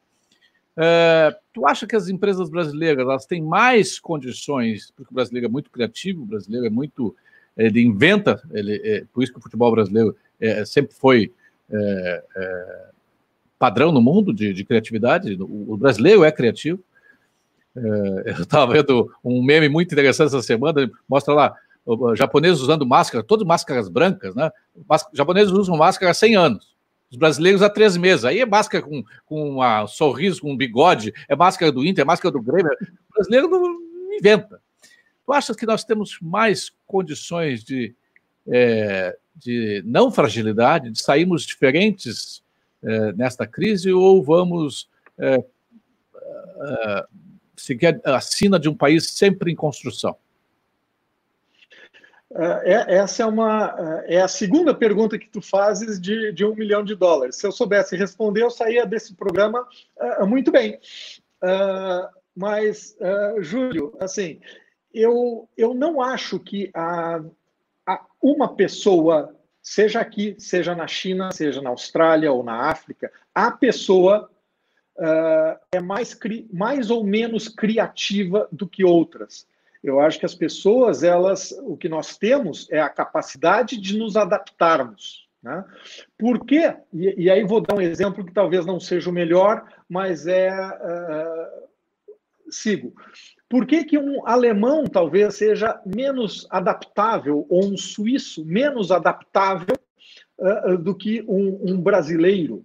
É, 0.76 1.34
tu 1.54 1.66
acha 1.66 1.86
que 1.86 1.96
as 1.96 2.10
empresas 2.10 2.50
brasileiras 2.50 3.00
elas 3.00 3.24
têm 3.24 3.40
mais 3.40 3.98
condições, 3.98 4.90
porque 4.94 5.10
o 5.10 5.14
brasileiro 5.14 5.46
é 5.46 5.50
muito 5.50 5.70
criativo, 5.70 6.24
o 6.24 6.26
brasileiro 6.26 6.66
é 6.66 6.70
muito. 6.70 7.16
Ele 7.56 7.80
inventa, 7.80 8.42
ele, 8.50 8.82
é, 8.84 9.04
por 9.14 9.22
isso 9.22 9.32
que 9.32 9.38
o 9.38 9.42
futebol 9.42 9.72
brasileiro 9.72 10.14
é, 10.38 10.62
sempre 10.66 10.94
foi 10.94 11.32
é, 11.70 12.24
é 12.36 12.88
padrão 13.58 13.90
no 13.90 14.00
mundo 14.00 14.32
de, 14.32 14.52
de 14.52 14.64
criatividade. 14.64 15.36
O, 15.40 15.76
brasileiro 15.76 16.24
é 16.24 16.30
criativo. 16.30 16.80
É, 17.76 17.80
eu 18.38 18.42
estava 18.42 18.72
vendo 18.72 19.10
um 19.24 19.42
meme 19.42 19.68
muito 19.68 19.92
interessante 19.92 20.28
essa 20.28 20.42
semana, 20.42 20.90
mostra 21.08 21.34
lá 21.34 21.54
japoneses 22.14 22.60
usando 22.60 22.86
máscara, 22.86 23.24
todas 23.24 23.46
máscaras 23.46 23.88
brancas, 23.88 24.34
né? 24.34 24.50
japoneses 25.14 25.50
usam 25.52 25.76
máscara 25.76 26.10
há 26.10 26.14
100 26.14 26.36
anos. 26.36 26.76
Os 27.10 27.16
brasileiros 27.16 27.62
há 27.62 27.70
três 27.70 27.96
meses. 27.96 28.26
Aí 28.26 28.40
é 28.40 28.46
máscara 28.46 28.84
com, 28.84 29.02
com 29.24 29.58
um 29.58 29.86
sorriso, 29.86 30.42
com 30.42 30.52
um 30.52 30.56
bigode, 30.56 31.14
é 31.26 31.34
máscara 31.34 31.72
do 31.72 31.84
Inter, 31.86 32.02
é 32.02 32.04
máscara 32.04 32.30
do 32.30 32.42
Grêmio. 32.42 32.70
O 32.70 33.14
brasileiro 33.14 33.48
não 33.48 33.78
inventa. 34.12 34.60
Tu 35.24 35.32
achas 35.32 35.56
que 35.56 35.64
nós 35.64 35.84
temos 35.84 36.18
mais 36.20 36.70
condições 36.86 37.64
de, 37.64 37.94
é, 38.46 39.16
de 39.34 39.82
não 39.86 40.10
fragilidade, 40.10 40.90
de 40.90 41.00
sairmos 41.00 41.44
diferentes 41.44 42.42
é, 42.82 43.12
nesta 43.12 43.46
crise, 43.46 43.92
ou 43.92 44.22
vamos 44.22 44.88
é, 45.18 45.36
é 45.36 47.04
seguir 47.56 48.00
a 48.04 48.20
sina 48.20 48.58
de 48.58 48.68
um 48.68 48.74
país 48.74 49.10
sempre 49.10 49.50
em 49.50 49.56
construção? 49.56 50.16
É, 52.30 52.96
essa 52.96 53.22
é 53.22 53.26
uma 53.26 54.02
é 54.06 54.20
a 54.20 54.28
segunda 54.28 54.74
pergunta 54.74 55.18
que 55.18 55.30
tu 55.30 55.40
fazes 55.40 55.98
de, 55.98 56.30
de 56.32 56.44
um 56.44 56.54
milhão 56.54 56.84
de 56.84 56.94
dólares. 56.94 57.36
Se 57.36 57.46
eu 57.46 57.52
soubesse 57.52 57.96
responder, 57.96 58.42
eu 58.42 58.50
saía 58.50 58.84
desse 58.84 59.14
programa 59.14 59.66
uh, 60.20 60.26
muito 60.26 60.52
bem. 60.52 60.78
Uh, 61.42 62.06
mas, 62.36 62.96
uh, 63.00 63.42
Júlio, 63.42 63.96
assim, 63.98 64.40
eu, 64.92 65.48
eu 65.56 65.72
não 65.74 66.02
acho 66.02 66.38
que 66.38 66.70
a, 66.74 67.20
a 67.86 68.06
uma 68.22 68.54
pessoa, 68.54 69.34
seja 69.68 70.00
aqui, 70.00 70.34
seja 70.38 70.74
na 70.74 70.86
China, 70.86 71.30
seja 71.30 71.60
na 71.60 71.68
Austrália 71.68 72.32
ou 72.32 72.42
na 72.42 72.70
África, 72.70 73.12
a 73.34 73.50
pessoa 73.50 74.30
é 75.70 75.78
mais, 75.80 76.18
mais 76.52 76.90
ou 76.90 77.04
menos 77.04 77.48
criativa 77.48 78.48
do 78.50 78.66
que 78.66 78.82
outras. 78.82 79.46
Eu 79.84 80.00
acho 80.00 80.18
que 80.18 80.26
as 80.26 80.34
pessoas, 80.34 81.04
elas, 81.04 81.52
o 81.62 81.76
que 81.76 81.88
nós 81.88 82.16
temos 82.16 82.66
é 82.70 82.80
a 82.80 82.88
capacidade 82.88 83.80
de 83.80 83.96
nos 83.96 84.16
adaptarmos. 84.16 85.28
Né? 85.42 85.64
Por 86.16 86.44
quê? 86.44 86.74
E, 86.92 87.24
e 87.24 87.30
aí 87.30 87.44
vou 87.44 87.60
dar 87.60 87.76
um 87.76 87.80
exemplo 87.80 88.24
que 88.24 88.32
talvez 88.32 88.66
não 88.66 88.80
seja 88.80 89.08
o 89.08 89.12
melhor, 89.12 89.64
mas 89.88 90.26
é. 90.26 90.50
Uh, 90.50 91.68
sigo. 92.50 92.92
Por 93.48 93.66
que, 93.66 93.84
que 93.84 93.98
um 93.98 94.26
alemão 94.26 94.84
talvez 94.84 95.36
seja 95.36 95.80
menos 95.84 96.46
adaptável, 96.50 97.46
ou 97.48 97.64
um 97.64 97.76
suíço 97.76 98.44
menos 98.44 98.90
adaptável 98.90 99.74
uh, 100.38 100.76
do 100.76 100.94
que 100.94 101.22
um, 101.26 101.72
um 101.72 101.80
brasileiro? 101.80 102.64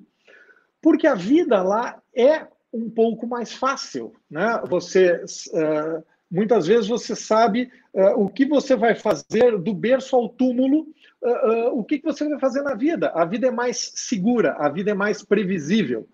Porque 0.81 1.07
a 1.07 1.15
vida 1.15 1.61
lá 1.63 2.01
é 2.13 2.47
um 2.73 2.89
pouco 2.89 3.25
mais 3.25 3.53
fácil. 3.53 4.13
Né? 4.29 4.61
Você. 4.67 5.23
Uh, 5.53 6.03
Muitas 6.33 6.65
vezes 6.65 6.87
você 6.87 7.15
sabe 7.15 7.69
uh, 7.93 8.19
o 8.19 8.27
que 8.27 8.43
você 8.43 8.75
vai 8.75 8.95
fazer 8.95 9.55
do 9.59 9.71
berço 9.71 10.15
ao 10.15 10.27
túmulo, 10.27 10.87
uh, 11.21 11.77
o 11.77 11.83
que, 11.83 11.99
que 11.99 12.05
você 12.05 12.27
vai 12.27 12.39
fazer 12.39 12.63
na 12.63 12.73
vida. 12.73 13.11
A 13.13 13.23
vida 13.23 13.49
é 13.49 13.51
mais 13.51 13.91
segura, 13.93 14.53
a 14.53 14.67
vida 14.67 14.89
é 14.89 14.93
mais 14.95 15.23
previsível. 15.23 16.07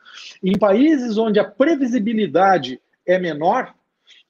Em 0.43 0.59
países 0.59 1.17
onde 1.17 1.39
a 1.39 1.49
previsibilidade 1.49 2.82
é 3.05 3.17
menor, 3.17 3.74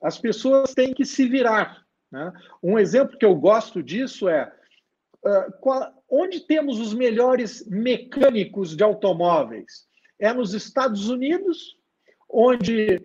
as 0.02 0.18
pessoas 0.18 0.74
têm 0.74 0.94
que 0.94 1.06
se 1.06 1.28
virar. 1.28 1.86
Né? 2.12 2.32
Um 2.62 2.80
exemplo 2.80 3.18
que 3.18 3.26
eu 3.26 3.36
gosto 3.36 3.84
disso 3.84 4.28
é 4.30 4.52
qual, 5.60 5.92
onde 6.10 6.40
temos 6.42 6.80
os 6.80 6.94
melhores 6.94 7.68
mecânicos 7.68 8.76
de 8.76 8.84
automóveis? 8.84 9.88
É 10.18 10.34
nos 10.34 10.54
Estados 10.54 11.10
Unidos, 11.10 11.78
onde 12.30 13.02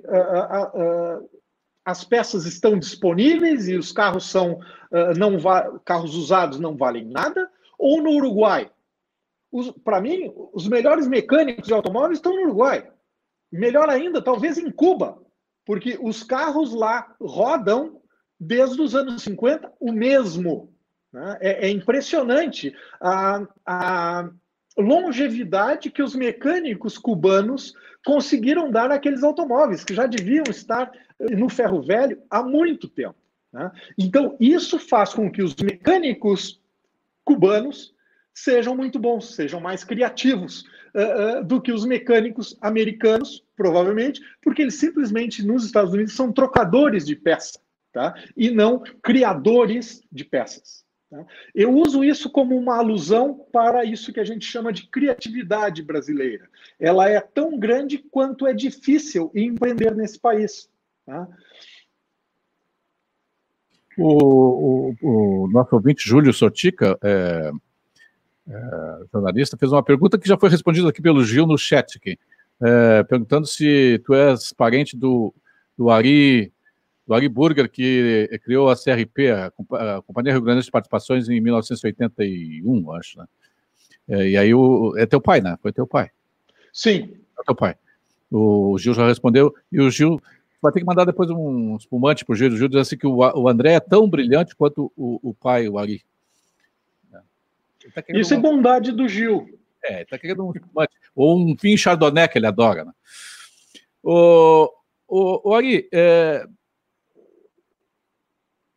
as 1.84 2.03
peças 2.03 2.47
estão 2.47 2.78
disponíveis 2.78 3.68
e 3.68 3.76
os 3.76 3.92
carros 3.92 4.30
são 4.30 4.55
uh, 4.55 5.18
não 5.18 5.36
carros 5.84 6.14
usados 6.14 6.59
não 6.59 6.76
valem 6.76 7.05
nada, 7.05 7.51
ou 7.78 8.03
no 8.03 8.11
Uruguai. 8.11 8.70
Para 9.84 10.01
mim, 10.01 10.32
os 10.53 10.66
melhores 10.66 11.07
mecânicos 11.07 11.66
de 11.66 11.74
automóveis 11.74 12.18
estão 12.18 12.34
no 12.34 12.42
Uruguai. 12.42 12.90
Melhor 13.53 13.88
ainda, 13.88 14.22
talvez 14.22 14.59
em 14.59 14.70
Cuba, 14.70 15.22
porque 15.64 15.98
os 16.00 16.22
carros 16.22 16.74
lá 16.74 17.14
rodam 17.20 18.00
desde 18.38 18.80
os 18.80 18.94
anos 18.94 19.22
50 19.22 19.72
o 19.80 19.92
mesmo. 19.92 20.72
Né? 21.12 21.38
É, 21.40 21.66
é, 21.66 21.70
impressionante 21.70 22.74
a, 23.00 23.46
a 23.64 24.30
longevidade 24.76 25.90
que 25.90 26.02
os 26.02 26.14
mecânicos 26.14 26.98
cubanos 26.98 27.74
conseguiram 28.04 28.70
dar 28.70 28.90
àqueles 28.90 29.22
automóveis, 29.22 29.84
que 29.84 29.94
já 29.94 30.06
deviam 30.06 30.44
estar 30.48 30.90
no 31.18 31.48
ferro 31.48 31.80
velho 31.80 32.20
há 32.28 32.42
muito 32.42 32.88
tempo. 32.88 33.16
Né? 33.52 33.70
Então, 33.96 34.36
isso 34.40 34.78
faz 34.78 35.14
com 35.14 35.30
que 35.30 35.42
os 35.42 35.54
mecânicos 35.56 36.60
cubanos 37.24 37.94
sejam 38.34 38.76
muito 38.76 38.98
bons, 38.98 39.34
sejam 39.34 39.60
mais 39.60 39.84
criativos 39.84 40.62
uh, 40.92 41.38
uh, 41.38 41.44
do 41.44 41.62
que 41.62 41.72
os 41.72 41.86
mecânicos 41.86 42.58
americanos, 42.60 43.43
provavelmente, 43.57 44.20
porque 44.42 44.62
eles 44.62 44.74
simplesmente 44.74 45.44
nos 45.44 45.64
Estados 45.64 45.92
Unidos 45.92 46.14
são 46.14 46.32
trocadores 46.32 47.05
de 47.05 47.16
peça, 47.16 47.59
tá? 47.92 48.14
E 48.36 48.50
não 48.50 48.80
criadores 49.02 50.02
de 50.11 50.24
peças. 50.24 50.84
Tá? 51.11 51.24
Eu 51.55 51.72
uso 51.72 52.02
isso 52.02 52.28
como 52.30 52.57
uma 52.57 52.76
alusão 52.76 53.46
para 53.52 53.84
isso 53.84 54.12
que 54.12 54.20
a 54.20 54.24
gente 54.24 54.44
chama 54.44 54.72
de 54.72 54.88
criatividade 54.88 55.82
brasileira. 55.82 56.48
Ela 56.78 57.09
é 57.09 57.20
tão 57.20 57.59
grande 57.59 57.98
quanto 57.98 58.46
é 58.46 58.52
difícil 58.52 59.30
empreender 59.34 59.94
nesse 59.94 60.18
país. 60.18 60.68
Tá? 61.07 61.28
O, 63.96 64.94
o, 65.00 65.44
o, 65.44 65.48
nosso 65.52 65.76
ouvinte 65.76 66.09
Júlio 66.09 66.32
Sotica, 66.32 66.98
é, 67.00 67.52
é, 68.48 69.00
jornalista, 69.12 69.57
fez 69.57 69.70
uma 69.70 69.84
pergunta 69.84 70.18
que 70.18 70.26
já 70.26 70.36
foi 70.36 70.48
respondida 70.50 70.88
aqui 70.88 71.00
pelo 71.00 71.24
Gil 71.24 71.46
no 71.46 71.57
chat, 71.57 71.96
aqui, 71.96 72.18
é, 72.62 73.02
perguntando 73.05 73.46
se 73.46 74.00
tu 74.05 74.14
és 74.14 74.52
parente 74.52 74.96
do, 74.96 75.34
do 75.76 75.90
Ari 75.90 76.52
do 77.07 77.12
Ari 77.12 77.28
Burger, 77.28 77.70
que 77.70 78.28
criou 78.44 78.70
a 78.70 78.76
CRP, 78.76 79.30
a, 79.30 79.52
Companhia 80.02 80.32
Rio 80.32 80.42
Grande 80.42 80.64
de 80.64 80.70
Participações, 80.70 81.28
em 81.28 81.40
1981, 81.40 82.92
acho, 82.92 83.18
né? 83.18 83.26
É, 84.09 84.28
e 84.30 84.36
aí 84.36 84.55
o, 84.55 84.94
é 84.96 85.07
teu 85.07 85.20
pai, 85.20 85.40
né? 85.40 85.57
Foi 85.61 85.72
teu 85.72 85.86
pai. 85.86 86.11
Sim. 86.72 87.14
É 87.38 87.42
teu 87.44 87.55
pai. 87.55 87.76
O 88.30 88.76
Gil 88.78 88.94
já 88.94 89.07
respondeu, 89.07 89.55
e 89.70 89.80
o 89.80 89.90
Gil 89.90 90.20
vai 90.62 90.72
ter 90.72 90.80
que 90.80 90.86
mandar 90.86 91.05
depois 91.05 91.28
um 91.30 91.76
espumante 91.76 92.24
para 92.24 92.32
o 92.32 92.36
Gil. 92.36 92.52
O 92.52 92.57
Gil 92.57 92.68
diz 92.68 92.80
assim 92.80 92.96
que 92.96 93.07
o, 93.07 93.16
o 93.16 93.48
André 93.48 93.74
é 93.74 93.80
tão 93.80 94.09
brilhante 94.09 94.57
quanto 94.57 94.90
o, 94.96 95.20
o 95.22 95.34
pai, 95.34 95.68
o 95.68 95.78
Ari. 95.78 96.02
Tá 97.94 98.02
Isso 98.09 98.32
é 98.32 98.38
bondade 98.38 98.92
do 98.92 99.07
Gil. 99.07 99.59
É, 99.84 100.02
está 100.02 100.18
querendo 100.18 100.46
um 100.46 100.52
espumante. 100.52 100.94
Ou 101.14 101.38
um 101.38 101.54
vinho 101.54 101.78
chardonnay 101.78 102.28
que 102.28 102.38
ele 102.38 102.46
adora. 102.46 102.84
Né? 102.84 102.92
O, 104.02 104.70
o, 105.08 105.50
o 105.50 105.54
Ari, 105.54 105.88
é, 105.92 106.46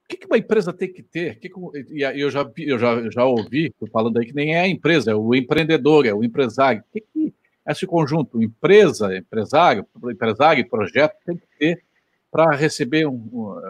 o 0.03 0.07
que, 0.07 0.25
uma 0.25 0.37
empresa 0.37 0.71
tem 0.71 0.91
que 0.91 1.03
ter? 1.03 1.37
Que, 1.39 1.51
e 1.91 2.01
eu 2.01 2.31
já, 2.31 2.49
eu 2.57 2.79
já, 2.79 3.09
já 3.09 3.25
ouvi 3.25 3.73
falando 3.91 4.17
aí 4.17 4.25
que 4.25 4.33
nem 4.33 4.55
é 4.55 4.61
a 4.61 4.67
empresa, 4.67 5.11
é 5.11 5.15
o 5.15 5.35
empreendedor, 5.35 6.05
é 6.05 6.13
o 6.13 6.23
empresário. 6.23 6.81
O 6.81 6.93
que, 6.93 7.01
que 7.01 7.33
esse 7.67 7.85
conjunto, 7.85 8.41
empresa, 8.41 9.15
empresário, 9.17 9.85
empresário 10.09 10.61
e 10.61 10.69
projeto, 10.69 11.17
tem 11.25 11.35
que 11.35 11.47
ter 11.59 11.83
para 12.31 12.55
receber 12.55 13.05
um, 13.05 13.15
um 13.15 13.61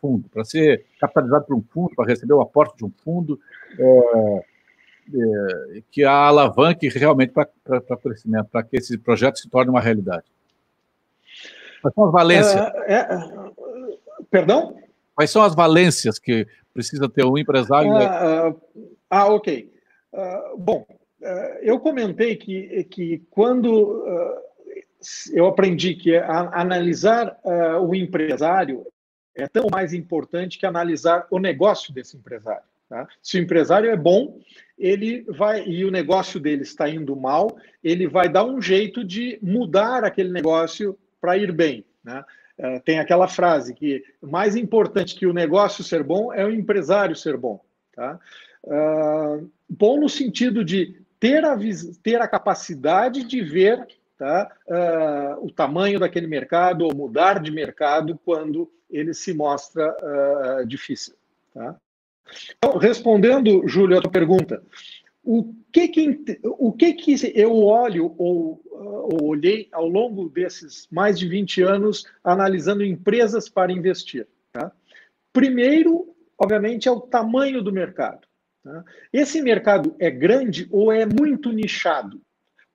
fundo, 0.00 0.28
para 0.28 0.44
ser 0.44 0.84
capitalizado 0.98 1.46
por 1.46 1.56
um 1.56 1.62
fundo, 1.62 1.94
para 1.94 2.06
receber 2.06 2.34
o 2.34 2.40
aporte 2.40 2.76
de 2.76 2.84
um 2.84 2.90
fundo, 3.04 3.38
é, 3.78 4.44
é, 5.12 5.82
que 5.90 6.04
a 6.04 6.12
alavanque 6.12 6.88
realmente 6.88 7.32
para 7.32 7.46
crescimento, 8.02 8.48
para 8.50 8.62
que 8.62 8.76
esse 8.76 8.96
projeto 8.98 9.38
se 9.38 9.48
torne 9.48 9.70
uma 9.70 9.80
realidade. 9.80 10.24
Quais 11.82 11.94
são 11.94 12.06
as 12.06 12.12
valências? 12.12 12.56
É, 12.86 12.94
é 12.94 13.06
perdão? 14.30 14.76
Quais 15.14 15.30
são 15.30 15.42
as 15.42 15.54
valências 15.54 16.18
que 16.18 16.46
precisa 16.72 17.08
ter 17.08 17.24
um 17.24 17.38
empresário? 17.38 17.92
Ah, 17.92 18.48
ah, 18.48 18.54
ah 19.10 19.26
ok. 19.26 19.72
Ah, 20.12 20.52
bom, 20.56 20.86
ah, 21.22 21.58
eu 21.62 21.78
comentei 21.78 22.36
que, 22.36 22.84
que 22.84 23.22
quando 23.30 24.02
eu 25.32 25.46
aprendi 25.46 25.94
que 25.94 26.16
a, 26.16 26.60
analisar 26.60 27.38
o 27.82 27.94
empresário 27.94 28.86
é 29.34 29.46
tão 29.46 29.66
mais 29.70 29.92
importante 29.92 30.58
que 30.58 30.64
analisar 30.64 31.26
o 31.30 31.38
negócio 31.38 31.92
desse 31.92 32.16
empresário. 32.16 32.64
Tá? 32.94 33.08
Se 33.20 33.36
o 33.36 33.42
empresário 33.42 33.90
é 33.90 33.96
bom, 33.96 34.38
ele 34.78 35.24
vai 35.28 35.66
e 35.66 35.84
o 35.84 35.90
negócio 35.90 36.38
dele 36.38 36.62
está 36.62 36.88
indo 36.88 37.16
mal, 37.16 37.56
ele 37.82 38.06
vai 38.06 38.28
dar 38.28 38.44
um 38.44 38.62
jeito 38.62 39.02
de 39.02 39.36
mudar 39.42 40.04
aquele 40.04 40.30
negócio 40.30 40.96
para 41.20 41.36
ir 41.36 41.50
bem. 41.50 41.84
Né? 42.04 42.24
Uh, 42.56 42.80
tem 42.84 43.00
aquela 43.00 43.26
frase 43.26 43.74
que 43.74 44.04
mais 44.22 44.54
importante 44.54 45.16
que 45.16 45.26
o 45.26 45.32
negócio 45.32 45.82
ser 45.82 46.04
bom 46.04 46.32
é 46.32 46.46
o 46.46 46.52
empresário 46.52 47.16
ser 47.16 47.36
bom. 47.36 47.60
Tá? 47.96 48.20
Uh, 48.62 49.50
bom 49.68 49.98
no 49.98 50.08
sentido 50.08 50.64
de 50.64 50.96
ter 51.18 51.44
a, 51.44 51.58
ter 52.00 52.22
a 52.22 52.28
capacidade 52.28 53.24
de 53.24 53.42
ver 53.42 53.88
tá, 54.16 54.52
uh, 54.68 55.44
o 55.44 55.50
tamanho 55.50 55.98
daquele 55.98 56.28
mercado 56.28 56.84
ou 56.84 56.94
mudar 56.94 57.42
de 57.42 57.50
mercado 57.50 58.16
quando 58.24 58.70
ele 58.88 59.12
se 59.12 59.34
mostra 59.34 59.92
difícil. 60.64 61.14
Tá? 61.52 61.74
Então, 62.56 62.78
respondendo, 62.78 63.66
Júlio, 63.66 63.98
a 63.98 64.00
tua 64.00 64.10
pergunta, 64.10 64.62
o 65.22 65.54
que 65.72 65.88
que, 65.88 66.40
o 66.44 66.72
que, 66.72 66.92
que 66.92 67.32
eu 67.34 67.64
olho 67.64 68.14
ou, 68.18 68.60
ou, 68.70 69.24
olhei 69.24 69.68
ao 69.72 69.88
longo 69.88 70.28
desses 70.28 70.86
mais 70.90 71.18
de 71.18 71.26
20 71.26 71.62
anos 71.62 72.04
analisando 72.22 72.84
empresas 72.84 73.48
para 73.48 73.72
investir? 73.72 74.26
Tá? 74.52 74.70
Primeiro, 75.32 76.14
obviamente, 76.38 76.88
é 76.88 76.92
o 76.92 77.00
tamanho 77.00 77.62
do 77.62 77.72
mercado. 77.72 78.28
Tá? 78.62 78.84
Esse 79.12 79.40
mercado 79.40 79.96
é 79.98 80.10
grande 80.10 80.68
ou 80.70 80.92
é 80.92 81.06
muito 81.06 81.50
nichado? 81.50 82.20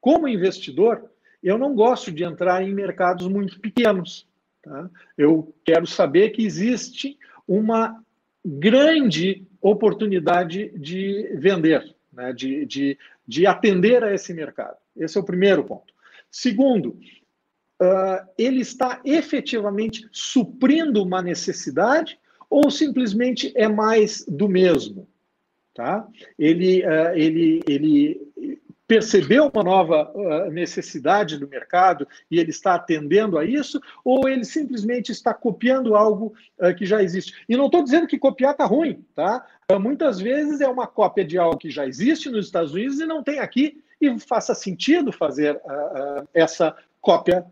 Como 0.02 0.28
investidor, 0.28 1.10
eu 1.44 1.58
não 1.58 1.76
gosto 1.76 2.12
de 2.12 2.24
entrar 2.24 2.64
em 2.64 2.74
mercados 2.74 3.28
muito 3.28 3.60
pequenos. 3.60 4.28
Tá? 4.62 4.90
Eu 5.18 5.54
quero 5.64 5.86
saber 5.86 6.32
que 6.32 6.44
existe 6.44 7.18
uma 7.48 8.04
grande 8.46 9.46
oportunidade 9.62 10.70
de 10.78 11.32
vender 11.36 11.96
né, 12.12 12.34
de, 12.34 12.66
de, 12.66 12.98
de 13.28 13.46
atender 13.46 14.04
a 14.04 14.14
esse 14.14 14.34
mercado. 14.34 14.78
Esse 14.96 15.18
é 15.18 15.22
o 15.22 15.26
primeiro 15.26 15.64
ponto. 15.64 15.94
Segundo, 16.30 17.00
uh, 17.82 18.28
ele 18.38 18.62
está 18.62 19.02
efetivamente 19.06 20.08
suprindo 20.12 21.02
uma 21.02 21.22
necessidade 21.22 22.20
ou 22.50 22.70
simplesmente 22.70 23.54
é 23.56 23.68
mais 23.68 24.26
do 24.28 24.50
mesmo? 24.50 25.08
Tá? 25.74 26.06
Ele, 26.38 26.84
uh, 26.86 27.16
ele, 27.16 27.62
ele 27.68 28.29
percebeu 28.90 29.52
uma 29.54 29.64
nova 29.64 30.12
uh, 30.16 30.50
necessidade 30.50 31.38
do 31.38 31.48
mercado 31.48 32.08
e 32.30 32.40
ele 32.40 32.50
está 32.50 32.74
atendendo 32.74 33.38
a 33.38 33.46
isso, 33.46 33.80
ou 34.04 34.28
ele 34.28 34.44
simplesmente 34.44 35.12
está 35.12 35.32
copiando 35.32 35.96
algo 35.96 36.34
uh, 36.58 36.74
que 36.76 36.88
já 36.88 37.04
existe. 37.04 37.36
E 37.48 37.56
não 37.56 37.68
estou 37.68 37.84
dizendo 37.84 38.08
que 38.08 38.18
copiar 38.18 38.54
está 38.54 38.66
ruim, 38.66 39.06
tá? 39.14 39.46
Uh, 39.72 39.80
muitas 39.80 40.20
vezes 40.20 40.60
é 40.60 40.68
uma 40.68 40.88
cópia 40.88 41.24
de 41.24 41.38
algo 41.38 41.56
que 41.56 41.70
já 41.70 41.86
existe 41.86 42.32
nos 42.32 42.48
Estados 42.48 42.74
Unidos 42.74 43.00
e 43.00 43.06
não 43.06 43.22
tem 43.22 43.38
aqui, 43.38 43.80
e 44.02 44.20
faça 44.20 44.56
sentido 44.56 45.12
fazer 45.12 45.62
essa 46.34 46.74
cópia 47.02 47.46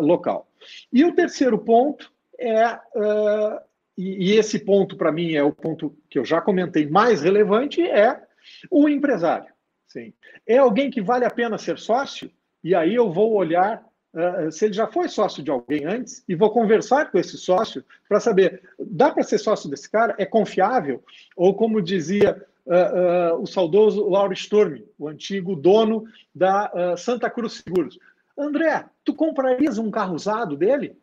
local. 0.00 0.46
E 0.92 1.02
o 1.02 1.14
terceiro 1.14 1.58
ponto 1.58 2.12
é. 2.38 2.78
E 3.96 4.32
esse 4.32 4.58
ponto, 4.58 4.98
para 4.98 5.10
mim, 5.10 5.32
é 5.32 5.42
o 5.42 5.50
ponto 5.50 5.96
que 6.10 6.18
eu 6.18 6.24
já 6.26 6.42
comentei 6.42 6.86
mais 6.86 7.22
relevante: 7.22 7.80
é 7.80 8.20
o 8.70 8.86
empresário. 8.86 9.53
Sim. 9.94 10.12
É 10.44 10.58
alguém 10.58 10.90
que 10.90 11.00
vale 11.00 11.24
a 11.24 11.30
pena 11.30 11.56
ser 11.56 11.78
sócio? 11.78 12.28
E 12.64 12.74
aí 12.74 12.96
eu 12.96 13.12
vou 13.12 13.32
olhar 13.32 13.86
uh, 14.12 14.50
se 14.50 14.64
ele 14.64 14.74
já 14.74 14.88
foi 14.88 15.08
sócio 15.08 15.40
de 15.40 15.52
alguém 15.52 15.84
antes 15.84 16.24
e 16.28 16.34
vou 16.34 16.50
conversar 16.50 17.12
com 17.12 17.18
esse 17.18 17.38
sócio 17.38 17.84
para 18.08 18.18
saber, 18.18 18.60
dá 18.76 19.12
para 19.12 19.22
ser 19.22 19.38
sócio 19.38 19.70
desse 19.70 19.88
cara? 19.88 20.16
É 20.18 20.26
confiável? 20.26 21.04
Ou 21.36 21.54
como 21.54 21.80
dizia 21.80 22.44
uh, 22.66 23.36
uh, 23.36 23.40
o 23.40 23.46
saudoso 23.46 24.08
Lauro 24.08 24.34
Sturm, 24.34 24.82
o 24.98 25.06
antigo 25.06 25.54
dono 25.54 26.06
da 26.34 26.96
Santa 26.96 27.30
Cruz 27.30 27.62
Seguros. 27.64 27.96
André, 28.36 28.86
tu 29.04 29.14
comprarias 29.14 29.78
um 29.78 29.92
carro 29.92 30.16
usado 30.16 30.56
dele? 30.56 30.98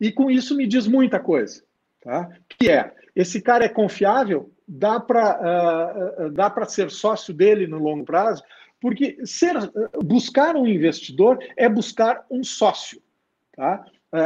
E 0.00 0.12
com 0.12 0.30
isso 0.30 0.56
me 0.56 0.68
diz 0.68 0.86
muita 0.86 1.18
coisa. 1.18 1.64
Tá? 2.00 2.30
Que 2.48 2.70
é, 2.70 2.94
esse 3.16 3.42
cara 3.42 3.64
é 3.64 3.68
confiável? 3.68 4.52
Dá 4.70 5.00
para 5.00 6.26
uh, 6.26 6.30
dá 6.30 6.48
para 6.48 6.64
ser 6.64 6.90
sócio 6.90 7.34
dele 7.34 7.66
no 7.66 7.78
longo 7.78 8.04
prazo, 8.04 8.42
porque 8.80 9.18
ser 9.26 9.54
buscar 10.04 10.54
um 10.54 10.66
investidor 10.66 11.38
é 11.56 11.68
buscar 11.68 12.24
um 12.30 12.44
sócio, 12.44 13.02
tá? 13.52 13.84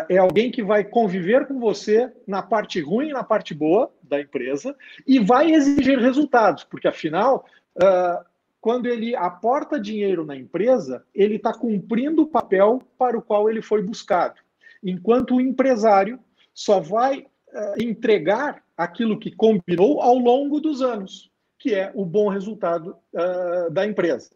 É 0.09 0.16
alguém 0.16 0.51
que 0.51 0.62
vai 0.62 0.82
conviver 0.82 1.47
com 1.47 1.61
você 1.61 2.11
na 2.26 2.42
parte 2.42 2.80
ruim 2.80 3.11
e 3.11 3.12
na 3.12 3.22
parte 3.22 3.53
boa 3.53 3.92
da 4.03 4.18
empresa 4.18 4.74
e 5.07 5.18
vai 5.18 5.53
exigir 5.53 5.99
resultados, 5.99 6.64
porque 6.64 6.88
afinal, 6.88 7.45
uh, 7.76 8.24
quando 8.62 8.86
ele 8.86 9.14
aporta 9.14 9.78
dinheiro 9.78 10.24
na 10.24 10.34
empresa, 10.34 11.05
ele 11.14 11.36
está 11.36 11.53
cumprindo 11.53 12.22
o 12.22 12.26
papel 12.26 12.80
para 12.97 13.18
o 13.18 13.20
qual 13.20 13.51
ele 13.51 13.61
foi 13.61 13.82
buscado. 13.82 14.36
Enquanto 14.82 15.36
o 15.36 15.40
empresário 15.40 16.18
só 16.55 16.80
vai 16.80 17.26
uh, 17.53 17.82
entregar 17.82 18.63
aquilo 18.77 19.18
que 19.18 19.31
combinou 19.31 20.01
ao 20.01 20.18
longo 20.18 20.61
dos 20.61 20.83
anos, 20.83 21.31
que 21.59 21.75
é 21.75 21.91
o 21.95 22.05
bom 22.05 22.29
resultado 22.29 22.97
uh, 23.12 23.70
da 23.70 23.87
empresa. 23.87 24.31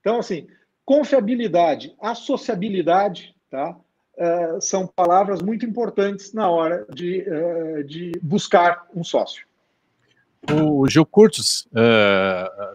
Então, 0.00 0.18
assim, 0.18 0.46
confiabilidade, 0.84 1.94
associabilidade, 2.00 3.34
tá? 3.50 3.76
Uh, 4.16 4.60
são 4.60 4.86
palavras 4.86 5.42
muito 5.42 5.66
importantes 5.66 6.32
na 6.32 6.48
hora 6.48 6.86
de, 6.92 7.22
uh, 7.22 7.84
de 7.84 8.12
buscar 8.22 8.86
um 8.94 9.02
sócio. 9.02 9.46
O 10.52 10.86
Gil 10.86 11.06
Curtis 11.06 11.66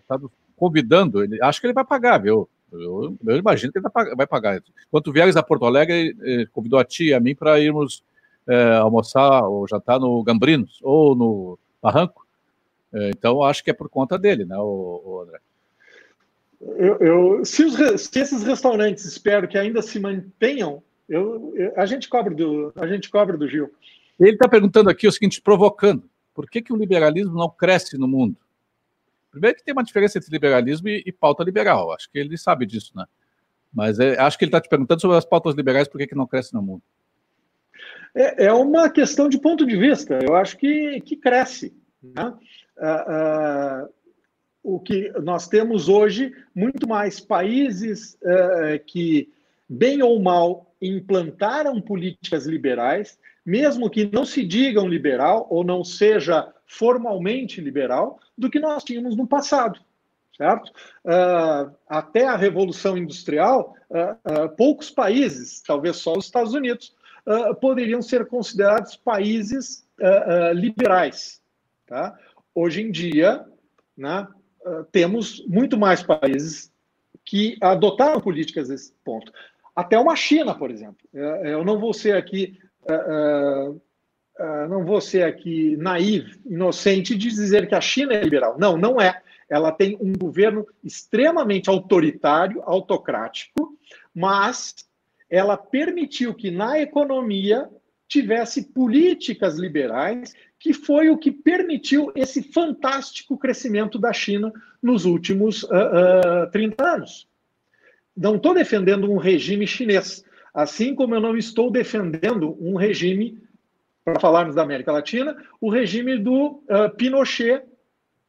está 0.01 0.19
convidando, 0.55 1.23
ele, 1.23 1.41
acho 1.43 1.61
que 1.61 1.67
ele 1.67 1.73
vai 1.73 1.85
pagar, 1.85 2.17
viu? 2.17 2.49
Eu, 2.71 3.15
eu 3.25 3.37
imagino 3.37 3.71
que 3.71 3.77
ele 3.77 3.87
vai 4.15 4.25
pagar. 4.25 4.61
Quando 4.89 5.13
vieres 5.13 5.35
a 5.35 5.43
Porto 5.43 5.65
Alegre, 5.65 6.17
ele 6.19 6.47
convidou 6.47 6.79
a 6.79 6.83
ti 6.83 7.05
e 7.05 7.13
a 7.13 7.19
mim 7.19 7.35
para 7.35 7.59
irmos 7.59 8.03
é, 8.49 8.77
almoçar 8.77 9.43
ou 9.43 9.67
jantar 9.67 9.99
no 9.99 10.23
Gambrinos 10.23 10.79
ou 10.81 11.15
no 11.15 11.59
Barranco. 11.81 12.25
É, 12.91 13.11
então, 13.11 13.43
acho 13.43 13.63
que 13.63 13.69
é 13.69 13.73
por 13.73 13.87
conta 13.87 14.17
dele, 14.17 14.43
né, 14.43 14.57
o, 14.57 15.01
o 15.05 15.21
André? 15.21 15.39
Eu, 16.59 16.97
eu 16.97 17.45
se, 17.45 17.63
os, 17.63 18.01
se, 18.01 18.19
esses 18.19 18.43
restaurantes 18.43 19.05
espero 19.05 19.47
que 19.47 19.57
ainda 19.57 19.81
se 19.81 19.99
mantenham, 19.99 20.83
eu, 21.07 21.53
eu, 21.55 21.73
a 21.77 21.85
gente 21.85 22.09
cobra 22.09 22.33
do 22.33 22.73
a 22.75 22.85
gente 22.87 23.09
cobra 23.09 23.37
do 23.37 23.47
Gil. 23.47 23.71
Ele 24.19 24.31
está 24.31 24.49
perguntando 24.49 24.89
aqui 24.89 25.07
o 25.07 25.11
seguinte, 25.11 25.41
provocando: 25.41 26.03
por 26.33 26.49
que, 26.49 26.61
que 26.61 26.73
o 26.73 26.75
liberalismo 26.75 27.33
não 27.33 27.49
cresce 27.49 27.97
no 27.97 28.07
mundo? 28.07 28.35
Primeiro 29.31 29.55
que 29.55 29.63
tem 29.63 29.71
uma 29.71 29.83
diferença 29.83 30.17
entre 30.17 30.31
liberalismo 30.31 30.89
e, 30.89 31.03
e 31.05 31.11
pauta 31.11 31.43
liberal. 31.43 31.93
Acho 31.93 32.09
que 32.11 32.17
ele 32.17 32.37
sabe 32.37 32.65
disso, 32.65 32.91
né? 32.95 33.05
Mas 33.71 33.99
é, 33.99 34.19
acho 34.19 34.37
que 34.37 34.43
ele 34.43 34.49
está 34.49 34.59
te 34.59 34.67
perguntando 34.67 34.99
sobre 34.99 35.15
as 35.15 35.25
pautas 35.25 35.55
liberais, 35.55 35.87
por 35.87 35.97
que, 35.99 36.07
que 36.07 36.15
não 36.15 36.27
cresce 36.27 36.53
no 36.53 36.61
mundo. 36.61 36.81
É, 38.15 38.45
é 38.45 38.53
uma 38.53 38.89
questão 38.89 39.29
de 39.29 39.39
ponto 39.39 39.65
de 39.65 39.75
vista. 39.77 40.19
Eu 40.21 40.35
acho 40.35 40.57
que, 40.57 41.01
que 41.01 41.15
cresce. 41.15 41.73
Né? 42.01 42.33
Ah, 42.77 43.05
ah, 43.07 43.89
o 44.63 44.79
que 44.79 45.11
nós 45.21 45.47
temos 45.47 45.89
hoje, 45.89 46.33
muito 46.53 46.87
mais 46.87 47.19
países 47.19 48.17
ah, 48.23 48.79
que, 48.85 49.29
bem 49.67 50.01
ou 50.01 50.19
mal, 50.19 50.73
implantaram 50.81 51.81
políticas 51.81 52.45
liberais, 52.45 53.19
mesmo 53.45 53.89
que 53.89 54.09
não 54.11 54.25
se 54.25 54.45
digam 54.45 54.87
liberal 54.87 55.47
ou 55.49 55.63
não 55.63 55.83
seja 55.83 56.47
formalmente 56.65 57.59
liberal, 57.59 58.19
do 58.37 58.49
que 58.49 58.59
nós 58.59 58.83
tínhamos 58.83 59.15
no 59.15 59.27
passado. 59.27 59.79
Certo? 60.37 60.71
Uh, 61.03 61.75
até 61.85 62.25
a 62.25 62.37
Revolução 62.37 62.97
Industrial, 62.97 63.75
uh, 63.89 64.45
uh, 64.45 64.55
poucos 64.55 64.89
países, 64.89 65.61
talvez 65.61 65.97
só 65.97 66.13
os 66.13 66.25
Estados 66.25 66.53
Unidos, 66.53 66.95
uh, 67.25 67.55
poderiam 67.55 68.01
ser 68.01 68.25
considerados 68.25 68.95
países 68.95 69.85
uh, 69.99 70.51
uh, 70.51 70.53
liberais. 70.53 71.41
Tá? 71.85 72.17
Hoje 72.53 72.81
em 72.81 72.91
dia, 72.91 73.45
né, 73.97 74.27
temos 74.91 75.45
muito 75.47 75.77
mais 75.77 76.03
países 76.03 76.71
que 77.25 77.57
adotaram 77.61 78.19
políticas 78.19 78.67
desse 78.67 78.93
ponto. 79.03 79.31
Até 79.75 79.97
uma 79.97 80.15
China, 80.15 80.53
por 80.53 80.69
exemplo. 80.69 80.97
Eu 81.13 81.63
não 81.63 81.79
vou 81.79 81.93
ser 81.93 82.15
aqui 82.15 82.59
não 84.69 84.85
vou 84.85 85.01
ser 85.01 85.23
aqui 85.23 85.75
naivo, 85.77 86.37
inocente 86.45 87.15
de 87.15 87.29
dizer 87.29 87.67
que 87.67 87.75
a 87.75 87.81
China 87.81 88.13
é 88.13 88.21
liberal. 88.21 88.57
Não, 88.57 88.77
não 88.77 88.99
é. 88.99 89.21
Ela 89.49 89.71
tem 89.71 89.97
um 89.99 90.13
governo 90.13 90.65
extremamente 90.83 91.69
autoritário, 91.69 92.61
autocrático, 92.63 93.77
mas 94.13 94.75
ela 95.29 95.55
permitiu 95.55 96.33
que 96.33 96.49
na 96.49 96.79
economia 96.79 97.69
tivesse 98.07 98.63
políticas 98.73 99.57
liberais, 99.57 100.33
que 100.57 100.73
foi 100.73 101.09
o 101.09 101.17
que 101.17 101.31
permitiu 101.31 102.11
esse 102.15 102.41
fantástico 102.41 103.37
crescimento 103.37 103.99
da 103.99 104.11
China 104.11 104.51
nos 104.81 105.05
últimos 105.05 105.63
uh, 105.63 106.47
uh, 106.47 106.51
30 106.51 106.83
anos. 106.83 107.27
Não 108.17 108.35
estou 108.35 108.53
defendendo 108.53 109.09
um 109.09 109.17
regime 109.17 109.67
chinês, 109.67 110.25
assim 110.53 110.95
como 110.95 111.13
eu 111.13 111.21
não 111.21 111.37
estou 111.37 111.69
defendendo 111.69 112.57
um 112.59 112.75
regime, 112.75 113.37
para 114.03 114.19
falarmos 114.19 114.55
da 114.55 114.63
América 114.63 114.91
Latina, 114.91 115.37
o 115.61 115.69
regime 115.69 116.17
do 116.17 116.63
uh, 116.63 116.89
Pinochet, 116.97 117.63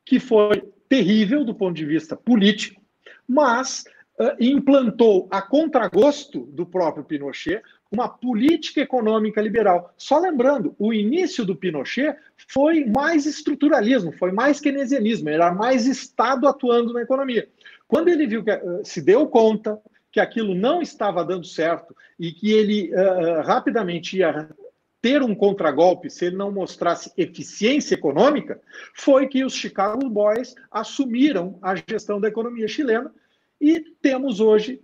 que 0.05 0.21
foi 0.21 0.63
terrível 0.89 1.45
do 1.45 1.55
ponto 1.55 1.75
de 1.75 1.87
vista 1.87 2.15
político, 2.15 2.81
mas 3.27 3.85
implantou, 4.39 5.27
a 5.31 5.41
contragosto 5.41 6.41
do 6.53 6.67
próprio 6.67 7.05
Pinochet, 7.05 7.63
uma 7.91 8.09
política 8.09 8.81
econômica 8.81 9.41
liberal. 9.41 9.93
Só 9.97 10.19
lembrando, 10.19 10.75
o 10.79 10.93
início 10.93 11.45
do 11.45 11.57
Pinochet 11.57 12.17
foi 12.49 12.85
mais 12.85 13.27
estruturalismo, 13.27 14.13
foi 14.13 14.31
mais 14.31 14.61
keynesianismo, 14.61 15.29
era 15.29 15.53
mais 15.53 15.87
Estado 15.87 16.47
atuando 16.47 16.93
na 16.93 17.03
economia. 17.03 17.49
Quando 17.89 18.09
ele 18.09 18.27
viu 18.27 18.45
que 18.45 18.53
uh, 18.53 18.85
se 18.85 19.01
deu 19.01 19.27
conta 19.27 19.81
que 20.13 20.21
aquilo 20.21 20.55
não 20.55 20.83
estava 20.83 21.25
dando 21.25 21.47
certo 21.47 21.97
e 22.19 22.31
que 22.31 22.53
ele 22.53 22.93
uh, 22.93 23.43
rapidamente 23.43 24.19
ia 24.19 24.49
ter 25.03 25.23
um 25.23 25.35
contragolpe 25.35 26.11
se 26.11 26.27
ele 26.27 26.37
não 26.37 26.53
mostrasse 26.53 27.11
eficiência 27.17 27.95
econômica, 27.95 28.61
foi 28.95 29.27
que 29.27 29.43
os 29.43 29.55
Chicago 29.55 30.09
Boys 30.11 30.55
assumiram 30.71 31.59
a 31.63 31.75
gestão 31.75 32.21
da 32.21 32.29
economia 32.29 32.69
chilena 32.69 33.11
e 33.61 33.81
temos 34.01 34.41
hoje, 34.41 34.81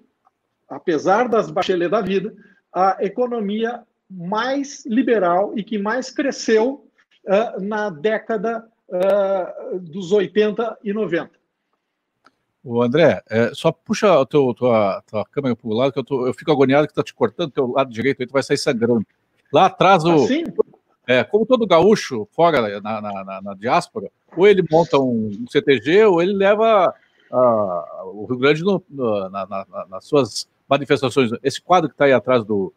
apesar 0.68 1.29
das 1.29 1.51
bachelet 1.51 1.89
da 1.89 2.01
vida, 2.01 2.35
a 2.72 2.99
economia 3.01 3.83
mais 4.11 4.85
liberal 4.87 5.53
e 5.57 5.64
que 5.64 5.79
mais 5.79 6.11
cresceu 6.11 6.87
uh, 7.24 7.61
na 7.61 7.91
década 7.91 8.66
uh, 8.89 9.79
dos 9.81 10.12
80 10.12 10.79
e 10.85 10.93
90. 10.93 11.31
O 12.62 12.83
André, 12.83 13.22
é, 13.31 13.55
só 13.55 13.70
puxa 13.70 14.20
a 14.20 14.27
tua, 14.27 14.53
tua, 14.53 15.03
tua 15.07 15.24
câmera 15.27 15.55
para 15.55 15.68
o 15.68 15.72
lado, 15.72 15.93
que 15.93 16.01
eu, 16.01 16.05
tô, 16.05 16.27
eu 16.27 16.35
fico 16.35 16.51
agoniado 16.51 16.89
que 16.89 16.93
está 16.93 17.03
te 17.03 17.14
cortando, 17.14 17.53
teu 17.53 17.68
lado 17.68 17.93
direito 17.93 18.20
aí 18.20 18.27
tu 18.27 18.33
vai 18.33 18.43
sair 18.43 18.59
sangrando. 18.59 19.07
Lá 19.53 19.66
atrás, 19.66 20.05
o, 20.05 20.24
assim? 20.24 20.43
é, 21.07 21.22
como 21.22 21.47
todo 21.47 21.64
gaúcho 21.64 22.27
fora 22.33 22.81
na, 22.81 23.01
na, 23.01 23.24
na, 23.24 23.41
na, 23.41 23.55
diáspora, 23.55 24.11
ou 24.37 24.49
ele 24.49 24.64
monta 24.68 24.99
um, 24.99 25.45
CTG, 25.49 26.07
ou 26.07 26.20
ele 26.20 26.33
leva 26.33 26.93
o 27.31 28.27
Rio 28.29 28.39
Grande 28.39 28.62
no, 28.62 28.83
no, 28.89 29.29
nas 29.89 30.05
suas 30.05 30.49
manifestações. 30.68 31.31
Esse 31.43 31.61
quadro 31.61 31.89
que 31.89 31.95
está 31.95 32.05
aí 32.07 32.12
atrás 32.12 32.45
do, 32.45 32.72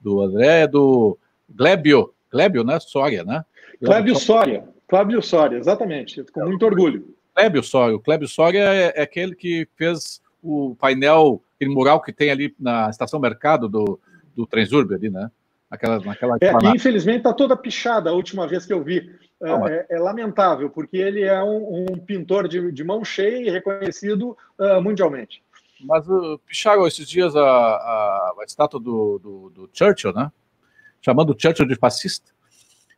do 0.00 0.20
André 0.20 0.62
é 0.62 0.66
do 0.66 1.18
Glébio, 1.48 2.12
Glébio, 2.30 2.64
né? 2.64 2.78
Soria, 2.80 3.24
né? 3.24 3.44
Clébio 3.82 4.16
Soria, 4.16 4.64
Clébio 4.88 5.22
Soria, 5.22 5.58
exatamente, 5.58 6.24
com 6.32 6.44
muito 6.44 6.64
orgulho. 6.64 7.14
Clébio 7.34 7.62
Soria, 7.62 7.96
o 7.96 8.00
Clébio 8.00 8.28
Soria 8.28 8.62
é, 8.62 8.92
é 8.96 9.02
aquele 9.02 9.34
que 9.34 9.68
fez 9.76 10.20
o 10.42 10.76
painel, 10.78 11.42
aquele 11.56 11.74
mural 11.74 12.00
que 12.00 12.12
tem 12.12 12.30
ali 12.30 12.54
na 12.58 12.88
estação 12.90 13.18
Mercado 13.18 13.68
do, 13.68 13.98
do 14.36 14.46
Transurb 14.46 14.94
ali, 14.94 15.10
né? 15.10 15.30
Aquela, 15.70 15.98
naquela 15.98 16.36
é, 16.40 16.52
e 16.52 16.76
infelizmente 16.76 17.18
está 17.18 17.32
toda 17.32 17.56
pichada 17.56 18.10
a 18.10 18.12
última 18.12 18.46
vez 18.46 18.64
que 18.64 18.72
eu 18.72 18.82
vi. 18.82 19.10
É, 19.42 19.46
Não, 19.46 19.66
é, 19.66 19.86
é, 19.90 19.98
lamentável, 19.98 20.70
porque 20.70 20.96
ele 20.96 21.22
é 21.22 21.42
um, 21.42 21.86
um 21.90 21.98
pintor 21.98 22.48
de, 22.48 22.70
de, 22.72 22.84
mão 22.84 23.04
cheia 23.04 23.38
e 23.38 23.50
reconhecido 23.50 24.36
uh, 24.58 24.80
mundialmente. 24.80 25.42
Mas 25.80 26.08
uh, 26.08 26.38
picharam 26.46 26.86
esses 26.86 27.08
dias 27.08 27.34
a, 27.34 27.42
a, 27.42 28.34
a 28.40 28.44
estátua 28.44 28.80
do, 28.80 29.18
do, 29.18 29.50
do, 29.50 29.70
Churchill, 29.72 30.12
né? 30.12 30.30
Chamando 31.02 31.30
o 31.30 31.38
Churchill 31.38 31.66
de 31.66 31.74
fascista. 31.74 32.32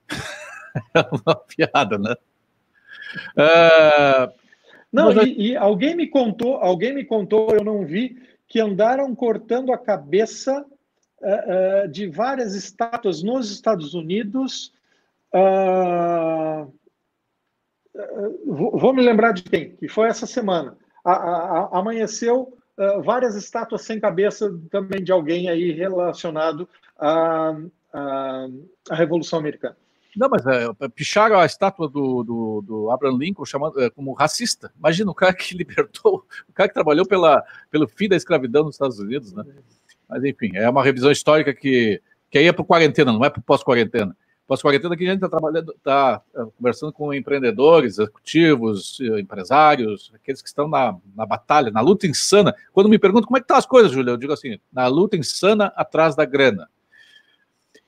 é 0.94 1.00
uma 1.00 1.34
piada, 1.34 1.98
né? 1.98 2.14
Uh, 3.32 4.32
não, 4.92 5.12
mas... 5.12 5.26
e, 5.26 5.48
e 5.48 5.56
alguém 5.56 5.96
me 5.96 6.06
contou, 6.06 6.56
alguém 6.56 6.94
me 6.94 7.04
contou, 7.04 7.50
eu 7.50 7.64
não 7.64 7.84
vi, 7.84 8.16
que 8.48 8.60
andaram 8.60 9.14
cortando 9.14 9.72
a 9.72 9.78
cabeça 9.78 10.64
uh, 11.20 11.88
de 11.88 12.06
várias 12.08 12.54
estátuas 12.54 13.22
nos 13.22 13.50
Estados 13.50 13.94
Unidos. 13.94 14.72
Uh, 15.34 16.72
vou 18.46 18.92
me 18.92 19.02
lembrar 19.02 19.32
de 19.32 19.42
quem, 19.42 19.76
que 19.76 19.88
foi 19.88 20.08
essa 20.08 20.26
semana. 20.26 20.76
A, 21.04 21.12
a, 21.12 21.58
a, 21.72 21.78
amanheceu 21.78 22.56
uh, 22.78 23.02
várias 23.02 23.34
estátuas 23.34 23.82
sem 23.82 24.00
cabeça 24.00 24.58
também 24.70 25.02
de 25.02 25.12
alguém 25.12 25.48
aí 25.48 25.72
relacionado 25.72 26.68
à, 26.98 27.56
à, 27.92 28.46
à 28.90 28.94
Revolução 28.94 29.38
Americana. 29.38 29.76
Não, 30.16 30.30
mas 30.30 30.46
é, 30.46 30.88
picharam 30.88 31.38
a 31.38 31.44
estátua 31.44 31.88
do, 31.88 32.24
do, 32.24 32.62
do 32.62 32.90
Abraham 32.90 33.18
Lincoln 33.18 33.44
chamando, 33.44 33.78
é, 33.82 33.90
como 33.90 34.14
racista. 34.14 34.72
Imagina 34.78 35.10
o 35.10 35.14
cara 35.14 35.34
que 35.34 35.54
libertou, 35.54 36.24
o 36.48 36.52
cara 36.54 36.68
que 36.68 36.74
trabalhou 36.74 37.06
pela, 37.06 37.44
pelo 37.70 37.86
fim 37.86 38.08
da 38.08 38.16
escravidão 38.16 38.64
nos 38.64 38.76
Estados 38.76 38.98
Unidos, 38.98 39.34
né? 39.34 39.44
Mas, 40.08 40.24
enfim, 40.24 40.52
é 40.54 40.68
uma 40.70 40.82
revisão 40.82 41.10
histórica 41.10 41.52
que, 41.52 42.00
que 42.30 42.38
aí 42.38 42.46
é 42.46 42.52
para 42.52 42.64
quarentena, 42.64 43.12
não 43.12 43.24
é 43.24 43.28
para 43.28 43.42
pós-quarentena. 43.42 44.16
Pós-quarentena 44.46 44.96
que 44.96 45.04
a 45.04 45.06
gente 45.08 45.24
está 45.24 45.28
trabalhando, 45.28 45.72
está 45.72 46.22
é, 46.34 46.44
conversando 46.56 46.92
com 46.92 47.12
empreendedores, 47.12 47.98
executivos, 47.98 49.00
empresários, 49.18 50.12
aqueles 50.14 50.40
que 50.40 50.48
estão 50.48 50.68
na, 50.68 50.96
na 51.16 51.26
batalha, 51.26 51.70
na 51.70 51.80
luta 51.80 52.06
insana. 52.06 52.54
Quando 52.72 52.88
me 52.88 52.98
perguntam 52.98 53.26
como 53.26 53.36
é 53.36 53.40
que 53.40 53.44
estão 53.44 53.56
tá 53.56 53.58
as 53.58 53.66
coisas, 53.66 53.90
Júlia, 53.90 54.12
eu 54.12 54.16
digo 54.16 54.32
assim, 54.32 54.58
na 54.72 54.86
luta 54.86 55.16
insana 55.16 55.72
atrás 55.74 56.14
da 56.14 56.24
grana. 56.24 56.68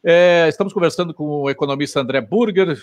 É, 0.02 0.46
estamos 0.48 0.72
conversando 0.72 1.14
com 1.14 1.24
o 1.24 1.50
economista 1.50 2.00
André 2.00 2.20
Burger, 2.20 2.76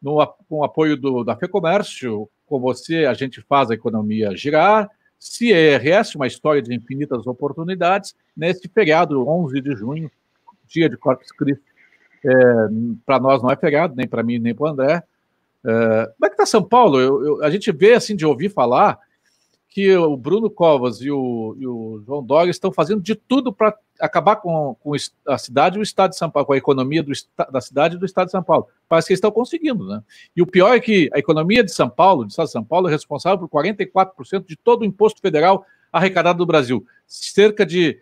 no, 0.00 0.26
com 0.48 0.58
o 0.58 0.64
apoio 0.64 0.96
do, 0.96 1.22
da 1.22 1.36
FEComércio. 1.36 2.28
Com 2.46 2.60
você, 2.60 3.04
a 3.06 3.14
gente 3.14 3.40
faz 3.42 3.70
a 3.70 3.74
economia 3.74 4.36
girar. 4.36 4.90
CERS, 5.18 6.16
uma 6.16 6.26
história 6.26 6.60
de 6.60 6.74
infinitas 6.74 7.24
oportunidades, 7.28 8.12
neste 8.36 8.68
feriado, 8.68 9.28
11 9.28 9.60
de 9.60 9.76
junho, 9.76 10.10
dia 10.66 10.88
de 10.88 10.96
Corpus 10.96 11.30
Christi. 11.30 11.71
É, 12.24 12.32
para 13.04 13.18
nós 13.18 13.42
não 13.42 13.50
é 13.50 13.56
feriado, 13.56 13.94
nem 13.96 14.06
para 14.06 14.22
mim, 14.22 14.38
nem 14.38 14.54
para 14.54 14.64
o 14.64 14.68
André. 14.68 15.02
É, 15.64 16.12
como 16.16 16.26
é 16.26 16.28
que 16.28 16.34
está 16.34 16.46
São 16.46 16.62
Paulo? 16.62 17.00
Eu, 17.00 17.24
eu, 17.24 17.44
a 17.44 17.50
gente 17.50 17.70
vê, 17.72 17.94
assim, 17.94 18.16
de 18.16 18.26
ouvir 18.26 18.48
falar 18.48 18.98
que 19.72 19.96
o 19.96 20.18
Bruno 20.18 20.50
Covas 20.50 21.00
e 21.00 21.10
o, 21.10 21.56
e 21.58 21.66
o 21.66 22.02
João 22.04 22.22
Dória 22.22 22.50
estão 22.50 22.70
fazendo 22.70 23.00
de 23.00 23.14
tudo 23.14 23.50
para 23.50 23.74
acabar 23.98 24.36
com, 24.36 24.76
com, 24.80 24.92
a 25.26 25.38
cidade 25.38 25.78
e 25.78 25.80
o 25.80 25.82
estado 25.82 26.10
de 26.10 26.18
São 26.18 26.30
Paulo, 26.30 26.46
com 26.46 26.52
a 26.52 26.58
economia 26.58 27.02
do, 27.02 27.10
da 27.50 27.60
cidade 27.60 27.96
e 27.96 27.98
do 27.98 28.04
estado 28.04 28.26
de 28.26 28.32
São 28.32 28.42
Paulo. 28.42 28.68
Parece 28.86 29.06
que 29.06 29.12
eles 29.14 29.18
estão 29.18 29.30
conseguindo, 29.30 29.86
né? 29.86 30.02
E 30.36 30.42
o 30.42 30.46
pior 30.46 30.74
é 30.74 30.80
que 30.80 31.08
a 31.14 31.18
economia 31.18 31.64
de 31.64 31.72
São 31.72 31.88
Paulo, 31.88 32.24
do 32.24 32.28
estado 32.28 32.46
de 32.46 32.52
São 32.52 32.62
Paulo, 32.62 32.88
é 32.88 32.90
responsável 32.90 33.48
por 33.48 33.64
44% 33.64 34.44
de 34.44 34.56
todo 34.56 34.82
o 34.82 34.84
imposto 34.84 35.22
federal 35.22 35.64
arrecadado 35.90 36.40
no 36.40 36.46
Brasil. 36.46 36.84
Cerca 37.06 37.64
de 37.64 37.98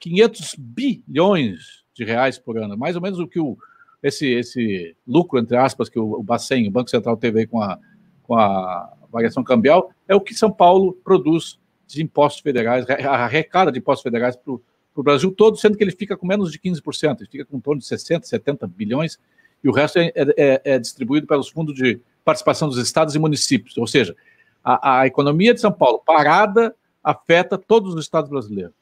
500 0.00 0.56
bilhões 0.58 1.81
de 1.94 2.04
reais 2.04 2.38
por 2.38 2.58
ano. 2.58 2.76
Mais 2.76 2.96
ou 2.96 3.02
menos 3.02 3.18
o 3.18 3.26
que 3.26 3.40
o, 3.40 3.56
esse, 4.02 4.26
esse 4.26 4.96
lucro, 5.06 5.38
entre 5.38 5.56
aspas, 5.56 5.88
que 5.88 5.98
o, 5.98 6.12
o 6.12 6.22
Bacen, 6.22 6.66
o 6.66 6.70
Banco 6.70 6.90
Central, 6.90 7.16
teve 7.16 7.46
com 7.46 7.60
a, 7.60 7.78
com 8.22 8.34
a 8.34 8.92
variação 9.10 9.44
cambial, 9.44 9.90
é 10.08 10.14
o 10.14 10.20
que 10.20 10.34
São 10.34 10.50
Paulo 10.50 10.94
produz 11.04 11.58
de 11.86 12.02
impostos 12.02 12.42
federais, 12.42 12.86
arrecada 12.88 13.70
de 13.70 13.78
impostos 13.78 14.02
federais 14.02 14.34
para 14.34 14.52
o 14.54 15.02
Brasil 15.02 15.30
todo, 15.30 15.56
sendo 15.56 15.76
que 15.76 15.84
ele 15.84 15.92
fica 15.92 16.16
com 16.16 16.26
menos 16.26 16.50
de 16.50 16.58
15%, 16.58 17.20
ele 17.20 17.28
fica 17.30 17.44
com 17.44 17.56
em 17.56 17.60
torno 17.60 17.80
de 17.80 17.86
60, 17.86 18.26
70 18.26 18.66
bilhões, 18.66 19.18
e 19.62 19.68
o 19.68 19.72
resto 19.72 19.98
é, 19.98 20.12
é, 20.16 20.62
é 20.64 20.78
distribuído 20.78 21.26
pelos 21.26 21.48
fundos 21.48 21.74
de 21.74 22.00
participação 22.24 22.68
dos 22.68 22.78
estados 22.78 23.14
e 23.14 23.18
municípios. 23.18 23.76
Ou 23.76 23.86
seja, 23.86 24.16
a, 24.64 25.00
a 25.00 25.06
economia 25.06 25.54
de 25.54 25.60
São 25.60 25.70
Paulo 25.70 26.00
parada 26.04 26.74
afeta 27.02 27.58
todos 27.58 27.94
os 27.94 28.02
estados 28.02 28.30
brasileiros. 28.30 28.74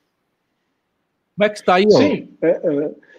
Como 1.40 1.46
é 1.46 1.48
que 1.48 1.58
está 1.58 1.76
aí? 1.76 1.90
Sim, 1.90 2.36
é, 2.42 2.50
é, 2.50 3.10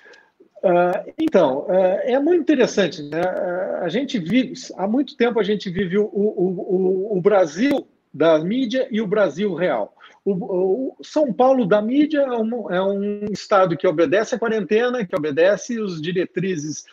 Uh, 0.63 1.11
então, 1.17 1.61
uh, 1.61 1.99
é 2.03 2.19
muito 2.19 2.41
interessante. 2.41 3.01
Né? 3.01 3.19
Uh, 3.19 3.83
a 3.83 3.89
gente 3.89 4.19
vive, 4.19 4.53
há 4.77 4.87
muito 4.87 5.17
tempo 5.17 5.39
a 5.39 5.43
gente 5.43 5.71
vive 5.71 5.97
o, 5.97 6.03
o, 6.03 7.15
o, 7.15 7.17
o 7.17 7.19
Brasil 7.19 7.87
da 8.13 8.37
mídia 8.37 8.87
e 8.91 9.01
o 9.01 9.07
Brasil 9.07 9.55
real. 9.55 9.95
O, 10.23 10.95
São 11.01 11.33
Paulo 11.33 11.65
da 11.65 11.81
mídia 11.81 12.19
é 12.19 12.37
um, 12.37 12.71
é 12.71 12.79
um, 12.79 13.25
estado 13.31 13.75
que 13.75 13.87
obedece 13.87 14.35
à 14.35 14.37
quarentena, 14.37 15.03
que 15.03 15.15
obedece 15.15 15.79
os 15.79 15.99
diretrizes 15.99 16.85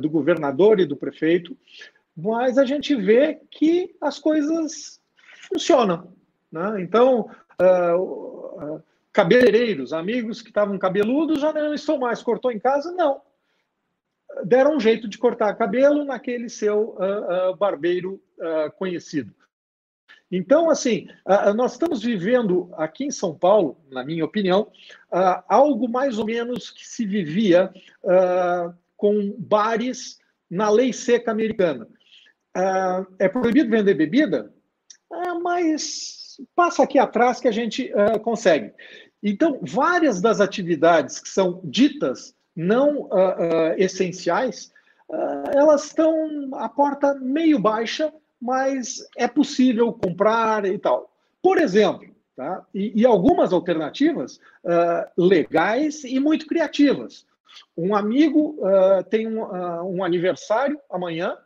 do 0.00 0.08
governador 0.08 0.80
e 0.80 0.86
do 0.86 0.96
prefeito, 0.96 1.54
mas 2.16 2.56
a 2.56 2.64
gente 2.64 2.94
vê 2.94 3.38
que 3.50 3.94
as 4.00 4.18
coisas 4.18 4.98
funcionam. 5.50 6.14
Né? 6.50 6.80
Então, 6.80 7.28
cabeleireiros, 9.16 9.94
amigos 9.94 10.42
que 10.42 10.48
estavam 10.48 10.78
cabeludos 10.78 11.40
já 11.40 11.50
não 11.50 11.72
estão 11.72 11.96
mais. 11.96 12.22
Cortou 12.22 12.52
em 12.52 12.58
casa? 12.58 12.92
Não. 12.92 13.22
Deram 14.44 14.76
um 14.76 14.80
jeito 14.80 15.08
de 15.08 15.16
cortar 15.16 15.54
cabelo 15.54 16.04
naquele 16.04 16.50
seu 16.50 16.90
uh, 16.98 17.52
uh, 17.52 17.56
barbeiro 17.56 18.22
uh, 18.38 18.70
conhecido. 18.76 19.34
Então, 20.30 20.68
assim, 20.68 21.06
nós 21.54 21.74
estamos 21.74 22.02
vivendo 22.02 22.68
aqui 22.72 23.04
em 23.04 23.12
São 23.12 23.32
Paulo, 23.32 23.80
na 23.92 24.04
minha 24.04 24.24
opinião, 24.24 24.72
algo 25.48 25.88
mais 25.88 26.18
ou 26.18 26.24
menos 26.24 26.68
que 26.68 26.84
se 26.84 27.06
vivia 27.06 27.72
com 28.96 29.36
bares 29.38 30.18
na 30.50 30.68
lei 30.68 30.92
seca 30.92 31.30
americana. 31.30 31.86
é 33.20 33.28
proibido 33.28 33.70
vender 33.70 33.94
bebida? 33.94 34.52
mas 35.44 36.38
passa 36.56 36.82
aqui 36.82 36.98
atrás 36.98 37.38
que 37.38 37.46
a 37.46 37.52
gente 37.52 37.92
consegue. 38.24 38.72
Então, 39.22 39.58
várias 39.62 40.20
das 40.20 40.40
atividades 40.40 41.18
que 41.18 41.28
são 41.28 41.60
ditas 41.64 42.34
não 42.54 43.02
uh, 43.02 43.06
uh, 43.06 43.74
essenciais, 43.76 44.72
uh, 45.08 45.50
elas 45.52 45.86
estão 45.86 46.50
a 46.54 46.68
porta 46.68 47.14
meio 47.14 47.58
baixa, 47.58 48.12
mas 48.40 49.06
é 49.16 49.28
possível 49.28 49.92
comprar 49.92 50.64
e 50.64 50.78
tal. 50.78 51.10
Por 51.42 51.58
exemplo, 51.58 52.08
tá? 52.34 52.64
e, 52.74 53.00
e 53.00 53.06
algumas 53.06 53.52
alternativas 53.52 54.40
legais 55.16 56.04
e 56.04 56.18
muito 56.18 56.46
criativas. 56.46 57.24
Um 57.76 57.94
amigo 57.94 58.58
tem 59.08 59.26
um, 59.26 59.40
um, 59.84 60.04
aniversário 60.04 60.78
amanhã 60.90 61.38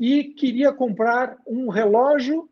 e 0.00 0.24
queria 0.24 0.72
comprar 0.72 1.36
um 1.46 1.68
relógio 1.68 2.48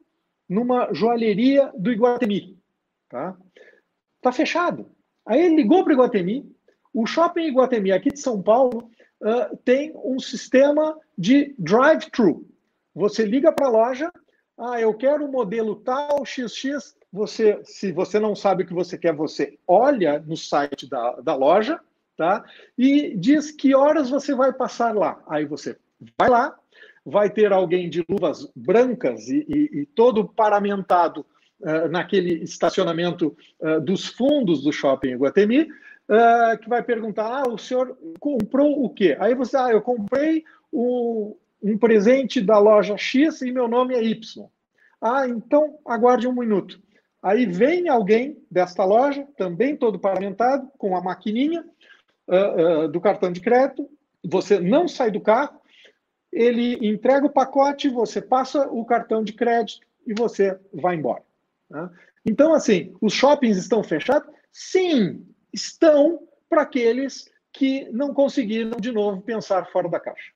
numa 0.49 0.93
joalheria 0.93 1.73
do 1.79 1.93
Iguatemi. 1.93 2.59
Tá? 3.09 3.37
Está 4.21 4.31
fechado. 4.31 4.87
Aí 5.25 5.41
ele 5.41 5.57
ligou 5.57 5.83
para 5.83 5.93
o 5.93 5.95
Iguatemi. 5.95 6.55
O 6.93 7.07
shopping 7.07 7.47
Iguatemi 7.47 7.91
aqui 7.91 8.11
de 8.11 8.21
São 8.21 8.43
Paulo 8.43 8.91
uh, 9.23 9.57
tem 9.65 9.93
um 10.05 10.21
sistema 10.21 10.99
de 11.17 11.55
drive-thru. 11.59 12.47
Você 12.95 13.25
liga 13.25 13.51
para 13.51 13.67
a 13.67 13.71
loja, 13.71 14.13
ah, 14.59 14.79
eu 14.79 14.93
quero 14.93 15.25
o 15.25 15.33
modelo 15.33 15.77
tal, 15.77 16.23
XX. 16.27 16.95
Você, 17.11 17.61
se 17.65 17.93
você 17.93 18.21
não 18.21 18.37
sabe 18.37 18.63
o 18.63 18.67
que 18.67 18.75
você 18.75 18.99
quer, 18.99 19.15
você 19.15 19.59
olha 19.67 20.19
no 20.19 20.37
site 20.37 20.89
da, 20.89 21.13
da 21.21 21.35
loja, 21.35 21.81
tá? 22.15 22.45
E 22.77 23.17
diz 23.17 23.51
que 23.51 23.75
horas 23.75 24.11
você 24.11 24.35
vai 24.35 24.53
passar 24.53 24.95
lá. 24.95 25.23
Aí 25.27 25.47
você 25.47 25.79
vai 26.19 26.29
lá, 26.29 26.55
vai 27.07 27.31
ter 27.31 27.53
alguém 27.55 27.89
de 27.89 28.05
luvas 28.07 28.51
brancas 28.55 29.29
e, 29.29 29.47
e, 29.49 29.81
e 29.81 29.87
todo 29.87 30.29
paramentado 30.29 31.25
naquele 31.91 32.43
estacionamento 32.43 33.37
uh, 33.61 33.81
dos 33.81 34.07
fundos 34.07 34.63
do 34.63 34.73
shopping 34.73 35.17
Guatemi, 35.17 35.63
uh, 36.11 36.59
que 36.59 36.69
vai 36.69 36.83
perguntar: 36.83 37.27
ah, 37.27 37.49
o 37.49 37.59
senhor 37.59 37.97
comprou 38.19 38.85
o 38.85 38.91
quê? 38.91 39.17
Aí 39.21 39.35
você, 39.35 39.57
ah, 39.57 39.71
eu 39.71 39.81
comprei 39.81 40.45
o, 40.73 41.37
um 41.63 41.79
presente 41.79 42.41
da 42.41 42.59
loja 42.59 42.97
X 42.97 43.43
e 43.43 43.53
meu 43.53 43.69
nome 43.69 43.95
é 43.95 44.03
Y. 44.03 44.47
Ah, 45.01 45.27
então 45.29 45.79
aguarde 45.87 46.27
um 46.27 46.33
minuto. 46.33 46.81
Aí 47.23 47.47
vem 47.47 47.89
alguém 47.89 48.43
desta 48.51 48.85
loja, 48.85 49.27
também 49.37 49.77
todo 49.77 49.99
paramentado, 49.99 50.71
com 50.79 50.97
a 50.97 51.03
maquininha 51.03 51.65
uh, 52.27 52.85
uh, 52.85 52.89
do 52.89 53.01
cartão 53.01 53.31
de 53.31 53.41
crédito. 53.41 53.89
Você 54.25 54.59
não 54.59 54.89
sai 54.89 55.11
do 55.11 55.21
carro, 55.21 55.61
ele 56.33 56.79
entrega 56.87 57.27
o 57.27 57.33
pacote, 57.33 57.89
você 57.89 58.23
passa 58.23 58.69
o 58.69 58.85
cartão 58.85 59.23
de 59.23 59.33
crédito 59.33 59.87
e 60.07 60.15
você 60.15 60.59
vai 60.73 60.97
embora. 60.97 61.23
Né? 61.71 61.89
Então, 62.27 62.53
assim, 62.55 62.93
os 63.01 63.13
shoppings 63.13 63.57
estão 63.57 63.83
fechados? 63.83 64.29
Sim, 64.53 65.25
estão 65.53 66.21
para 66.49 66.63
aqueles 66.63 67.31
que 67.53 67.89
não 67.93 68.13
conseguiram, 68.13 68.79
de 68.79 68.93
novo, 68.93 69.23
pensar 69.23 69.71
fora 69.71 69.89
da 69.89 70.01
caixa. 70.01 70.33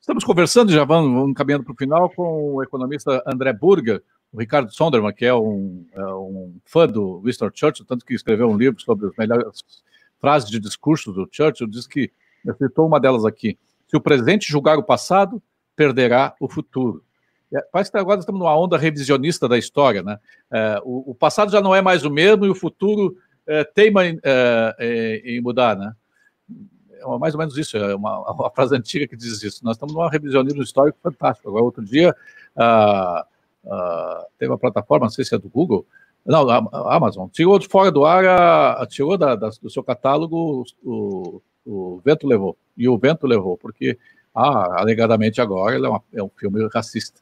Estamos 0.00 0.24
conversando, 0.24 0.72
já 0.72 0.84
vamos 0.84 1.34
caminhando 1.34 1.64
para 1.64 1.72
o 1.72 1.76
final, 1.76 2.10
com 2.10 2.54
o 2.54 2.62
economista 2.62 3.22
André 3.26 3.52
Burger, 3.52 4.02
o 4.32 4.38
Ricardo 4.38 4.72
Sonderman, 4.72 5.12
que 5.12 5.24
é 5.24 5.34
um, 5.34 5.86
é 5.92 6.04
um, 6.14 6.54
fã 6.64 6.86
do 6.86 7.20
Winston 7.20 7.50
Churchill, 7.52 7.86
tanto 7.86 8.04
que 8.04 8.14
escreveu 8.14 8.48
um 8.48 8.56
livro 8.56 8.80
sobre 8.80 9.06
as 9.06 9.16
melhores 9.16 9.62
frases 10.18 10.50
de 10.50 10.60
discurso 10.60 11.12
do 11.12 11.28
Churchill, 11.30 11.66
diz 11.66 11.86
que, 11.86 12.10
citou 12.56 12.86
uma 12.86 13.00
delas 13.00 13.24
aqui, 13.24 13.58
se 13.86 13.96
o 13.96 14.00
presente 14.00 14.50
julgar 14.50 14.78
o 14.78 14.82
passado, 14.82 15.42
perderá 15.74 16.34
o 16.40 16.48
futuro. 16.48 17.02
É, 17.54 17.60
parece 17.72 17.90
que 17.90 17.96
agora 17.96 18.20
estamos 18.20 18.40
numa 18.40 18.56
onda 18.56 18.76
revisionista 18.76 19.48
da 19.48 19.56
história, 19.56 20.02
né? 20.02 20.18
É, 20.50 20.80
o, 20.84 21.14
passado 21.14 21.50
já 21.50 21.60
não 21.60 21.74
é 21.74 21.80
mais 21.80 22.04
o 22.04 22.10
mesmo 22.10 22.44
e 22.44 22.50
o 22.50 22.54
futuro 22.54 23.16
é, 23.46 23.64
teima 23.64 24.06
em, 24.06 24.20
em, 25.24 25.40
mudar, 25.40 25.76
né? 25.76 25.92
É 26.92 27.18
mais 27.18 27.34
ou 27.34 27.38
menos 27.38 27.56
isso, 27.56 27.76
é 27.76 27.94
uma, 27.94 28.20
uma, 28.32 28.50
frase 28.50 28.76
antiga 28.76 29.06
que 29.06 29.16
diz 29.16 29.42
isso. 29.42 29.64
Nós 29.64 29.76
estamos 29.76 29.94
num 29.94 30.06
revisionismo 30.08 30.62
histórico 30.62 30.98
fantástico. 31.02 31.48
Agora, 31.48 31.64
outro 31.64 31.84
dia, 31.84 32.14
teve 34.38 34.52
uma 34.52 34.58
plataforma, 34.58 35.06
não 35.06 35.10
sei 35.10 35.24
se 35.24 35.34
é 35.34 35.38
do 35.38 35.48
Google, 35.48 35.86
não, 36.28 36.48
a 36.50 36.94
Amazon, 36.94 37.26
tirou 37.28 37.58
de 37.58 37.66
fora 37.66 37.90
do 37.90 38.04
ar, 38.04 38.22
a, 38.26 38.86
tirou 38.86 39.16
da, 39.16 39.34
da, 39.34 39.48
do 39.48 39.70
seu 39.70 39.82
catálogo 39.82 40.64
o, 40.84 41.40
o 41.64 42.02
Vento 42.04 42.26
Levou. 42.26 42.56
E 42.76 42.86
o 42.86 42.98
Vento 42.98 43.26
Levou, 43.26 43.56
porque, 43.56 43.98
ah, 44.34 44.80
alegadamente 44.80 45.40
agora, 45.40 45.74
ele 45.74 45.86
é, 45.86 45.88
uma, 45.88 46.02
é 46.12 46.22
um 46.22 46.28
filme 46.28 46.68
racista. 46.72 47.20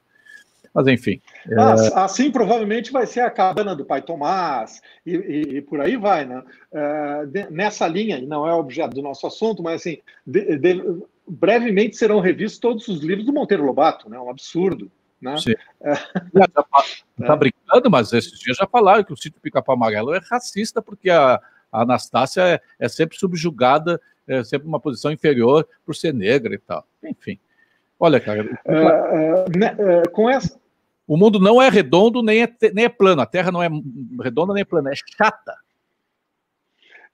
Mas 0.76 0.86
enfim. 0.88 1.22
É... 1.48 1.54
Assim 1.94 2.30
provavelmente 2.30 2.92
vai 2.92 3.06
ser 3.06 3.20
a 3.20 3.30
cabana 3.30 3.74
do 3.74 3.82
pai 3.82 4.02
Tomás 4.02 4.82
e, 5.06 5.16
e, 5.16 5.56
e 5.56 5.62
por 5.62 5.80
aí 5.80 5.96
vai, 5.96 6.26
né? 6.26 6.42
É, 6.70 7.24
de, 7.24 7.50
nessa 7.50 7.88
linha, 7.88 8.18
e 8.18 8.26
não 8.26 8.46
é 8.46 8.52
objeto 8.52 8.94
do 8.94 9.00
nosso 9.00 9.26
assunto, 9.26 9.62
mas 9.62 9.80
assim, 9.80 10.00
de, 10.26 10.58
de, 10.58 11.02
brevemente 11.26 11.96
serão 11.96 12.20
revistos 12.20 12.58
todos 12.58 12.88
os 12.88 13.00
livros 13.00 13.24
do 13.24 13.32
Monteiro 13.32 13.64
Lobato, 13.64 14.10
né? 14.10 14.20
Um 14.20 14.28
absurdo. 14.28 14.92
Né? 15.18 15.38
Sim. 15.38 15.54
É... 15.80 15.94
Tá, 16.52 17.26
tá 17.26 17.32
é. 17.32 17.36
brincando, 17.38 17.90
mas 17.90 18.12
esses 18.12 18.38
dias 18.38 18.58
já 18.58 18.66
falaram 18.66 19.02
que 19.02 19.14
o 19.14 19.16
sítio 19.16 19.40
Pica-Pau 19.40 19.74
Amarelo 19.74 20.12
é 20.12 20.20
racista, 20.30 20.82
porque 20.82 21.08
a, 21.08 21.40
a 21.72 21.80
Anastácia 21.80 22.42
é, 22.42 22.60
é 22.78 22.86
sempre 22.86 23.16
subjugada, 23.16 23.98
é 24.28 24.44
sempre 24.44 24.68
uma 24.68 24.78
posição 24.78 25.10
inferior 25.10 25.66
por 25.86 25.96
ser 25.96 26.12
negra 26.12 26.54
e 26.54 26.58
tal. 26.58 26.86
Enfim. 27.02 27.38
Olha, 27.98 28.20
cara. 28.20 28.42
Uh, 28.66 28.76
uh, 28.76 30.02
uh, 30.02 30.10
com 30.10 30.28
essa 30.28 30.60
o 31.06 31.16
mundo 31.16 31.38
não 31.38 31.62
é 31.62 31.68
redondo 31.68 32.22
nem 32.22 32.42
é, 32.42 32.56
nem 32.72 32.84
é 32.84 32.88
plano. 32.88 33.22
A 33.22 33.26
Terra 33.26 33.52
não 33.52 33.62
é 33.62 33.68
redonda 34.22 34.52
nem 34.52 34.62
é 34.62 34.64
plana, 34.64 34.90
é 34.90 34.94
chata. 34.94 35.54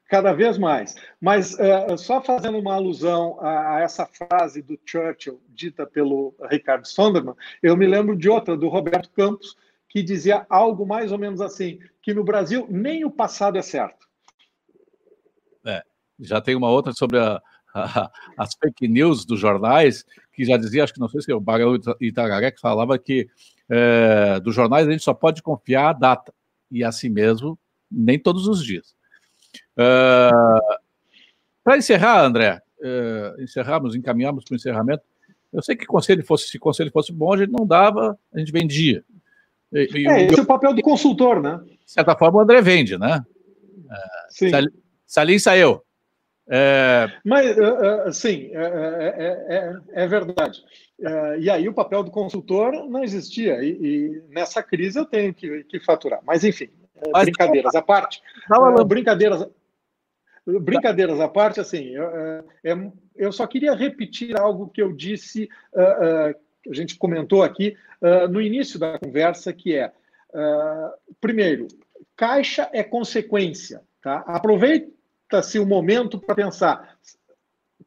Cada 0.08 0.32
vez 0.32 0.58
mais. 0.58 0.94
Mas 1.20 1.54
uh, 1.54 1.96
só 1.96 2.20
fazendo 2.20 2.58
uma 2.58 2.74
alusão 2.74 3.38
a, 3.40 3.76
a, 3.76 3.80
essa 3.80 4.06
frase 4.06 4.62
do 4.62 4.78
Churchill, 4.84 5.40
dita 5.48 5.86
pelo 5.86 6.34
Ricardo 6.50 6.86
Sonderman, 6.86 7.34
eu 7.62 7.76
me 7.76 7.86
lembro 7.86 8.16
de 8.16 8.28
outra, 8.28 8.56
do 8.56 8.68
Roberto 8.68 9.10
Campos, 9.10 9.56
que 9.88 10.02
dizia 10.02 10.46
algo 10.48 10.86
mais 10.86 11.12
ou 11.12 11.18
menos 11.18 11.40
assim: 11.40 11.78
que 12.00 12.14
no 12.14 12.24
Brasil 12.24 12.66
nem 12.70 13.04
o 13.04 13.10
passado 13.10 13.58
é 13.58 13.62
certo. 13.62 14.06
É, 15.64 15.82
já 16.18 16.40
tem 16.40 16.54
uma 16.54 16.70
outra 16.70 16.92
sobre 16.92 17.18
a, 17.18 17.40
a, 17.74 18.10
as 18.36 18.54
fake 18.54 18.88
news 18.88 19.24
dos 19.24 19.38
jornais, 19.38 20.04
que 20.32 20.44
já 20.44 20.56
dizia, 20.56 20.84
acho 20.84 20.94
que 20.94 21.00
não 21.00 21.08
sei 21.08 21.20
se 21.20 21.30
é 21.32 21.34
o 21.34 21.40
Barão 21.40 21.78
Itagaré, 22.00 22.50
que 22.50 22.60
falava 22.60 22.98
que 22.98 23.28
é, 23.68 24.40
dos 24.40 24.54
jornais, 24.54 24.86
a 24.86 24.90
gente 24.90 25.02
só 25.02 25.14
pode 25.14 25.42
confiar 25.42 25.90
a 25.90 25.92
data. 25.92 26.32
E 26.70 26.82
assim 26.82 27.08
mesmo, 27.08 27.58
nem 27.90 28.18
todos 28.18 28.46
os 28.46 28.64
dias. 28.64 28.94
É, 29.76 30.30
para 31.62 31.76
encerrar, 31.76 32.24
André, 32.24 32.60
é, 32.82 33.34
encerramos, 33.38 33.94
encaminhamos 33.94 34.44
para 34.44 34.54
o 34.54 34.56
encerramento. 34.56 35.02
Eu 35.52 35.62
sei 35.62 35.76
que 35.76 35.86
conselho 35.86 36.24
fosse, 36.24 36.48
se 36.48 36.58
conselho 36.58 36.90
fosse 36.90 37.12
bom, 37.12 37.34
a 37.34 37.36
gente 37.36 37.50
não 37.50 37.66
dava, 37.66 38.18
a 38.32 38.38
gente 38.38 38.50
vendia. 38.50 39.04
E, 39.72 39.88
e 39.94 40.08
é, 40.08 40.24
esse 40.24 40.34
eu, 40.34 40.40
é 40.40 40.42
o 40.42 40.46
papel 40.46 40.74
do 40.74 40.82
consultor, 40.82 41.40
né? 41.40 41.60
De 41.64 41.92
certa 41.92 42.16
forma, 42.16 42.38
o 42.38 42.40
André 42.42 42.60
vende, 42.62 42.96
né? 42.98 43.24
É, 43.90 43.96
sim. 44.30 44.50
Salim 45.06 45.38
saiu. 45.38 45.82
É... 46.54 47.10
Mas, 47.24 47.56
uh, 47.56 48.08
uh, 48.08 48.12
sim, 48.12 48.50
é, 48.52 48.58
é, 48.58 49.56
é, 49.56 50.04
é 50.04 50.06
verdade. 50.06 50.62
E 51.38 51.48
aí 51.48 51.66
o 51.66 51.72
papel 51.72 52.04
do 52.04 52.10
consultor 52.10 52.72
não 52.90 53.02
existia. 53.02 53.64
E, 53.64 53.70
e 53.70 54.22
nessa 54.28 54.62
crise 54.62 54.98
eu 54.98 55.06
tenho 55.06 55.32
que, 55.32 55.64
que 55.64 55.80
faturar. 55.80 56.20
Mas, 56.22 56.44
enfim, 56.44 56.68
Mas, 57.10 57.24
brincadeiras 57.24 57.74
à 57.74 57.80
parte. 57.80 58.20
Não, 58.50 58.84
brincadeiras, 58.84 59.48
brincadeiras 60.46 61.18
à 61.20 61.26
parte, 61.26 61.58
assim, 61.58 61.94
eu, 62.62 62.92
eu 63.16 63.32
só 63.32 63.46
queria 63.46 63.74
repetir 63.74 64.38
algo 64.38 64.68
que 64.68 64.82
eu 64.82 64.92
disse, 64.92 65.48
a 65.74 66.34
gente 66.72 66.96
comentou 66.96 67.42
aqui 67.42 67.76
no 68.30 68.40
início 68.40 68.78
da 68.78 68.98
conversa, 68.98 69.52
que 69.52 69.74
é, 69.74 69.90
primeiro, 71.20 71.66
caixa 72.14 72.68
é 72.72 72.84
consequência. 72.84 73.82
Tá? 74.02 74.22
Aproveite 74.26 74.92
se 75.40 75.58
o 75.58 75.66
momento 75.66 76.18
para 76.18 76.34
pensar 76.34 76.98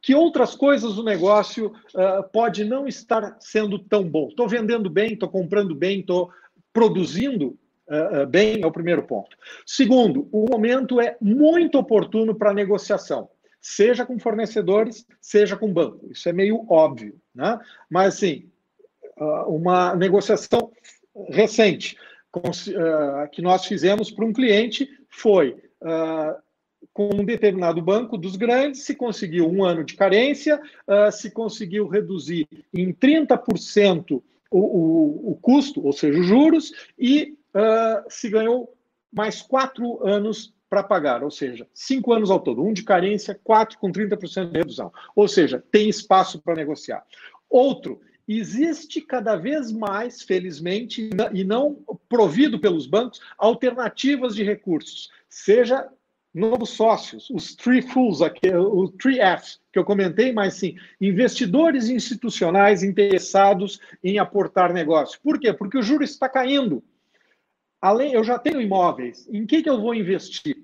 que 0.06 0.14
outras 0.14 0.54
coisas 0.54 0.94
do 0.94 1.02
negócio 1.02 1.66
uh, 1.66 2.22
pode 2.32 2.64
não 2.64 2.86
estar 2.86 3.36
sendo 3.40 3.78
tão 3.78 4.04
bom. 4.04 4.28
Estou 4.28 4.48
vendendo 4.48 4.88
bem, 4.88 5.14
estou 5.14 5.28
comprando 5.28 5.74
bem, 5.74 6.00
estou 6.00 6.30
produzindo 6.72 7.58
uh, 7.88 8.26
bem, 8.26 8.62
é 8.62 8.66
o 8.66 8.72
primeiro 8.72 9.02
ponto. 9.02 9.36
Segundo, 9.66 10.28
o 10.30 10.46
momento 10.48 11.00
é 11.00 11.16
muito 11.20 11.78
oportuno 11.78 12.34
para 12.34 12.54
negociação, 12.54 13.28
seja 13.60 14.06
com 14.06 14.18
fornecedores, 14.18 15.06
seja 15.20 15.56
com 15.56 15.72
banco. 15.72 16.08
Isso 16.10 16.28
é 16.28 16.32
meio 16.32 16.64
óbvio, 16.68 17.18
né? 17.34 17.58
Mas, 17.90 18.14
assim, 18.14 18.48
uh, 19.18 19.52
uma 19.52 19.94
negociação 19.96 20.70
recente 21.30 21.96
com, 22.30 22.42
que 23.32 23.40
nós 23.40 23.64
fizemos 23.64 24.10
para 24.10 24.24
um 24.24 24.32
cliente 24.32 24.88
foi 25.08 25.56
com 26.96 27.10
um 27.12 27.26
determinado 27.26 27.82
banco 27.82 28.16
dos 28.16 28.36
grandes, 28.36 28.84
se 28.84 28.94
conseguiu 28.94 29.46
um 29.46 29.62
ano 29.62 29.84
de 29.84 29.94
carência, 29.94 30.58
uh, 30.88 31.12
se 31.12 31.30
conseguiu 31.30 31.86
reduzir 31.86 32.48
em 32.72 32.90
30% 32.90 34.22
o, 34.50 34.58
o, 34.58 35.32
o, 35.32 35.34
custo, 35.36 35.84
ou 35.84 35.92
seja, 35.92 36.18
os 36.18 36.26
juros, 36.26 36.72
e 36.98 37.36
uh, 37.54 38.02
se 38.08 38.30
ganhou 38.30 38.74
mais 39.12 39.42
quatro 39.42 40.02
anos 40.06 40.54
para 40.70 40.82
pagar, 40.82 41.22
ou 41.22 41.30
seja, 41.30 41.68
cinco 41.74 42.14
anos 42.14 42.30
ao 42.30 42.40
todo, 42.40 42.64
um 42.64 42.72
de 42.72 42.82
carência, 42.82 43.38
quatro 43.44 43.78
com 43.78 43.92
30% 43.92 44.50
de 44.50 44.58
redução. 44.58 44.90
Ou 45.14 45.28
seja, 45.28 45.62
tem 45.70 45.90
espaço 45.90 46.40
para 46.40 46.54
negociar. 46.54 47.04
Outro, 47.50 48.00
existe 48.26 49.02
cada 49.02 49.36
vez 49.36 49.70
mais, 49.70 50.22
felizmente, 50.22 51.10
e 51.34 51.44
não 51.44 51.76
provido 52.08 52.58
pelos 52.58 52.86
bancos, 52.86 53.20
alternativas 53.36 54.34
de 54.34 54.42
recursos, 54.42 55.10
seja 55.28 55.86
novos 56.36 56.70
sócios, 56.70 57.30
os 57.30 57.56
Three 57.56 57.80
Fools, 57.80 58.20
o 58.20 58.88
Three 58.90 59.18
Fs, 59.18 59.58
que 59.72 59.78
eu 59.78 59.84
comentei, 59.84 60.32
mas 60.32 60.54
sim, 60.54 60.76
investidores 61.00 61.88
institucionais 61.88 62.82
interessados 62.82 63.80
em 64.04 64.18
aportar 64.18 64.70
negócio. 64.70 65.18
Por 65.22 65.40
quê? 65.40 65.54
Porque 65.54 65.78
o 65.78 65.82
juro 65.82 66.04
está 66.04 66.28
caindo. 66.28 66.84
Além, 67.80 68.12
eu 68.12 68.22
já 68.22 68.38
tenho 68.38 68.60
imóveis, 68.60 69.26
em 69.32 69.46
que, 69.46 69.62
que 69.62 69.70
eu 69.70 69.80
vou 69.80 69.94
investir? 69.94 70.56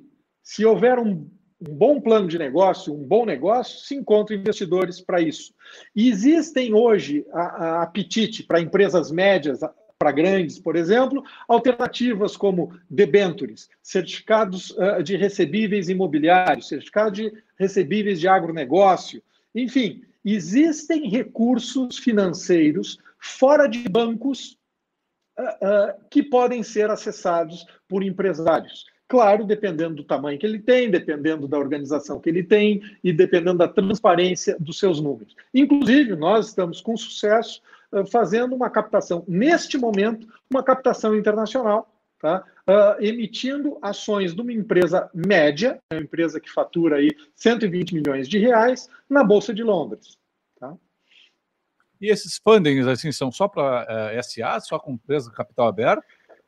Se 0.43 0.63
houver 0.63 0.99
um, 0.99 1.27
um 1.59 1.75
bom 1.75 1.99
plano 2.01 2.29
de 2.29 2.39
negócio, 2.39 2.93
um 2.93 3.03
bom 3.03 3.25
negócio, 3.25 3.81
se 3.81 3.95
encontram 3.95 4.37
investidores 4.37 5.01
para 5.01 5.23
isso. 5.23 5.55
E 5.97 6.11
existem 6.11 6.75
hoje 6.75 7.25
a, 7.33 7.41
a 7.41 7.83
apetite 7.85 8.43
para 8.43 8.61
empresas 8.61 9.11
médias, 9.11 9.61
para 10.03 10.11
grandes, 10.11 10.59
por 10.59 10.75
exemplo, 10.75 11.23
alternativas 11.47 12.37
como 12.37 12.77
debentures, 12.91 13.71
certificados 13.81 14.73
uh, 14.73 15.01
de 15.01 15.15
recebíveis 15.15 15.89
imobiliários, 15.89 16.67
certificados 16.67 17.13
de 17.13 17.33
recebíveis 17.57 18.19
de 18.19 18.27
agronegócio, 18.27 19.23
enfim, 19.55 20.03
existem 20.25 21.09
recursos 21.09 21.99
financeiros 21.99 22.99
fora 23.17 23.69
de 23.69 23.89
bancos 23.89 24.59
uh, 25.39 25.43
uh, 25.45 26.09
que 26.11 26.21
podem 26.21 26.65
ser 26.65 26.91
acessados 26.91 27.65
por 27.89 28.03
empresários. 28.03 28.87
Claro, 29.07 29.45
dependendo 29.45 29.95
do 29.95 30.05
tamanho 30.05 30.37
que 30.37 30.47
ele 30.47 30.59
tem, 30.59 30.91
dependendo 30.91 31.47
da 31.47 31.59
organização 31.59 32.19
que 32.19 32.29
ele 32.29 32.43
tem 32.43 32.83
e 33.05 33.13
dependendo 33.13 33.59
da 33.59 33.69
transparência 33.69 34.57
dos 34.59 34.81
seus 34.81 35.01
números. 35.01 35.37
Inclusive, 35.55 36.17
nós 36.17 36.49
estamos 36.49 36.81
com 36.81 36.97
sucesso 36.97 37.63
fazendo 38.11 38.55
uma 38.55 38.71
captação, 38.71 39.25
neste 39.29 39.77
momento, 39.77 40.27
uma 40.51 40.63
captação 40.63 41.15
internacional, 41.15 41.93
tá? 42.23 42.45
Uh, 42.69 43.05
emitindo 43.05 43.77
ações 43.83 44.35
de 44.35 44.41
uma 44.41 44.53
empresa 44.53 45.11
média, 45.13 45.81
uma 45.93 46.01
empresa 46.01 46.41
que 46.41 46.49
fatura 46.49 46.97
aí 46.97 47.11
120 47.35 47.95
milhões 47.95 48.29
de 48.29 48.39
reais, 48.39 48.89
na 49.11 49.25
Bolsa 49.25 49.53
de 49.53 49.65
Londres. 49.65 50.17
Tá? 50.59 50.73
E 52.01 52.09
esses 52.09 52.39
fundings 52.39 52.87
assim, 52.87 53.11
são 53.11 53.33
só 53.33 53.49
para 53.49 53.83
uh, 53.83 54.17
eh, 54.17 54.23
SA, 54.23 54.61
só 54.61 54.79
com 54.79 54.93
empresa 54.93 55.33
capital 55.33 55.67
aberto? 55.67 56.05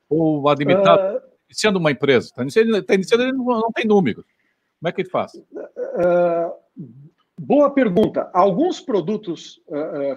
Ou 0.08 0.48
admitado? 0.48 1.16
Uh, 1.16 1.20
iniciando 1.48 1.78
uma 1.78 1.90
empresa, 1.90 2.28
está 2.28 2.42
iniciando, 2.42 2.82
tá 2.82 2.94
iniciando 2.94 3.24
ele 3.24 3.32
não, 3.32 3.44
não, 3.44 3.72
tem 3.72 3.84
números. 3.84 4.24
Como 4.78 4.88
é 4.88 4.92
que 4.92 5.02
ele 5.02 5.10
faz? 5.10 5.34
Uh, 5.34 6.52
boa 7.40 7.70
pergunta. 7.72 8.30
Alguns 8.32 8.80
produtos 8.80 9.60
uh, 9.68 10.14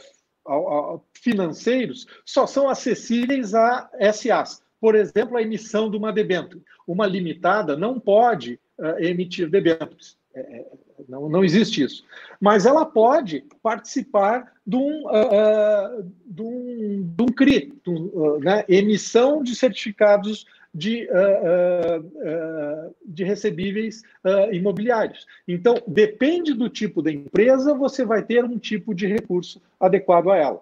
financeiros 1.13 2.07
só 2.25 2.47
são 2.47 2.69
acessíveis 2.69 3.53
a 3.53 3.89
SAs. 4.13 4.61
Por 4.79 4.95
exemplo, 4.95 5.37
a 5.37 5.41
emissão 5.41 5.89
de 5.89 5.97
uma 5.97 6.13
debênture. 6.13 6.61
Uma 6.85 7.07
limitada 7.07 7.75
não 7.75 7.99
pode 7.99 8.59
emitir 8.99 9.49
debêntures. 9.49 10.17
É, 10.37 10.39
é, 10.39 10.65
não, 11.09 11.27
não 11.27 11.43
existe 11.43 11.81
isso. 11.83 12.03
Mas 12.39 12.65
ela 12.65 12.85
pode 12.85 13.43
participar 13.63 14.53
de 14.65 14.75
um, 14.75 15.07
uh, 15.07 16.13
de 16.25 16.41
um, 16.41 17.13
de 17.15 17.23
um 17.23 17.25
CRI, 17.27 17.73
de 17.83 17.89
um, 17.89 18.05
uh, 18.13 18.39
né? 18.39 18.63
emissão 18.69 19.41
de 19.41 19.55
certificados 19.55 20.45
de, 20.78 21.09
uh, 21.09 21.99
uh, 21.99 22.95
de 23.03 23.23
recebíveis 23.23 24.03
imobiliários. 24.51 25.25
Então, 25.47 25.82
depende 25.88 26.53
do 26.53 26.69
tipo 26.69 27.01
da 27.01 27.11
empresa, 27.11 27.73
você 27.73 28.05
vai 28.05 28.21
ter 28.21 28.45
um 28.45 28.59
tipo 28.59 28.93
de 28.93 29.07
recurso 29.07 29.59
adequado 29.80 30.30
a 30.30 30.38
ela. 30.38 30.61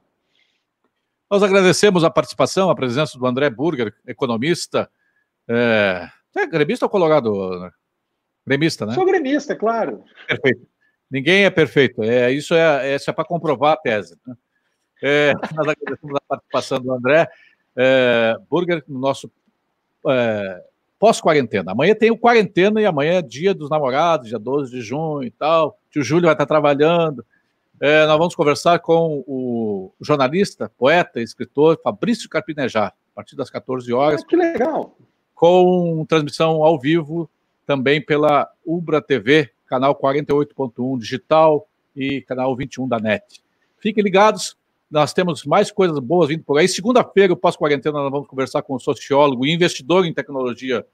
Nós 1.30 1.44
agradecemos 1.44 2.06
a 2.06 2.10
participação, 2.10 2.70
a 2.70 2.76
presença 2.76 3.20
do 3.20 3.26
André 3.26 3.50
Burger, 3.50 3.94
economista. 4.08 4.90
É, 5.50 6.08
é 6.38 6.48
gremista 6.48 6.86
ou 6.86 6.90
colorado? 6.90 7.70
Gremista, 8.48 8.86
né? 8.86 8.94
Sou 8.94 9.06
gremista, 9.06 9.52
é 9.52 9.56
claro. 9.58 10.02
Perfeito. 10.28 10.66
Ninguém 11.12 11.44
é 11.44 11.50
perfeito. 11.50 12.04
É, 12.04 12.32
isso 12.32 12.54
é, 12.54 12.96
isso 12.96 13.10
é 13.10 13.14
para 13.14 13.26
comprovar 13.26 13.74
a 13.74 13.78
tese. 13.78 14.16
Né? 14.26 14.36
É, 15.04 15.34
nós 15.54 15.68
agradecemos 15.68 16.16
a 16.16 16.22
participação 16.28 16.80
do 16.80 16.94
André 16.94 17.28
é, 17.76 18.38
Burger 18.50 18.82
no 18.88 19.00
nosso 19.00 19.30
é, 20.08 20.64
pós-quarentena. 21.00 21.72
Amanhã 21.72 21.94
tem 21.96 22.12
o 22.12 22.18
quarentena 22.18 22.82
e 22.82 22.86
amanhã 22.86 23.20
é 23.20 23.22
dia 23.22 23.54
dos 23.54 23.70
namorados, 23.70 24.30
dia 24.30 24.40
12 24.40 24.72
de 24.72 24.82
junho 24.82 25.24
e 25.24 25.32
tal. 25.32 25.78
O 25.88 25.92
tio 25.92 26.04
Júlio 26.04 26.26
vai 26.26 26.34
estar 26.34 26.46
trabalhando. 26.46 27.26
É, 27.80 28.06
nós 28.06 28.18
vamos 28.18 28.36
conversar 28.36 28.80
com 28.80 29.24
o 29.28 29.92
jornalista, 30.00 30.72
poeta 30.78 31.20
e 31.20 31.24
escritor 31.24 31.80
Fabrício 31.84 32.30
Carpinejar, 32.30 32.88
a 32.88 33.16
partir 33.16 33.36
das 33.36 33.50
14 33.50 33.92
horas. 33.94 34.22
Ah, 34.24 34.26
que 34.26 34.36
legal! 34.36 34.98
Com 35.34 36.06
transmissão 36.08 36.64
ao 36.64 36.80
vivo 36.80 37.30
também 37.66 38.02
pela 38.02 38.50
Ubra 38.66 39.02
TV, 39.02 39.52
canal 39.68 39.94
48.1 39.94 40.98
digital 40.98 41.68
e 41.96 42.22
canal 42.22 42.56
21 42.56 42.88
da 42.88 43.00
NET. 43.00 43.44
Fiquem 43.78 44.04
ligados, 44.04 44.58
nós 44.96 45.12
temos 45.12 45.44
mais 45.44 45.70
coisas 45.70 46.00
boas 46.00 46.30
vindo 46.30 46.42
por 46.42 46.58
aí. 46.58 46.70
Segunda-feira, 46.70 47.34
o 47.34 47.36
pós-quarentena, 47.36 48.00
nós 48.00 48.10
vamos 48.10 48.30
conversar 48.30 48.62
com 48.62 48.76
o 48.76 48.80
sociólogo 48.80 49.46
e 49.46 49.52
investidor 49.52 50.06
em 50.06 50.14
tecnologia 50.14 50.86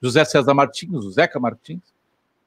José 0.00 0.26
César 0.26 0.52
Martins, 0.52 0.92
o 0.92 1.10
Zeca 1.10 1.40
Martins. 1.40 1.80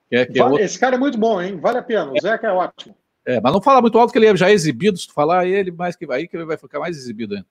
Que 0.08 0.18
é, 0.18 0.26
que 0.28 0.40
é 0.40 0.44
outro... 0.44 0.60
Esse 0.60 0.78
cara 0.78 0.98
é 0.98 1.00
muito 1.00 1.18
bom, 1.18 1.42
hein? 1.42 1.58
Vale 1.60 1.80
a 1.80 1.82
pena. 1.82 2.12
O 2.12 2.22
Zeca 2.22 2.46
é 2.46 2.52
ótimo. 2.52 2.96
É, 3.26 3.42
mas 3.42 3.52
não 3.52 3.60
fala 3.60 3.82
muito 3.82 3.98
alto 3.98 4.14
que 4.14 4.20
ele 4.20 4.28
é 4.28 4.38
já 4.38 4.52
é 4.52 4.54
exibido. 4.54 5.00
Se 5.00 5.08
tu 5.08 5.14
falar 5.16 5.48
ele, 5.48 5.72
mais 5.72 5.96
que 5.96 6.06
aí 6.12 6.28
que 6.28 6.38
ele 6.38 6.46
vai 6.46 6.58
ficar 6.58 6.80
mais 6.80 6.96
exibido 6.96 7.34
ainda. 7.34 7.48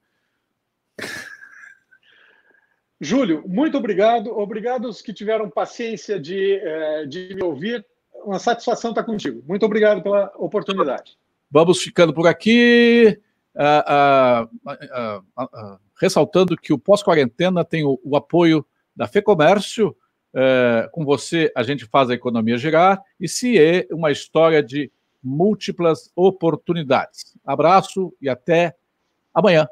Júlio, 3.00 3.42
muito 3.44 3.76
obrigado. 3.76 4.30
Obrigado 4.38 4.86
aos 4.86 5.02
que 5.02 5.12
tiveram 5.12 5.50
paciência 5.50 6.18
de, 6.20 6.60
eh, 6.62 7.06
de 7.06 7.34
me 7.34 7.42
ouvir. 7.42 7.84
Uma 8.24 8.38
satisfação 8.38 8.90
estar 8.90 9.02
contigo. 9.02 9.42
Muito 9.48 9.66
obrigado 9.66 10.00
pela 10.00 10.32
oportunidade. 10.36 11.18
Vamos 11.50 11.82
ficando 11.82 12.14
por 12.14 12.28
aqui. 12.28 13.20
Uh, 13.58 14.48
uh, 14.70 15.18
uh, 15.42 15.78
ressaltando 16.00 16.56
que 16.56 16.72
o 16.72 16.78
pós-quarentena 16.78 17.64
tem 17.64 17.84
o, 17.84 17.98
o, 18.04 18.16
apoio 18.16 18.64
da 18.94 19.08
FEComércio. 19.08 19.96
Eh, 20.34 20.88
com 20.92 21.04
você, 21.04 21.50
a 21.56 21.62
gente 21.62 21.86
faz 21.86 22.10
a 22.10 22.14
economia 22.14 22.58
girar. 22.58 23.02
E 23.18 23.28
se 23.28 23.58
é 23.58 23.86
uma 23.90 24.12
história 24.12 24.62
de 24.62 24.92
múltiplas 25.22 26.12
oportunidades. 26.14 27.36
Abraço 27.44 28.14
e 28.20 28.28
até 28.28 28.76
amanhã. 29.34 29.66